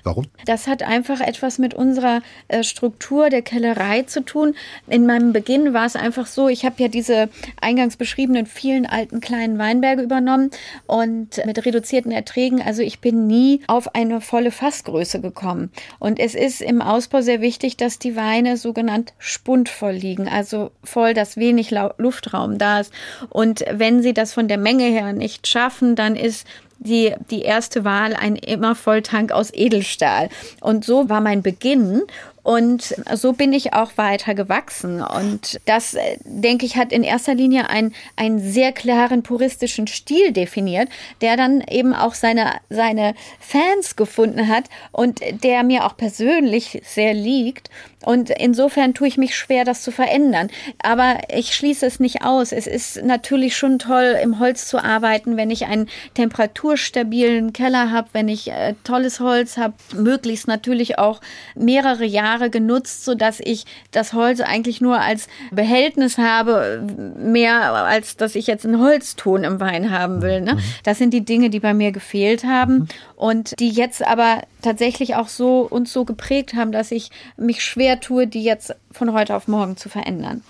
Warum? 0.04 0.26
Das 0.46 0.66
hat 0.66 0.82
einfach 0.82 1.20
etwas 1.20 1.58
mit 1.58 1.74
unserer 1.74 2.22
äh, 2.48 2.62
Struktur 2.62 3.30
der 3.30 3.42
Kellerei 3.42 4.02
zu 4.02 4.24
tun. 4.24 4.54
In 4.86 5.06
meinem 5.06 5.32
Beginn 5.32 5.74
war 5.74 5.86
es 5.86 5.96
einfach 5.96 6.26
so, 6.26 6.48
ich 6.48 6.64
habe 6.64 6.76
ja 6.78 6.88
diese 6.88 7.28
eingangs 7.60 7.96
beschriebenen 7.96 8.46
vielen 8.46 8.86
alten 8.86 9.20
kleinen 9.20 9.58
Weinberge 9.58 10.02
übernommen 10.02 10.50
und 10.86 11.44
mit 11.44 11.64
reduzierten 11.64 12.12
Erträgen, 12.12 12.62
also 12.62 12.82
ich 12.82 13.00
bin 13.00 13.26
nie 13.26 13.60
auf 13.66 13.94
eine 13.94 14.20
volle 14.20 14.50
Fassgröße 14.50 15.20
gekommen. 15.20 15.70
Und 15.98 16.18
es 16.18 16.34
ist 16.34 16.60
im 16.60 16.82
Ausbau 16.82 17.20
sehr 17.20 17.40
wichtig, 17.40 17.76
dass 17.76 17.98
die 17.98 18.16
Weine 18.16 18.56
sogenannt 18.56 19.14
spundvoll 19.18 19.92
liegen, 19.92 20.28
also 20.28 20.70
voll, 20.84 21.14
dass 21.14 21.36
wenig 21.36 21.70
Luftraum 21.98 22.58
da 22.58 22.80
ist. 22.80 22.92
Und 23.30 23.64
wenn 23.70 24.02
sie 24.02 24.14
das 24.14 24.32
von 24.32 24.48
der 24.48 24.58
Menge 24.58 24.84
her 24.84 25.12
nicht 25.12 25.46
schaffen, 25.46 25.96
dann 25.96 26.16
ist 26.16 26.46
die, 26.78 27.14
die 27.30 27.42
erste 27.42 27.84
Wahl 27.84 28.14
ein 28.14 28.36
Immervolltank 28.36 29.32
aus 29.32 29.52
Edelstahl. 29.52 30.28
Und 30.60 30.84
so 30.84 31.08
war 31.08 31.20
mein 31.20 31.42
Beginn. 31.42 32.02
Und 32.48 32.94
so 33.14 33.34
bin 33.34 33.52
ich 33.52 33.74
auch 33.74 33.90
weiter 33.96 34.34
gewachsen. 34.34 35.02
Und 35.02 35.60
das, 35.66 35.92
äh, 35.92 36.16
denke 36.24 36.64
ich, 36.64 36.78
hat 36.78 36.92
in 36.92 37.02
erster 37.02 37.34
Linie 37.34 37.68
einen, 37.68 37.94
einen 38.16 38.38
sehr 38.38 38.72
klaren 38.72 39.22
puristischen 39.22 39.86
Stil 39.86 40.32
definiert, 40.32 40.88
der 41.20 41.36
dann 41.36 41.60
eben 41.60 41.92
auch 41.92 42.14
seine, 42.14 42.52
seine 42.70 43.14
Fans 43.38 43.96
gefunden 43.96 44.48
hat 44.48 44.64
und 44.92 45.20
der 45.44 45.62
mir 45.62 45.84
auch 45.84 45.98
persönlich 45.98 46.80
sehr 46.86 47.12
liegt. 47.12 47.68
Und 48.04 48.30
insofern 48.30 48.94
tue 48.94 49.08
ich 49.08 49.18
mich 49.18 49.36
schwer, 49.36 49.64
das 49.64 49.82
zu 49.82 49.90
verändern. 49.90 50.48
Aber 50.82 51.18
ich 51.34 51.54
schließe 51.54 51.84
es 51.84 51.98
nicht 52.00 52.22
aus. 52.22 52.52
Es 52.52 52.66
ist 52.66 53.02
natürlich 53.02 53.56
schon 53.56 53.78
toll, 53.78 54.16
im 54.22 54.38
Holz 54.38 54.66
zu 54.66 54.82
arbeiten, 54.82 55.36
wenn 55.36 55.50
ich 55.50 55.66
einen 55.66 55.88
temperaturstabilen 56.14 57.52
Keller 57.52 57.90
habe, 57.90 58.08
wenn 58.12 58.28
ich 58.28 58.50
äh, 58.50 58.74
tolles 58.84 59.20
Holz 59.20 59.56
habe, 59.56 59.74
möglichst 59.94 60.46
natürlich 60.46 60.98
auch 60.98 61.20
mehrere 61.56 62.04
Jahre 62.04 62.37
Jahre 62.38 62.50
genutzt, 62.50 63.04
sodass 63.04 63.40
ich 63.40 63.64
das 63.90 64.12
Holz 64.12 64.40
eigentlich 64.40 64.80
nur 64.80 65.00
als 65.00 65.28
Behältnis 65.50 66.18
habe, 66.18 66.82
mehr 67.18 67.72
als 67.74 68.16
dass 68.16 68.34
ich 68.34 68.46
jetzt 68.46 68.64
einen 68.64 68.80
Holzton 68.80 69.44
im 69.44 69.60
Wein 69.60 69.90
haben 69.90 70.22
will. 70.22 70.40
Ne? 70.40 70.54
Mhm. 70.54 70.60
Das 70.84 70.98
sind 70.98 71.12
die 71.12 71.24
Dinge, 71.24 71.50
die 71.50 71.60
bei 71.60 71.74
mir 71.74 71.92
gefehlt 71.92 72.44
haben 72.44 72.74
mhm. 72.74 72.88
und 73.16 73.60
die 73.60 73.70
jetzt 73.70 74.06
aber 74.06 74.42
tatsächlich 74.62 75.16
auch 75.16 75.28
so 75.28 75.60
uns 75.62 75.92
so 75.92 76.04
geprägt 76.04 76.54
haben, 76.54 76.72
dass 76.72 76.90
ich 76.90 77.10
mich 77.36 77.62
schwer 77.62 78.00
tue, 78.00 78.26
die 78.26 78.42
jetzt 78.42 78.74
von 78.92 79.12
heute 79.12 79.34
auf 79.34 79.48
morgen 79.48 79.76
zu 79.76 79.88
verändern. 79.88 80.42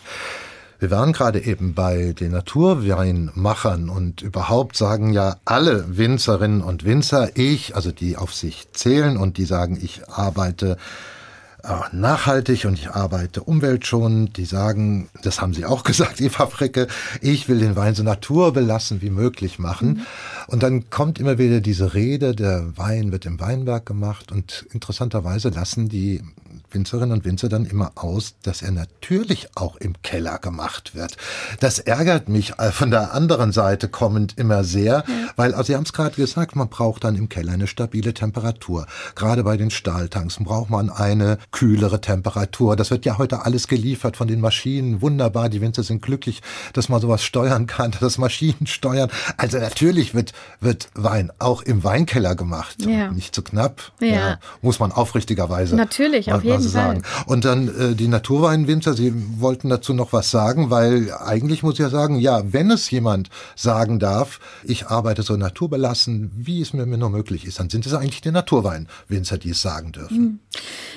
Wir 0.81 0.93
waren 0.93 1.13
gerade 1.13 1.45
eben 1.45 1.75
bei 1.75 2.13
den 2.13 2.31
Naturweinmachern 2.31 3.89
und 3.89 4.23
überhaupt 4.23 4.77
sagen 4.77 5.13
ja 5.13 5.37
alle 5.45 5.97
Winzerinnen 5.97 6.61
und 6.61 6.85
Winzer, 6.85 7.37
ich, 7.37 7.75
also 7.75 7.91
die 7.91 8.17
auf 8.17 8.33
sich 8.33 8.71
zählen 8.73 9.17
und 9.17 9.39
die 9.39 9.45
sagen, 9.45 9.77
ich 9.83 10.09
arbeite 10.09 10.77
nachhaltig 11.93 12.65
und 12.65 12.75
ich 12.75 12.91
arbeite 12.91 13.43
umweltschonend. 13.43 14.37
Die 14.37 14.45
sagen, 14.45 15.09
das 15.23 15.41
haben 15.41 15.55
sie 15.55 15.65
auch 15.65 15.85
gesagt, 15.85 16.21
Eva 16.21 16.47
Fricke, 16.47 16.87
ich 17.21 17.49
will 17.49 17.59
den 17.59 17.77
Wein 17.77 17.95
so 17.95 18.03
naturbelassen 18.03 19.03
wie 19.03 19.11
möglich 19.11 19.59
machen. 19.59 19.89
Mhm. 19.89 20.01
Und 20.47 20.63
dann 20.63 20.91
kommt 20.91 21.19
immer 21.19 21.39
wieder 21.39 21.61
diese 21.61 21.95
Rede, 21.95 22.35
der 22.35 22.77
Wein 22.77 23.13
wird 23.13 23.27
im 23.27 23.41
Weinberg 23.41 23.85
gemacht 23.87 24.33
und 24.33 24.67
interessanterweise 24.73 25.49
lassen 25.51 25.89
die 25.89 26.23
Winzerinnen 26.71 27.13
und 27.13 27.25
Winzer 27.25 27.49
dann 27.49 27.65
immer 27.65 27.93
aus, 27.97 28.35
dass 28.43 28.63
er 28.63 28.71
natürlich 28.71 29.49
auch 29.55 29.77
im 29.77 30.01
Keller 30.03 30.39
gemacht 30.39 30.95
wird. 30.95 31.17
Das 31.61 31.79
ärgert 31.79 32.29
mich 32.29 32.59
äh, 32.59 32.73
von 32.73 32.91
der 32.91 33.15
anderen 33.15 33.53
Seite 33.53 33.89
kommend 33.89 34.37
immer 34.37 34.65
sehr, 34.65 35.05
weil, 35.37 35.55
also 35.55 35.69
Sie 35.69 35.77
haben 35.77 35.85
es 35.85 35.93
gerade 35.93 36.17
gesagt, 36.17 36.57
man 36.57 36.69
braucht 36.69 37.05
dann 37.05 37.17
im 37.17 37.29
Keller 37.29 37.53
eine 37.53 37.67
stabile 37.67 38.15
Temperatur. 38.15 38.87
Gerade 39.15 39.45
bei 39.45 39.57
den 39.57 39.71
Stahltanks 39.71 40.37
braucht 40.43 40.71
man 40.71 40.91
eine 40.91 41.39
kühlere 41.51 42.01
Temperatur. 42.01 42.77
Das 42.77 42.91
wird 42.91 43.05
ja 43.05 43.19
heute 43.19 43.45
alles 43.45 43.69
geliefert 43.69 44.17
von 44.17 44.29
den 44.29 44.41
Maschinen. 44.41 45.03
Wunderbar, 45.03 45.49
die 45.49 45.61
Winzer 45.61 45.83
sind 45.83 46.03
glücklich, 46.03 46.43
dass 46.73 46.89
man 46.89 47.01
sowas 47.01 47.23
steuern 47.23 47.67
kann, 47.67 47.93
dass 48.01 48.19
Maschinen 48.19 48.67
steuern. 48.67 49.11
Also 49.37 49.59
natürlich 49.59 50.15
wird, 50.15 50.33
wird 50.61 50.89
Wein 50.95 51.33
auch 51.39 51.63
im 51.63 51.85
Weinkeller 51.85 52.35
gemacht. 52.35 52.77
Ja. 52.85 53.11
Nicht 53.11 53.35
zu 53.35 53.43
knapp. 53.43 53.93
Ja. 54.01 54.07
ja. 54.09 54.39
muss 54.63 54.79
man 54.79 54.93
aufrichtigerweise 54.93 55.77
natürlich, 55.77 56.33
auf 56.33 56.45
jeden 56.45 56.58
Sie 56.61 56.69
sagen. 56.69 57.03
Und 57.27 57.45
dann 57.45 57.69
äh, 57.69 57.95
die 57.95 58.09
Naturweinwinzer, 58.09 58.95
Sie 58.95 59.13
wollten 59.39 59.69
dazu 59.69 59.95
noch 59.95 60.13
was 60.13 60.31
sagen, 60.31 60.71
weil 60.71 61.13
eigentlich 61.13 61.63
muss 61.63 61.75
ich 61.75 61.81
ja 61.81 61.91
sagen, 61.91 62.19
ja, 62.19 62.43
wenn 62.53 62.71
es 62.71 62.91
jemand 62.91 63.31
sagen 63.57 63.99
darf, 63.99 64.41
ich 64.65 64.89
arbeite 64.89 65.23
so 65.23 65.37
naturbelassen, 65.37 66.31
wie 66.35 66.61
es 66.61 66.73
mir 66.73 66.87
nur 66.87 67.11
möglich 67.11 67.47
ist, 67.47 67.61
dann 67.61 67.71
sind 67.71 67.87
es 67.87 67.95
eigentlich 67.95 68.21
die 68.21 68.31
Naturweinwinzer, 68.31 69.39
die 69.39 69.51
es 69.51 69.63
sagen 69.63 69.93
dürfen. 69.93 70.17
Hm. 70.17 70.39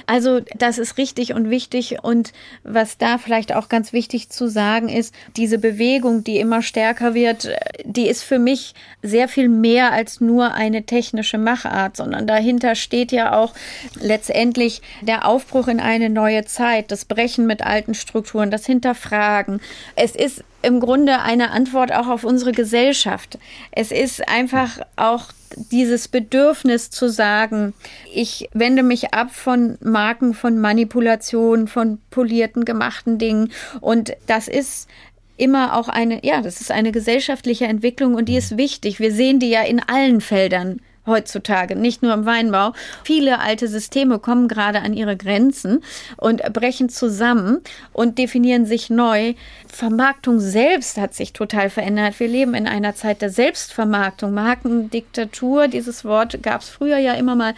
Also 0.07 0.41
das 0.57 0.77
ist 0.77 0.97
richtig 0.97 1.33
und 1.33 1.49
wichtig 1.49 1.97
und 2.01 2.33
was 2.63 2.97
da 2.97 3.17
vielleicht 3.17 3.53
auch 3.55 3.69
ganz 3.69 3.93
wichtig 3.93 4.29
zu 4.29 4.49
sagen 4.49 4.89
ist, 4.89 5.13
diese 5.35 5.57
Bewegung, 5.57 6.23
die 6.23 6.37
immer 6.39 6.61
stärker 6.61 7.13
wird, 7.13 7.49
die 7.85 8.07
ist 8.07 8.23
für 8.23 8.39
mich 8.39 8.73
sehr 9.01 9.27
viel 9.27 9.49
mehr 9.49 9.91
als 9.91 10.21
nur 10.21 10.53
eine 10.53 10.83
technische 10.83 11.37
Machart, 11.37 11.97
sondern 11.97 12.27
dahinter 12.27 12.75
steht 12.75 13.11
ja 13.11 13.37
auch 13.37 13.53
letztendlich 13.99 14.81
der 15.01 15.27
Aufbruch 15.51 15.67
in 15.67 15.81
eine 15.81 16.09
neue 16.09 16.45
Zeit, 16.45 16.91
das 16.91 17.03
Brechen 17.03 17.45
mit 17.45 17.61
alten 17.61 17.93
Strukturen, 17.93 18.51
das 18.51 18.65
Hinterfragen. 18.65 19.59
Es 19.97 20.15
ist 20.15 20.45
im 20.61 20.79
Grunde 20.79 21.19
eine 21.19 21.51
Antwort 21.51 21.91
auch 21.91 22.07
auf 22.07 22.23
unsere 22.23 22.53
Gesellschaft. 22.53 23.37
Es 23.71 23.91
ist 23.91 24.29
einfach 24.29 24.79
auch 24.95 25.25
dieses 25.57 26.07
Bedürfnis 26.07 26.89
zu 26.89 27.09
sagen, 27.09 27.73
ich 28.13 28.47
wende 28.53 28.81
mich 28.81 29.13
ab 29.13 29.35
von 29.35 29.77
Marken, 29.81 30.33
von 30.33 30.57
Manipulation, 30.57 31.67
von 31.67 31.99
polierten, 32.11 32.63
gemachten 32.63 33.17
Dingen. 33.17 33.51
Und 33.81 34.13
das 34.27 34.47
ist 34.47 34.87
immer 35.35 35.75
auch 35.75 35.89
eine, 35.89 36.25
ja, 36.25 36.41
das 36.41 36.61
ist 36.61 36.71
eine 36.71 36.93
gesellschaftliche 36.93 37.65
Entwicklung 37.65 38.15
und 38.15 38.29
die 38.29 38.37
ist 38.37 38.55
wichtig. 38.55 39.01
Wir 39.01 39.11
sehen 39.11 39.39
die 39.39 39.49
ja 39.49 39.63
in 39.63 39.81
allen 39.81 40.21
Feldern 40.21 40.79
heutzutage, 41.05 41.75
nicht 41.75 42.03
nur 42.03 42.13
im 42.13 42.25
Weinbau. 42.25 42.73
Viele 43.03 43.39
alte 43.39 43.67
Systeme 43.67 44.19
kommen 44.19 44.47
gerade 44.47 44.81
an 44.81 44.93
ihre 44.93 45.17
Grenzen 45.17 45.83
und 46.17 46.41
brechen 46.53 46.89
zusammen 46.89 47.61
und 47.93 48.17
definieren 48.17 48.65
sich 48.65 48.89
neu. 48.89 49.33
Vermarktung 49.67 50.39
selbst 50.39 50.97
hat 50.97 51.13
sich 51.13 51.33
total 51.33 51.69
verändert. 51.69 52.19
Wir 52.19 52.27
leben 52.27 52.53
in 52.53 52.67
einer 52.67 52.95
Zeit 52.95 53.21
der 53.21 53.29
Selbstvermarktung. 53.29 54.33
Markendiktatur, 54.33 55.67
dieses 55.67 56.05
Wort 56.05 56.41
gab 56.43 56.61
es 56.61 56.69
früher 56.69 56.97
ja 56.97 57.13
immer 57.13 57.35
mal 57.35 57.53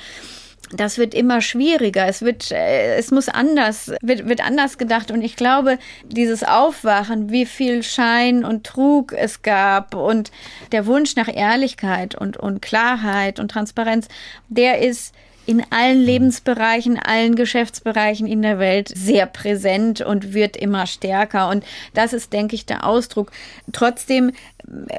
das 0.72 0.98
wird 0.98 1.14
immer 1.14 1.42
schwieriger. 1.42 2.08
Es 2.08 2.22
wird, 2.22 2.52
äh, 2.52 2.96
es 2.96 3.12
muss 3.12 3.30
anders, 3.30 3.92
wird, 4.02 4.28
wird 4.28 4.46
anders 4.46 4.78
gedacht. 4.78 5.12
Und 5.12 5.22
ich 5.22 5.36
glaube, 5.36 5.78
dieses 6.06 6.44
Aufwachen, 6.44 7.30
wie 7.32 7.46
viel 7.46 7.84
Schein 7.84 8.44
und 8.44 8.66
Trug 8.66 9.14
es 9.14 9.42
gab 9.42 9.96
und 9.96 10.32
der 10.72 10.86
Wunsch 10.86 11.16
nach 11.16 11.34
Ehrlichkeit 11.34 12.16
und, 12.16 12.38
und 12.38 12.62
Klarheit 12.62 13.40
und 13.40 13.52
Transparenz, 13.52 14.08
der 14.50 14.80
ist 14.80 15.14
in 15.46 15.64
allen 15.72 16.00
Lebensbereichen, 16.02 16.98
allen 17.00 17.36
Geschäftsbereichen 17.36 18.28
in 18.28 18.42
der 18.42 18.60
Welt 18.60 18.92
sehr 18.96 19.26
präsent 19.26 20.02
und 20.02 20.34
wird 20.34 20.56
immer 20.56 20.88
stärker. 20.88 21.50
Und 21.50 21.66
das 21.94 22.14
ist, 22.14 22.34
denke 22.34 22.56
ich, 22.56 22.66
der 22.66 22.86
Ausdruck. 22.86 23.32
Trotzdem 23.72 24.32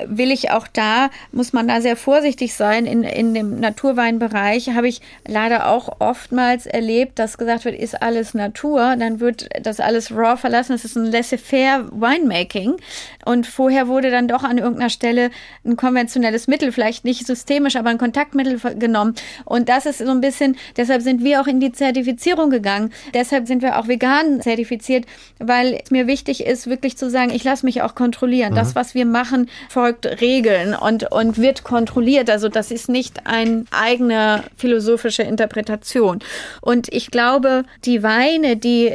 will 0.06 0.30
ich 0.30 0.50
auch 0.50 0.68
da, 0.68 1.10
muss 1.32 1.52
man 1.52 1.66
da 1.66 1.80
sehr 1.80 1.96
vorsichtig 1.96 2.54
sein. 2.54 2.86
In, 2.86 3.02
in 3.02 3.32
dem 3.32 3.60
Naturweinbereich 3.60 4.70
habe 4.70 4.88
ich 4.88 5.00
leider 5.26 5.68
auch 5.68 6.00
oftmals 6.00 6.66
erlebt, 6.66 7.18
dass 7.18 7.38
gesagt 7.38 7.64
wird, 7.64 7.78
ist 7.78 8.02
alles 8.02 8.34
Natur, 8.34 8.96
dann 8.96 9.20
wird 9.20 9.48
das 9.62 9.80
alles 9.80 10.12
raw 10.12 10.36
verlassen. 10.36 10.72
Das 10.72 10.84
ist 10.84 10.96
ein 10.96 11.06
laissez-faire 11.06 11.90
Winemaking. 11.92 12.76
Und 13.24 13.46
vorher 13.46 13.88
wurde 13.88 14.10
dann 14.10 14.28
doch 14.28 14.44
an 14.44 14.58
irgendeiner 14.58 14.90
Stelle 14.90 15.30
ein 15.64 15.76
konventionelles 15.76 16.46
Mittel, 16.46 16.70
vielleicht 16.70 17.04
nicht 17.04 17.26
systemisch, 17.26 17.76
aber 17.76 17.88
ein 17.88 17.98
Kontaktmittel 17.98 18.60
genommen. 18.78 19.14
Und 19.46 19.68
das 19.70 19.86
ist 19.86 19.98
so 19.98 20.10
ein 20.10 20.20
bisschen, 20.20 20.33
deshalb 20.76 21.02
sind 21.02 21.24
wir 21.24 21.40
auch 21.40 21.46
in 21.46 21.60
die 21.60 21.72
Zertifizierung 21.72 22.50
gegangen. 22.50 22.92
Deshalb 23.12 23.46
sind 23.46 23.62
wir 23.62 23.78
auch 23.78 23.88
vegan 23.88 24.40
zertifiziert, 24.40 25.06
weil 25.38 25.80
es 25.82 25.90
mir 25.90 26.06
wichtig 26.06 26.44
ist, 26.44 26.66
wirklich 26.66 26.96
zu 26.96 27.10
sagen, 27.10 27.30
ich 27.30 27.44
lasse 27.44 27.66
mich 27.66 27.82
auch 27.82 27.94
kontrollieren. 27.94 28.52
Mhm. 28.52 28.56
Das, 28.56 28.74
was 28.74 28.94
wir 28.94 29.06
machen, 29.06 29.48
folgt 29.68 30.06
Regeln 30.20 30.74
und, 30.74 31.10
und 31.12 31.38
wird 31.38 31.64
kontrolliert. 31.64 32.30
Also 32.30 32.48
das 32.48 32.70
ist 32.70 32.88
nicht 32.88 33.26
eine 33.26 33.64
eigene 33.70 34.44
philosophische 34.56 35.22
Interpretation. 35.22 36.20
Und 36.60 36.92
ich 36.92 37.10
glaube, 37.10 37.64
die 37.84 38.02
Weine, 38.02 38.56
die, 38.56 38.94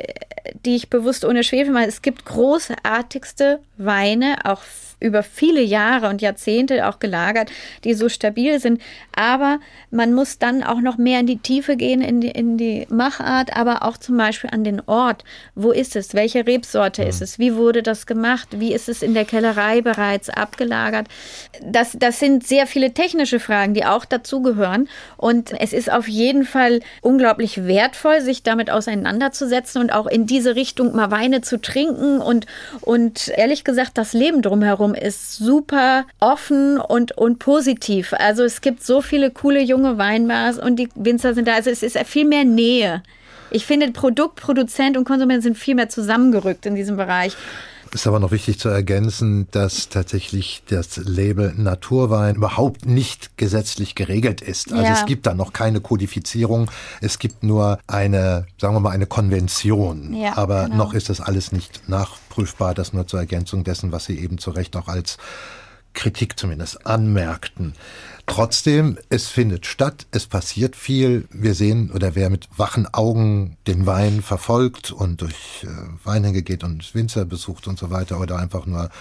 die 0.66 0.76
ich 0.76 0.90
bewusst 0.90 1.26
ohne 1.26 1.44
Schwefel 1.44 1.74
mache, 1.74 1.86
es 1.86 2.02
gibt 2.02 2.26
großartigste 2.26 3.60
Weine, 3.80 4.38
auch 4.44 4.62
über 5.00 5.24
viele 5.24 5.62
Jahre 5.62 6.10
und 6.10 6.22
Jahrzehnte 6.22 6.88
auch 6.88 7.00
gelagert, 7.00 7.52
die 7.84 7.94
so 7.94 8.10
stabil 8.10 8.60
sind. 8.60 8.82
Aber 9.16 9.60
man 9.92 10.14
muss 10.14 10.40
dann 10.40 10.64
auch 10.64 10.82
noch 10.82 10.98
mehr 10.98 11.22
in 11.22 11.28
die 11.28 11.38
Tiefe 11.38 11.78
gehen, 11.78 12.02
in 12.02 12.22
die, 12.22 12.30
in 12.30 12.58
die 12.58 12.86
Machart, 12.90 13.56
aber 13.56 13.84
auch 13.84 13.98
zum 13.98 14.18
Beispiel 14.18 14.50
an 14.50 14.64
den 14.64 14.82
Ort. 14.88 15.24
Wo 15.56 15.72
ist 15.72 15.96
es? 15.96 16.14
Welche 16.14 16.46
Rebsorte 16.46 17.04
ist 17.04 17.22
es? 17.22 17.40
Wie 17.40 17.56
wurde 17.56 17.82
das 17.82 18.06
gemacht? 18.08 18.50
Wie 18.60 18.74
ist 18.74 18.90
es 18.90 19.02
in 19.02 19.14
der 19.14 19.26
Kellerei 19.26 19.82
bereits 19.82 20.30
abgelagert? 20.30 21.08
Das, 21.64 21.96
das 21.98 22.20
sind 22.20 22.46
sehr 22.46 22.68
viele 22.68 22.94
technische 22.94 23.40
Fragen, 23.40 23.74
die 23.74 23.86
auch 23.86 24.06
dazugehören. 24.06 24.90
Und 25.16 25.54
es 25.60 25.72
ist 25.72 25.92
auf 25.92 26.08
jeden 26.08 26.44
Fall 26.44 26.82
unglaublich 27.02 27.66
wertvoll, 27.66 28.22
sich 28.22 28.44
damit 28.44 28.70
auseinanderzusetzen 28.70 29.82
und 29.82 29.94
auch 29.94 30.08
in 30.08 30.26
diese 30.26 30.56
Richtung 30.56 30.96
mal 30.96 31.12
Weine 31.12 31.42
zu 31.42 31.62
trinken 31.62 32.20
und, 32.20 32.46
und 32.82 33.30
ehrlich 33.30 33.64
gesagt 33.64 33.69
das 33.98 34.14
Leben 34.14 34.42
drumherum 34.42 34.94
ist 34.94 35.38
super 35.38 36.06
offen 36.20 36.80
und, 36.80 37.18
und 37.18 37.40
positiv. 37.40 38.14
Also 38.14 38.44
es 38.44 38.62
gibt 38.62 38.84
so 38.84 39.02
viele 39.02 39.32
coole 39.32 39.62
junge 39.62 39.98
Weinbars 39.98 40.58
und 40.58 40.78
die 40.78 40.90
Winzer 40.96 41.34
sind 41.34 41.48
da. 41.48 41.56
Also 41.56 41.70
es 41.70 41.84
ist 41.84 41.98
viel 42.06 42.26
mehr 42.26 42.46
Nähe. 42.46 43.04
Ich 43.52 43.66
finde, 43.66 43.92
Produkt, 43.92 44.36
Produzent 44.36 44.98
und 44.98 45.06
Konsument 45.06 45.42
sind 45.42 45.58
viel 45.58 45.76
mehr 45.76 45.90
zusammengerückt 45.90 46.66
in 46.66 46.76
diesem 46.76 46.98
Bereich. 46.98 47.36
Ist 47.92 48.06
aber 48.06 48.20
noch 48.20 48.32
wichtig 48.32 48.60
zu 48.60 48.70
ergänzen, 48.70 49.48
dass 49.52 49.90
tatsächlich 49.90 50.62
das 50.68 50.98
Label 50.98 51.54
Naturwein 51.56 52.36
überhaupt 52.36 52.86
nicht 52.86 53.36
gesetzlich 53.38 53.96
geregelt 53.96 54.42
ist. 54.42 54.72
Also 54.72 54.84
ja. 54.84 54.94
es 54.94 55.06
gibt 55.06 55.26
da 55.26 55.34
noch 55.34 55.54
keine 55.54 55.82
Kodifizierung. 55.82 56.70
Es 57.02 57.18
gibt 57.18 57.42
nur 57.42 57.80
eine, 57.88 58.46
sagen 58.60 58.76
wir 58.76 58.80
mal, 58.80 58.92
eine 58.92 59.08
Konvention. 59.08 60.14
Ja, 60.14 60.38
aber 60.38 60.66
genau. 60.66 60.78
noch 60.78 60.94
ist 60.94 61.10
das 61.10 61.20
alles 61.20 61.52
nicht 61.52 61.90
nachprüfbar. 61.90 62.76
Das 62.76 62.94
nur 62.94 63.08
zur 63.08 63.20
Ergänzung 63.20 63.64
dessen, 63.64 63.92
was 63.92 64.06
Sie 64.06 64.20
eben 64.20 64.38
zu 64.38 64.52
Recht 64.52 64.76
auch 64.76 64.88
als 64.88 65.18
Kritik 65.94 66.38
zumindest 66.38 66.86
anmerkten. 66.86 67.74
Trotzdem, 68.30 68.98
es 69.10 69.28
findet 69.28 69.66
statt, 69.66 70.06
es 70.12 70.28
passiert 70.28 70.76
viel. 70.76 71.28
Wir 71.32 71.56
sehen, 71.56 71.90
oder 71.92 72.14
wer 72.14 72.30
mit 72.30 72.48
wachen 72.56 72.88
Augen 72.94 73.58
den 73.66 73.88
Wein 73.88 74.22
verfolgt 74.22 74.92
und 74.92 75.22
durch 75.22 75.64
äh, 75.64 75.68
Weinhänge 76.04 76.44
geht 76.44 76.64
und 76.64 76.94
Winzer 76.94 77.26
besucht 77.26 77.68
und 77.68 77.80
so 77.80 77.90
weiter 77.90 78.20
oder 78.20 78.38
einfach 78.38 78.68
nur 78.68 78.92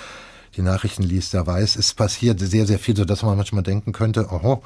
die 0.57 0.63
Nachrichten 0.63 1.03
liest, 1.03 1.35
der 1.35 1.47
weiß, 1.47 1.77
es 1.77 1.93
passiert 1.93 2.41
sehr, 2.41 2.67
sehr 2.67 2.79
viel, 2.79 2.97
sodass 2.97 3.23
man 3.23 3.37
manchmal 3.37 3.63
denken 3.63 3.93
könnte, 3.93 4.33
oho, 4.33 4.63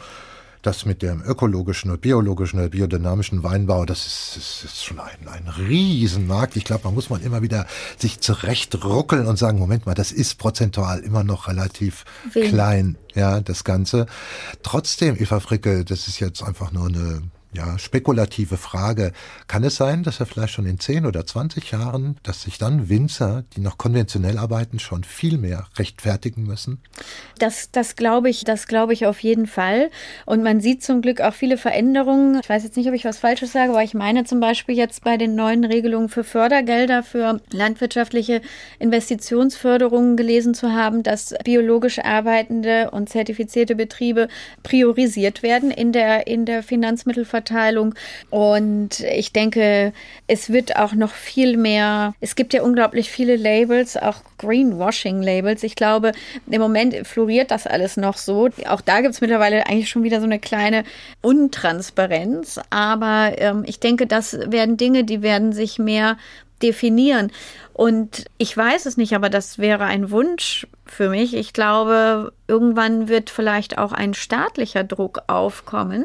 das 0.62 0.86
mit 0.86 1.02
dem 1.02 1.22
ökologischen 1.22 1.90
und 1.90 2.00
biologischen 2.00 2.60
oder 2.60 2.68
biodynamischen 2.68 3.42
Weinbau, 3.42 3.84
das 3.84 4.06
ist, 4.06 4.36
ist, 4.36 4.64
ist 4.64 4.84
schon 4.84 5.00
ein, 5.00 5.28
ein 5.28 5.48
Riesenmarkt. 5.48 6.56
Ich 6.56 6.64
glaube, 6.64 6.84
man 6.84 6.94
muss 6.94 7.10
man 7.10 7.20
immer 7.22 7.42
wieder 7.42 7.66
sich 7.98 8.20
zurechtruckeln 8.20 9.26
und 9.26 9.38
sagen, 9.38 9.58
Moment 9.58 9.86
mal, 9.86 9.94
das 9.94 10.12
ist 10.12 10.38
prozentual 10.38 11.00
immer 11.00 11.24
noch 11.24 11.48
relativ 11.48 12.04
Wen? 12.32 12.48
klein, 12.48 12.98
ja, 13.14 13.40
das 13.40 13.64
Ganze. 13.64 14.06
Trotzdem, 14.62 15.16
Eva 15.18 15.40
Fricke, 15.40 15.84
das 15.84 16.06
ist 16.06 16.20
jetzt 16.20 16.42
einfach 16.42 16.70
nur 16.72 16.86
eine 16.86 17.22
ja, 17.54 17.78
spekulative 17.78 18.56
Frage. 18.56 19.12
Kann 19.46 19.62
es 19.62 19.76
sein, 19.76 20.02
dass 20.02 20.20
er 20.20 20.26
vielleicht 20.26 20.54
schon 20.54 20.64
in 20.64 20.80
10 20.80 21.04
oder 21.04 21.26
20 21.26 21.70
Jahren, 21.70 22.16
dass 22.22 22.42
sich 22.42 22.56
dann 22.56 22.88
Winzer, 22.88 23.44
die 23.54 23.60
noch 23.60 23.76
konventionell 23.76 24.38
arbeiten, 24.38 24.78
schon 24.78 25.04
viel 25.04 25.36
mehr 25.36 25.66
rechtfertigen 25.76 26.44
müssen? 26.44 26.80
Das, 27.38 27.70
das 27.70 27.94
glaube 27.96 28.30
ich, 28.30 28.44
das 28.44 28.66
glaube 28.66 28.94
ich 28.94 29.04
auf 29.04 29.20
jeden 29.20 29.46
Fall. 29.46 29.90
Und 30.24 30.42
man 30.42 30.60
sieht 30.60 30.82
zum 30.82 31.02
Glück 31.02 31.20
auch 31.20 31.34
viele 31.34 31.58
Veränderungen. 31.58 32.40
Ich 32.42 32.48
weiß 32.48 32.64
jetzt 32.64 32.76
nicht, 32.76 32.88
ob 32.88 32.94
ich 32.94 33.04
was 33.04 33.18
Falsches 33.18 33.52
sage, 33.52 33.72
aber 33.72 33.82
ich 33.82 33.92
meine 33.92 34.24
zum 34.24 34.40
Beispiel 34.40 34.74
jetzt 34.74 35.04
bei 35.04 35.18
den 35.18 35.34
neuen 35.34 35.64
Regelungen 35.64 36.08
für 36.08 36.24
Fördergelder 36.24 37.02
für 37.02 37.40
landwirtschaftliche 37.50 38.40
Investitionsförderungen 38.78 40.16
gelesen 40.16 40.54
zu 40.54 40.72
haben, 40.72 41.02
dass 41.02 41.34
biologisch 41.44 41.98
arbeitende 41.98 42.90
und 42.92 43.10
zertifizierte 43.10 43.74
Betriebe 43.74 44.28
priorisiert 44.62 45.42
werden 45.42 45.70
in 45.70 45.92
der, 45.92 46.26
in 46.26 46.46
der 46.46 46.62
Finanzmittelverteilung 46.62 47.41
Umverteilung. 47.42 47.94
Und 48.30 49.00
ich 49.00 49.32
denke, 49.32 49.92
es 50.26 50.50
wird 50.50 50.76
auch 50.76 50.94
noch 50.94 51.10
viel 51.10 51.56
mehr, 51.56 52.14
es 52.20 52.36
gibt 52.36 52.54
ja 52.54 52.62
unglaublich 52.62 53.10
viele 53.10 53.36
Labels, 53.36 53.96
auch 53.96 54.22
Greenwashing-Labels. 54.38 55.62
Ich 55.62 55.76
glaube, 55.76 56.12
im 56.50 56.60
Moment 56.60 57.06
floriert 57.06 57.50
das 57.50 57.66
alles 57.66 57.96
noch 57.96 58.16
so. 58.16 58.48
Auch 58.66 58.80
da 58.80 59.00
gibt 59.00 59.14
es 59.14 59.20
mittlerweile 59.20 59.66
eigentlich 59.66 59.88
schon 59.88 60.02
wieder 60.02 60.20
so 60.20 60.26
eine 60.26 60.38
kleine 60.38 60.84
Untransparenz. 61.20 62.60
Aber 62.70 63.32
ähm, 63.38 63.64
ich 63.66 63.80
denke, 63.80 64.06
das 64.06 64.38
werden 64.46 64.76
Dinge, 64.76 65.04
die 65.04 65.22
werden 65.22 65.52
sich 65.52 65.78
mehr 65.78 66.16
definieren. 66.62 67.30
Und 67.72 68.26
ich 68.38 68.54
weiß 68.56 68.86
es 68.86 68.96
nicht, 68.96 69.14
aber 69.14 69.30
das 69.30 69.58
wäre 69.58 69.84
ein 69.84 70.10
Wunsch 70.10 70.66
für 70.84 71.08
mich. 71.08 71.34
Ich 71.34 71.52
glaube, 71.52 72.32
irgendwann 72.46 73.08
wird 73.08 73.30
vielleicht 73.30 73.78
auch 73.78 73.92
ein 73.92 74.14
staatlicher 74.14 74.84
Druck 74.84 75.22
aufkommen, 75.26 76.04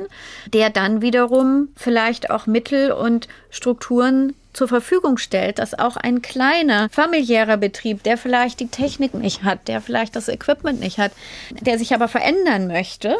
der 0.54 0.70
dann 0.70 1.02
wiederum 1.02 1.70
vielleicht 1.76 2.30
auch 2.30 2.48
Mittel 2.48 2.92
und 2.92 3.28
Strukturen 3.50 4.34
zur 4.54 4.68
Verfügung 4.68 5.18
stellt, 5.18 5.60
dass 5.60 5.78
auch 5.78 5.98
ein 5.98 6.22
kleiner 6.22 6.90
familiärer 6.90 7.58
Betrieb, 7.58 8.02
der 8.04 8.18
vielleicht 8.18 8.60
die 8.60 8.70
Technik 8.70 9.14
nicht 9.14 9.44
hat, 9.44 9.68
der 9.68 9.82
vielleicht 9.82 10.16
das 10.16 10.30
Equipment 10.30 10.80
nicht 10.80 10.98
hat, 10.98 11.12
der 11.52 11.78
sich 11.78 11.94
aber 11.94 12.08
verändern 12.08 12.68
möchte, 12.68 13.16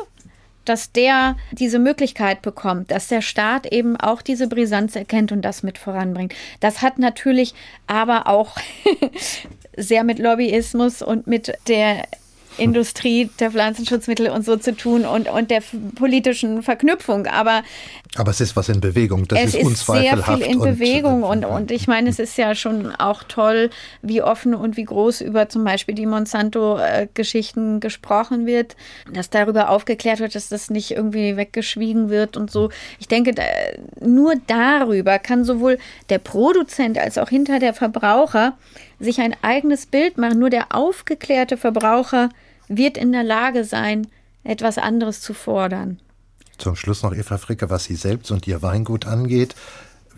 dass 0.70 0.92
der 0.92 1.36
diese 1.52 1.80
Möglichkeit 1.80 2.42
bekommt, 2.42 2.92
dass 2.92 3.08
der 3.08 3.22
Staat 3.22 3.66
eben 3.66 3.98
auch 3.98 4.22
diese 4.22 4.48
Brisanz 4.48 4.96
erkennt 4.96 5.32
und 5.32 5.42
das 5.42 5.64
mit 5.64 5.78
voranbringt. 5.78 6.34
Das 6.60 6.82
hat 6.82 7.00
natürlich 7.00 7.54
aber 7.88 8.28
auch 8.28 8.58
sehr 9.78 10.04
mit 10.04 10.20
Lobbyismus 10.20 11.02
und 11.02 11.28
mit 11.28 11.54
der 11.68 12.08
Industrie 12.78 13.30
der 13.40 13.52
Pflanzenschutzmittel 13.52 14.30
und 14.30 14.46
so 14.46 14.58
zu 14.58 14.76
tun 14.76 15.06
und, 15.06 15.30
und 15.30 15.52
der 15.52 15.62
politischen 15.96 16.64
Verknüpfung. 16.64 17.28
Aber, 17.28 17.64
Aber 18.16 18.32
es 18.32 18.42
ist 18.42 18.56
was 18.56 18.70
in 18.70 18.82
Bewegung. 18.82 19.28
Das 19.28 19.40
es 19.40 19.56
ist, 19.56 19.72
ist 19.72 19.86
sehr 19.88 20.18
viel 20.18 20.42
in 20.42 20.60
Bewegung. 20.60 21.24
Und, 21.24 21.46
und, 21.46 21.68
und 21.68 21.72
ich 21.72 21.88
meine, 21.88 22.10
es 22.10 22.20
ist 22.20 22.38
ja 22.38 22.56
schon 22.56 22.96
auch 22.96 23.24
toll, 23.24 23.70
wie 24.02 24.22
offen 24.22 24.56
und 24.56 24.78
wie 24.78 24.86
groß 24.86 25.22
über 25.22 25.50
zum 25.50 25.64
Beispiel 25.64 25.96
die 25.96 26.06
Monsanto-Geschichten 26.06 27.80
gesprochen 27.80 28.46
wird, 28.46 28.76
dass 29.12 29.30
darüber 29.30 29.70
aufgeklärt 29.70 30.20
wird, 30.20 30.36
dass 30.36 30.50
das 30.50 30.70
nicht 30.70 30.92
irgendwie 30.92 31.38
weggeschwiegen 31.38 32.10
wird 32.10 32.38
und 32.38 32.52
so. 32.52 32.70
Ich 33.00 33.08
denke, 33.08 33.36
nur 34.02 34.34
darüber 34.48 35.20
kann 35.20 35.44
sowohl 35.44 35.78
der 36.10 36.20
Produzent 36.20 36.98
als 36.98 37.18
auch 37.18 37.30
hinter 37.30 37.60
der 37.60 37.74
Verbraucher 37.74 38.58
sich 39.00 39.20
ein 39.20 39.36
eigenes 39.42 39.86
Bild 39.86 40.18
machen. 40.18 40.40
Nur 40.40 40.50
der 40.50 40.76
aufgeklärte 40.76 41.58
Verbraucher 41.58 42.30
wird 42.68 42.98
in 42.98 43.12
der 43.12 43.24
Lage 43.24 43.64
sein, 43.64 44.08
etwas 44.44 44.78
anderes 44.78 45.22
zu 45.22 45.34
fordern. 45.34 46.00
Zum 46.58 46.76
Schluss 46.76 47.04
noch 47.04 47.14
Eva 47.14 47.38
Fricke, 47.38 47.70
was 47.70 47.84
Sie 47.84 47.96
selbst 47.96 48.32
und 48.32 48.48
Ihr 48.48 48.62
Weingut 48.62 49.06
angeht. 49.06 49.56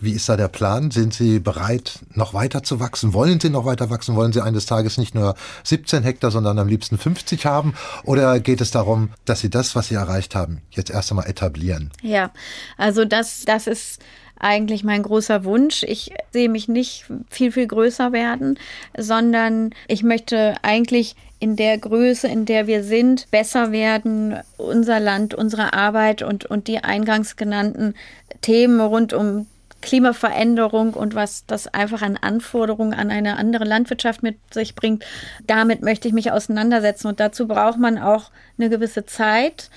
Wie 0.02 0.12
ist 0.12 0.30
da 0.30 0.36
der 0.38 0.48
Plan? 0.48 0.90
Sind 0.90 1.12
Sie 1.12 1.40
bereit, 1.40 1.98
noch 2.14 2.32
weiter 2.32 2.62
zu 2.62 2.80
wachsen? 2.80 3.12
Wollen 3.12 3.38
Sie 3.38 3.50
noch 3.50 3.66
weiter 3.66 3.90
wachsen? 3.90 4.16
Wollen 4.16 4.32
Sie 4.32 4.40
eines 4.40 4.64
Tages 4.64 4.96
nicht 4.96 5.14
nur 5.14 5.34
17 5.64 6.02
Hektar, 6.02 6.30
sondern 6.30 6.58
am 6.58 6.68
liebsten 6.68 6.96
50 6.96 7.44
haben? 7.44 7.74
Oder 8.04 8.40
geht 8.40 8.62
es 8.62 8.70
darum, 8.70 9.10
dass 9.26 9.40
Sie 9.40 9.50
das, 9.50 9.76
was 9.76 9.88
Sie 9.88 9.96
erreicht 9.96 10.34
haben, 10.34 10.62
jetzt 10.70 10.88
erst 10.88 11.10
einmal 11.10 11.28
etablieren? 11.28 11.90
Ja, 12.00 12.30
also 12.78 13.04
das, 13.04 13.44
das 13.44 13.66
ist 13.66 14.00
eigentlich 14.40 14.84
mein 14.84 15.02
großer 15.02 15.44
Wunsch. 15.44 15.82
Ich 15.84 16.12
sehe 16.32 16.48
mich 16.48 16.68
nicht 16.68 17.04
viel, 17.28 17.52
viel 17.52 17.66
größer 17.66 18.12
werden, 18.12 18.58
sondern 18.96 19.70
ich 19.86 20.02
möchte 20.02 20.54
eigentlich 20.62 21.14
in 21.38 21.56
der 21.56 21.78
Größe, 21.78 22.28
in 22.28 22.44
der 22.44 22.66
wir 22.66 22.84
sind, 22.84 23.30
besser 23.30 23.72
werden, 23.72 24.38
unser 24.58 25.00
Land, 25.00 25.34
unsere 25.34 25.72
Arbeit 25.72 26.22
und, 26.22 26.44
und 26.44 26.68
die 26.68 26.84
eingangs 26.84 27.36
genannten 27.36 27.94
Themen 28.42 28.80
rund 28.80 29.12
um 29.12 29.46
Klimaveränderung 29.82 30.94
und 30.94 31.14
was 31.14 31.46
das 31.46 31.66
einfach 31.66 32.02
an 32.02 32.18
Anforderungen 32.18 32.92
an 32.92 33.10
eine 33.10 33.36
andere 33.38 33.64
Landwirtschaft 33.64 34.22
mit 34.22 34.36
sich 34.52 34.74
bringt. 34.74 35.04
Damit 35.46 35.82
möchte 35.82 36.08
ich 36.08 36.14
mich 36.14 36.32
auseinandersetzen 36.32 37.08
und 37.08 37.20
dazu 37.20 37.48
braucht 37.48 37.78
man 37.78 37.98
auch 37.98 38.30
eine 38.58 38.68
gewisse 38.68 39.06
Zeit 39.06 39.70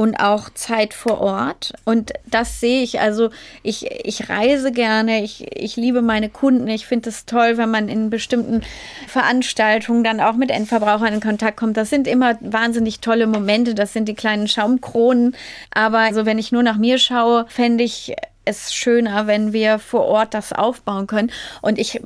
und 0.00 0.16
auch 0.16 0.48
Zeit 0.54 0.94
vor 0.94 1.20
Ort. 1.20 1.74
Und 1.84 2.14
das 2.24 2.58
sehe 2.58 2.82
ich. 2.82 3.00
Also 3.00 3.28
ich, 3.62 3.84
ich 4.06 4.30
reise 4.30 4.72
gerne, 4.72 5.22
ich, 5.22 5.46
ich 5.54 5.76
liebe 5.76 6.00
meine 6.00 6.30
Kunden. 6.30 6.68
Ich 6.68 6.86
finde 6.86 7.10
es 7.10 7.26
toll, 7.26 7.58
wenn 7.58 7.70
man 7.70 7.90
in 7.90 8.08
bestimmten 8.08 8.62
Veranstaltungen 9.08 10.02
dann 10.02 10.20
auch 10.20 10.36
mit 10.36 10.50
Endverbrauchern 10.50 11.12
in 11.12 11.20
Kontakt 11.20 11.58
kommt. 11.58 11.76
Das 11.76 11.90
sind 11.90 12.08
immer 12.08 12.38
wahnsinnig 12.40 13.00
tolle 13.00 13.26
Momente. 13.26 13.74
Das 13.74 13.92
sind 13.92 14.08
die 14.08 14.14
kleinen 14.14 14.48
Schaumkronen. 14.48 15.36
Aber 15.70 15.98
also 15.98 16.24
wenn 16.24 16.38
ich 16.38 16.50
nur 16.50 16.62
nach 16.62 16.78
mir 16.78 16.96
schaue, 16.96 17.44
fände 17.50 17.84
ich 17.84 18.16
es 18.44 18.74
schöner, 18.74 19.26
wenn 19.26 19.52
wir 19.52 19.78
vor 19.78 20.06
Ort 20.06 20.34
das 20.34 20.52
aufbauen 20.52 21.06
können. 21.06 21.30
Und 21.62 21.78
ich, 21.78 22.00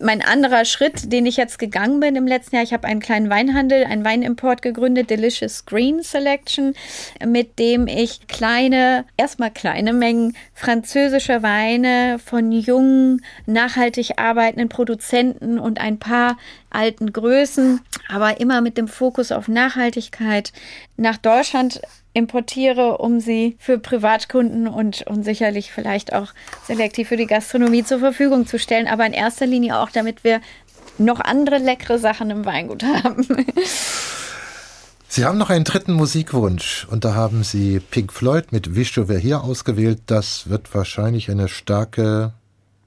mein 0.00 0.22
anderer 0.22 0.64
Schritt, 0.64 1.12
den 1.12 1.26
ich 1.26 1.36
jetzt 1.36 1.58
gegangen 1.58 2.00
bin 2.00 2.16
im 2.16 2.26
letzten 2.26 2.56
Jahr, 2.56 2.64
ich 2.64 2.72
habe 2.72 2.86
einen 2.86 3.00
kleinen 3.00 3.30
Weinhandel, 3.30 3.84
einen 3.84 4.04
Weinimport 4.04 4.62
gegründet, 4.62 5.10
Delicious 5.10 5.64
Green 5.64 6.02
Selection, 6.02 6.74
mit 7.24 7.58
dem 7.58 7.86
ich 7.86 8.26
kleine, 8.26 9.04
erstmal 9.16 9.50
kleine 9.50 9.92
Mengen 9.92 10.36
französischer 10.54 11.42
Weine 11.42 12.18
von 12.18 12.52
jungen, 12.52 13.24
nachhaltig 13.46 14.18
arbeitenden 14.18 14.68
Produzenten 14.68 15.58
und 15.58 15.80
ein 15.80 15.98
paar 15.98 16.36
alten 16.70 17.12
Größen, 17.12 17.80
aber 18.08 18.40
immer 18.40 18.60
mit 18.60 18.76
dem 18.76 18.88
Fokus 18.88 19.32
auf 19.32 19.48
Nachhaltigkeit 19.48 20.52
nach 20.96 21.16
Deutschland 21.16 21.80
importiere, 22.16 22.98
um 22.98 23.20
sie 23.20 23.56
für 23.58 23.78
Privatkunden 23.78 24.66
und, 24.68 25.02
und 25.06 25.22
sicherlich 25.22 25.70
vielleicht 25.70 26.14
auch 26.14 26.32
selektiv 26.64 27.08
für 27.08 27.18
die 27.18 27.26
Gastronomie 27.26 27.84
zur 27.84 27.98
Verfügung 27.98 28.46
zu 28.46 28.58
stellen, 28.58 28.88
aber 28.88 29.04
in 29.06 29.12
erster 29.12 29.46
Linie 29.46 29.78
auch, 29.78 29.90
damit 29.90 30.24
wir 30.24 30.40
noch 30.98 31.20
andere 31.20 31.58
leckere 31.58 31.98
Sachen 31.98 32.30
im 32.30 32.46
Weingut 32.46 32.82
haben. 32.82 33.26
Sie 35.08 35.24
haben 35.24 35.38
noch 35.38 35.50
einen 35.50 35.64
dritten 35.64 35.92
Musikwunsch 35.92 36.86
und 36.90 37.04
da 37.04 37.14
haben 37.14 37.44
Sie 37.44 37.80
Pink 37.80 38.12
Floyd 38.12 38.50
mit 38.50 38.74
Wish 38.74 38.96
You 38.96 39.08
Were 39.08 39.18
Here 39.18 39.42
ausgewählt. 39.42 40.00
Das 40.06 40.48
wird 40.48 40.74
wahrscheinlich 40.74 41.30
eine 41.30 41.48
starke 41.48 42.32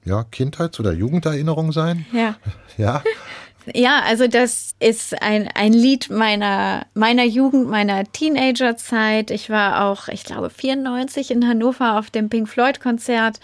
ja, 0.04 0.24
Kindheits- 0.24 0.80
oder 0.80 0.92
Jugenderinnerung 0.92 1.72
sein. 1.72 2.04
Ja. 2.12 2.36
Ja. 2.76 3.02
Ja, 3.74 4.02
also 4.06 4.26
das 4.26 4.74
ist 4.80 5.20
ein, 5.22 5.48
ein 5.54 5.72
Lied 5.72 6.10
meiner, 6.10 6.86
meiner 6.94 7.24
Jugend, 7.24 7.68
meiner 7.68 8.04
Teenagerzeit. 8.04 9.30
Ich 9.30 9.50
war 9.50 9.84
auch, 9.84 10.08
ich 10.08 10.24
glaube, 10.24 10.50
94 10.50 11.30
in 11.30 11.46
Hannover 11.46 11.98
auf 11.98 12.10
dem 12.10 12.28
Pink 12.28 12.48
Floyd-Konzert. 12.48 13.38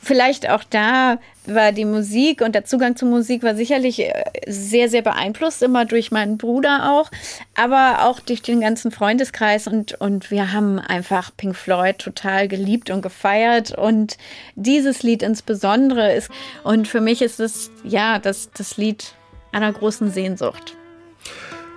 Vielleicht 0.00 0.50
auch 0.50 0.64
da 0.64 1.18
war 1.46 1.72
die 1.72 1.84
Musik 1.84 2.42
und 2.42 2.54
der 2.54 2.64
Zugang 2.64 2.96
zur 2.96 3.08
Musik 3.08 3.42
war 3.42 3.54
sicherlich 3.54 4.00
äh, 4.00 4.12
sehr, 4.46 4.88
sehr 4.88 5.02
beeinflusst, 5.02 5.62
immer 5.62 5.84
durch 5.84 6.10
meinen 6.10 6.36
Bruder 6.36 6.90
auch, 6.92 7.10
aber 7.54 8.04
auch 8.04 8.20
durch 8.20 8.42
den 8.42 8.60
ganzen 8.60 8.90
Freundeskreis 8.90 9.66
und, 9.66 10.00
und 10.00 10.30
wir 10.30 10.52
haben 10.52 10.78
einfach 10.78 11.30
Pink 11.36 11.56
Floyd 11.56 11.98
total 11.98 12.48
geliebt 12.48 12.90
und 12.90 13.02
gefeiert 13.02 13.76
und 13.76 14.18
dieses 14.54 15.02
Lied 15.02 15.22
insbesondere 15.22 16.12
ist, 16.12 16.30
und 16.64 16.88
für 16.88 17.00
mich 17.00 17.22
ist 17.22 17.40
es, 17.40 17.70
ja, 17.84 18.18
das, 18.18 18.50
das 18.52 18.76
Lied 18.76 19.14
einer 19.52 19.72
großen 19.72 20.10
Sehnsucht. 20.10 20.76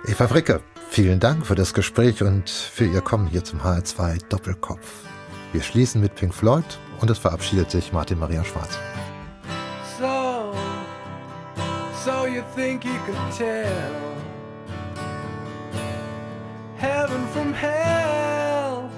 Eva 0.06 0.28
Fricke, 0.28 0.60
vielen 0.90 1.20
Dank 1.20 1.46
für 1.46 1.54
das 1.54 1.74
Gespräch 1.74 2.22
und 2.22 2.50
für 2.50 2.84
Ihr 2.84 3.00
Kommen 3.00 3.26
hier 3.26 3.44
zum 3.44 3.60
HR2 3.60 4.28
Doppelkopf. 4.28 5.04
Wir 5.52 5.62
schließen 5.62 6.00
mit 6.00 6.14
Pink 6.14 6.34
Floyd 6.34 6.64
und 7.00 7.10
es 7.10 7.18
verabschiedet 7.18 7.70
sich 7.70 7.92
Martin 7.92 8.18
Maria 8.18 8.44
Schwarz. 8.44 8.78
So, 9.98 10.52
so 12.04 12.26
you 12.26 12.42
think 12.54 12.84
you 12.84 12.98
could 13.06 13.16
tell 13.36 13.66
Heaven 16.76 17.26
from 17.32 17.54
hell 17.54 18.90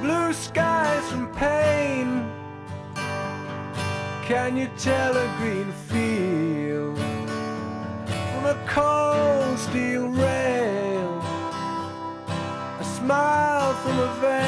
Blue 0.00 0.32
skies 0.32 1.04
from 1.10 1.30
pain 1.32 2.24
Can 4.26 4.56
you 4.56 4.68
tell 4.78 5.16
a 5.16 5.26
green 5.38 5.72
field 5.88 6.59
steel 9.70 10.08
rail, 10.08 11.22
a 12.80 12.84
smile 12.84 13.72
from 13.74 13.98
a 14.00 14.20
veil. 14.20 14.39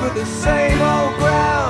Over 0.00 0.14
the 0.14 0.24
same 0.24 0.80
old 0.80 1.14
ground. 1.18 1.69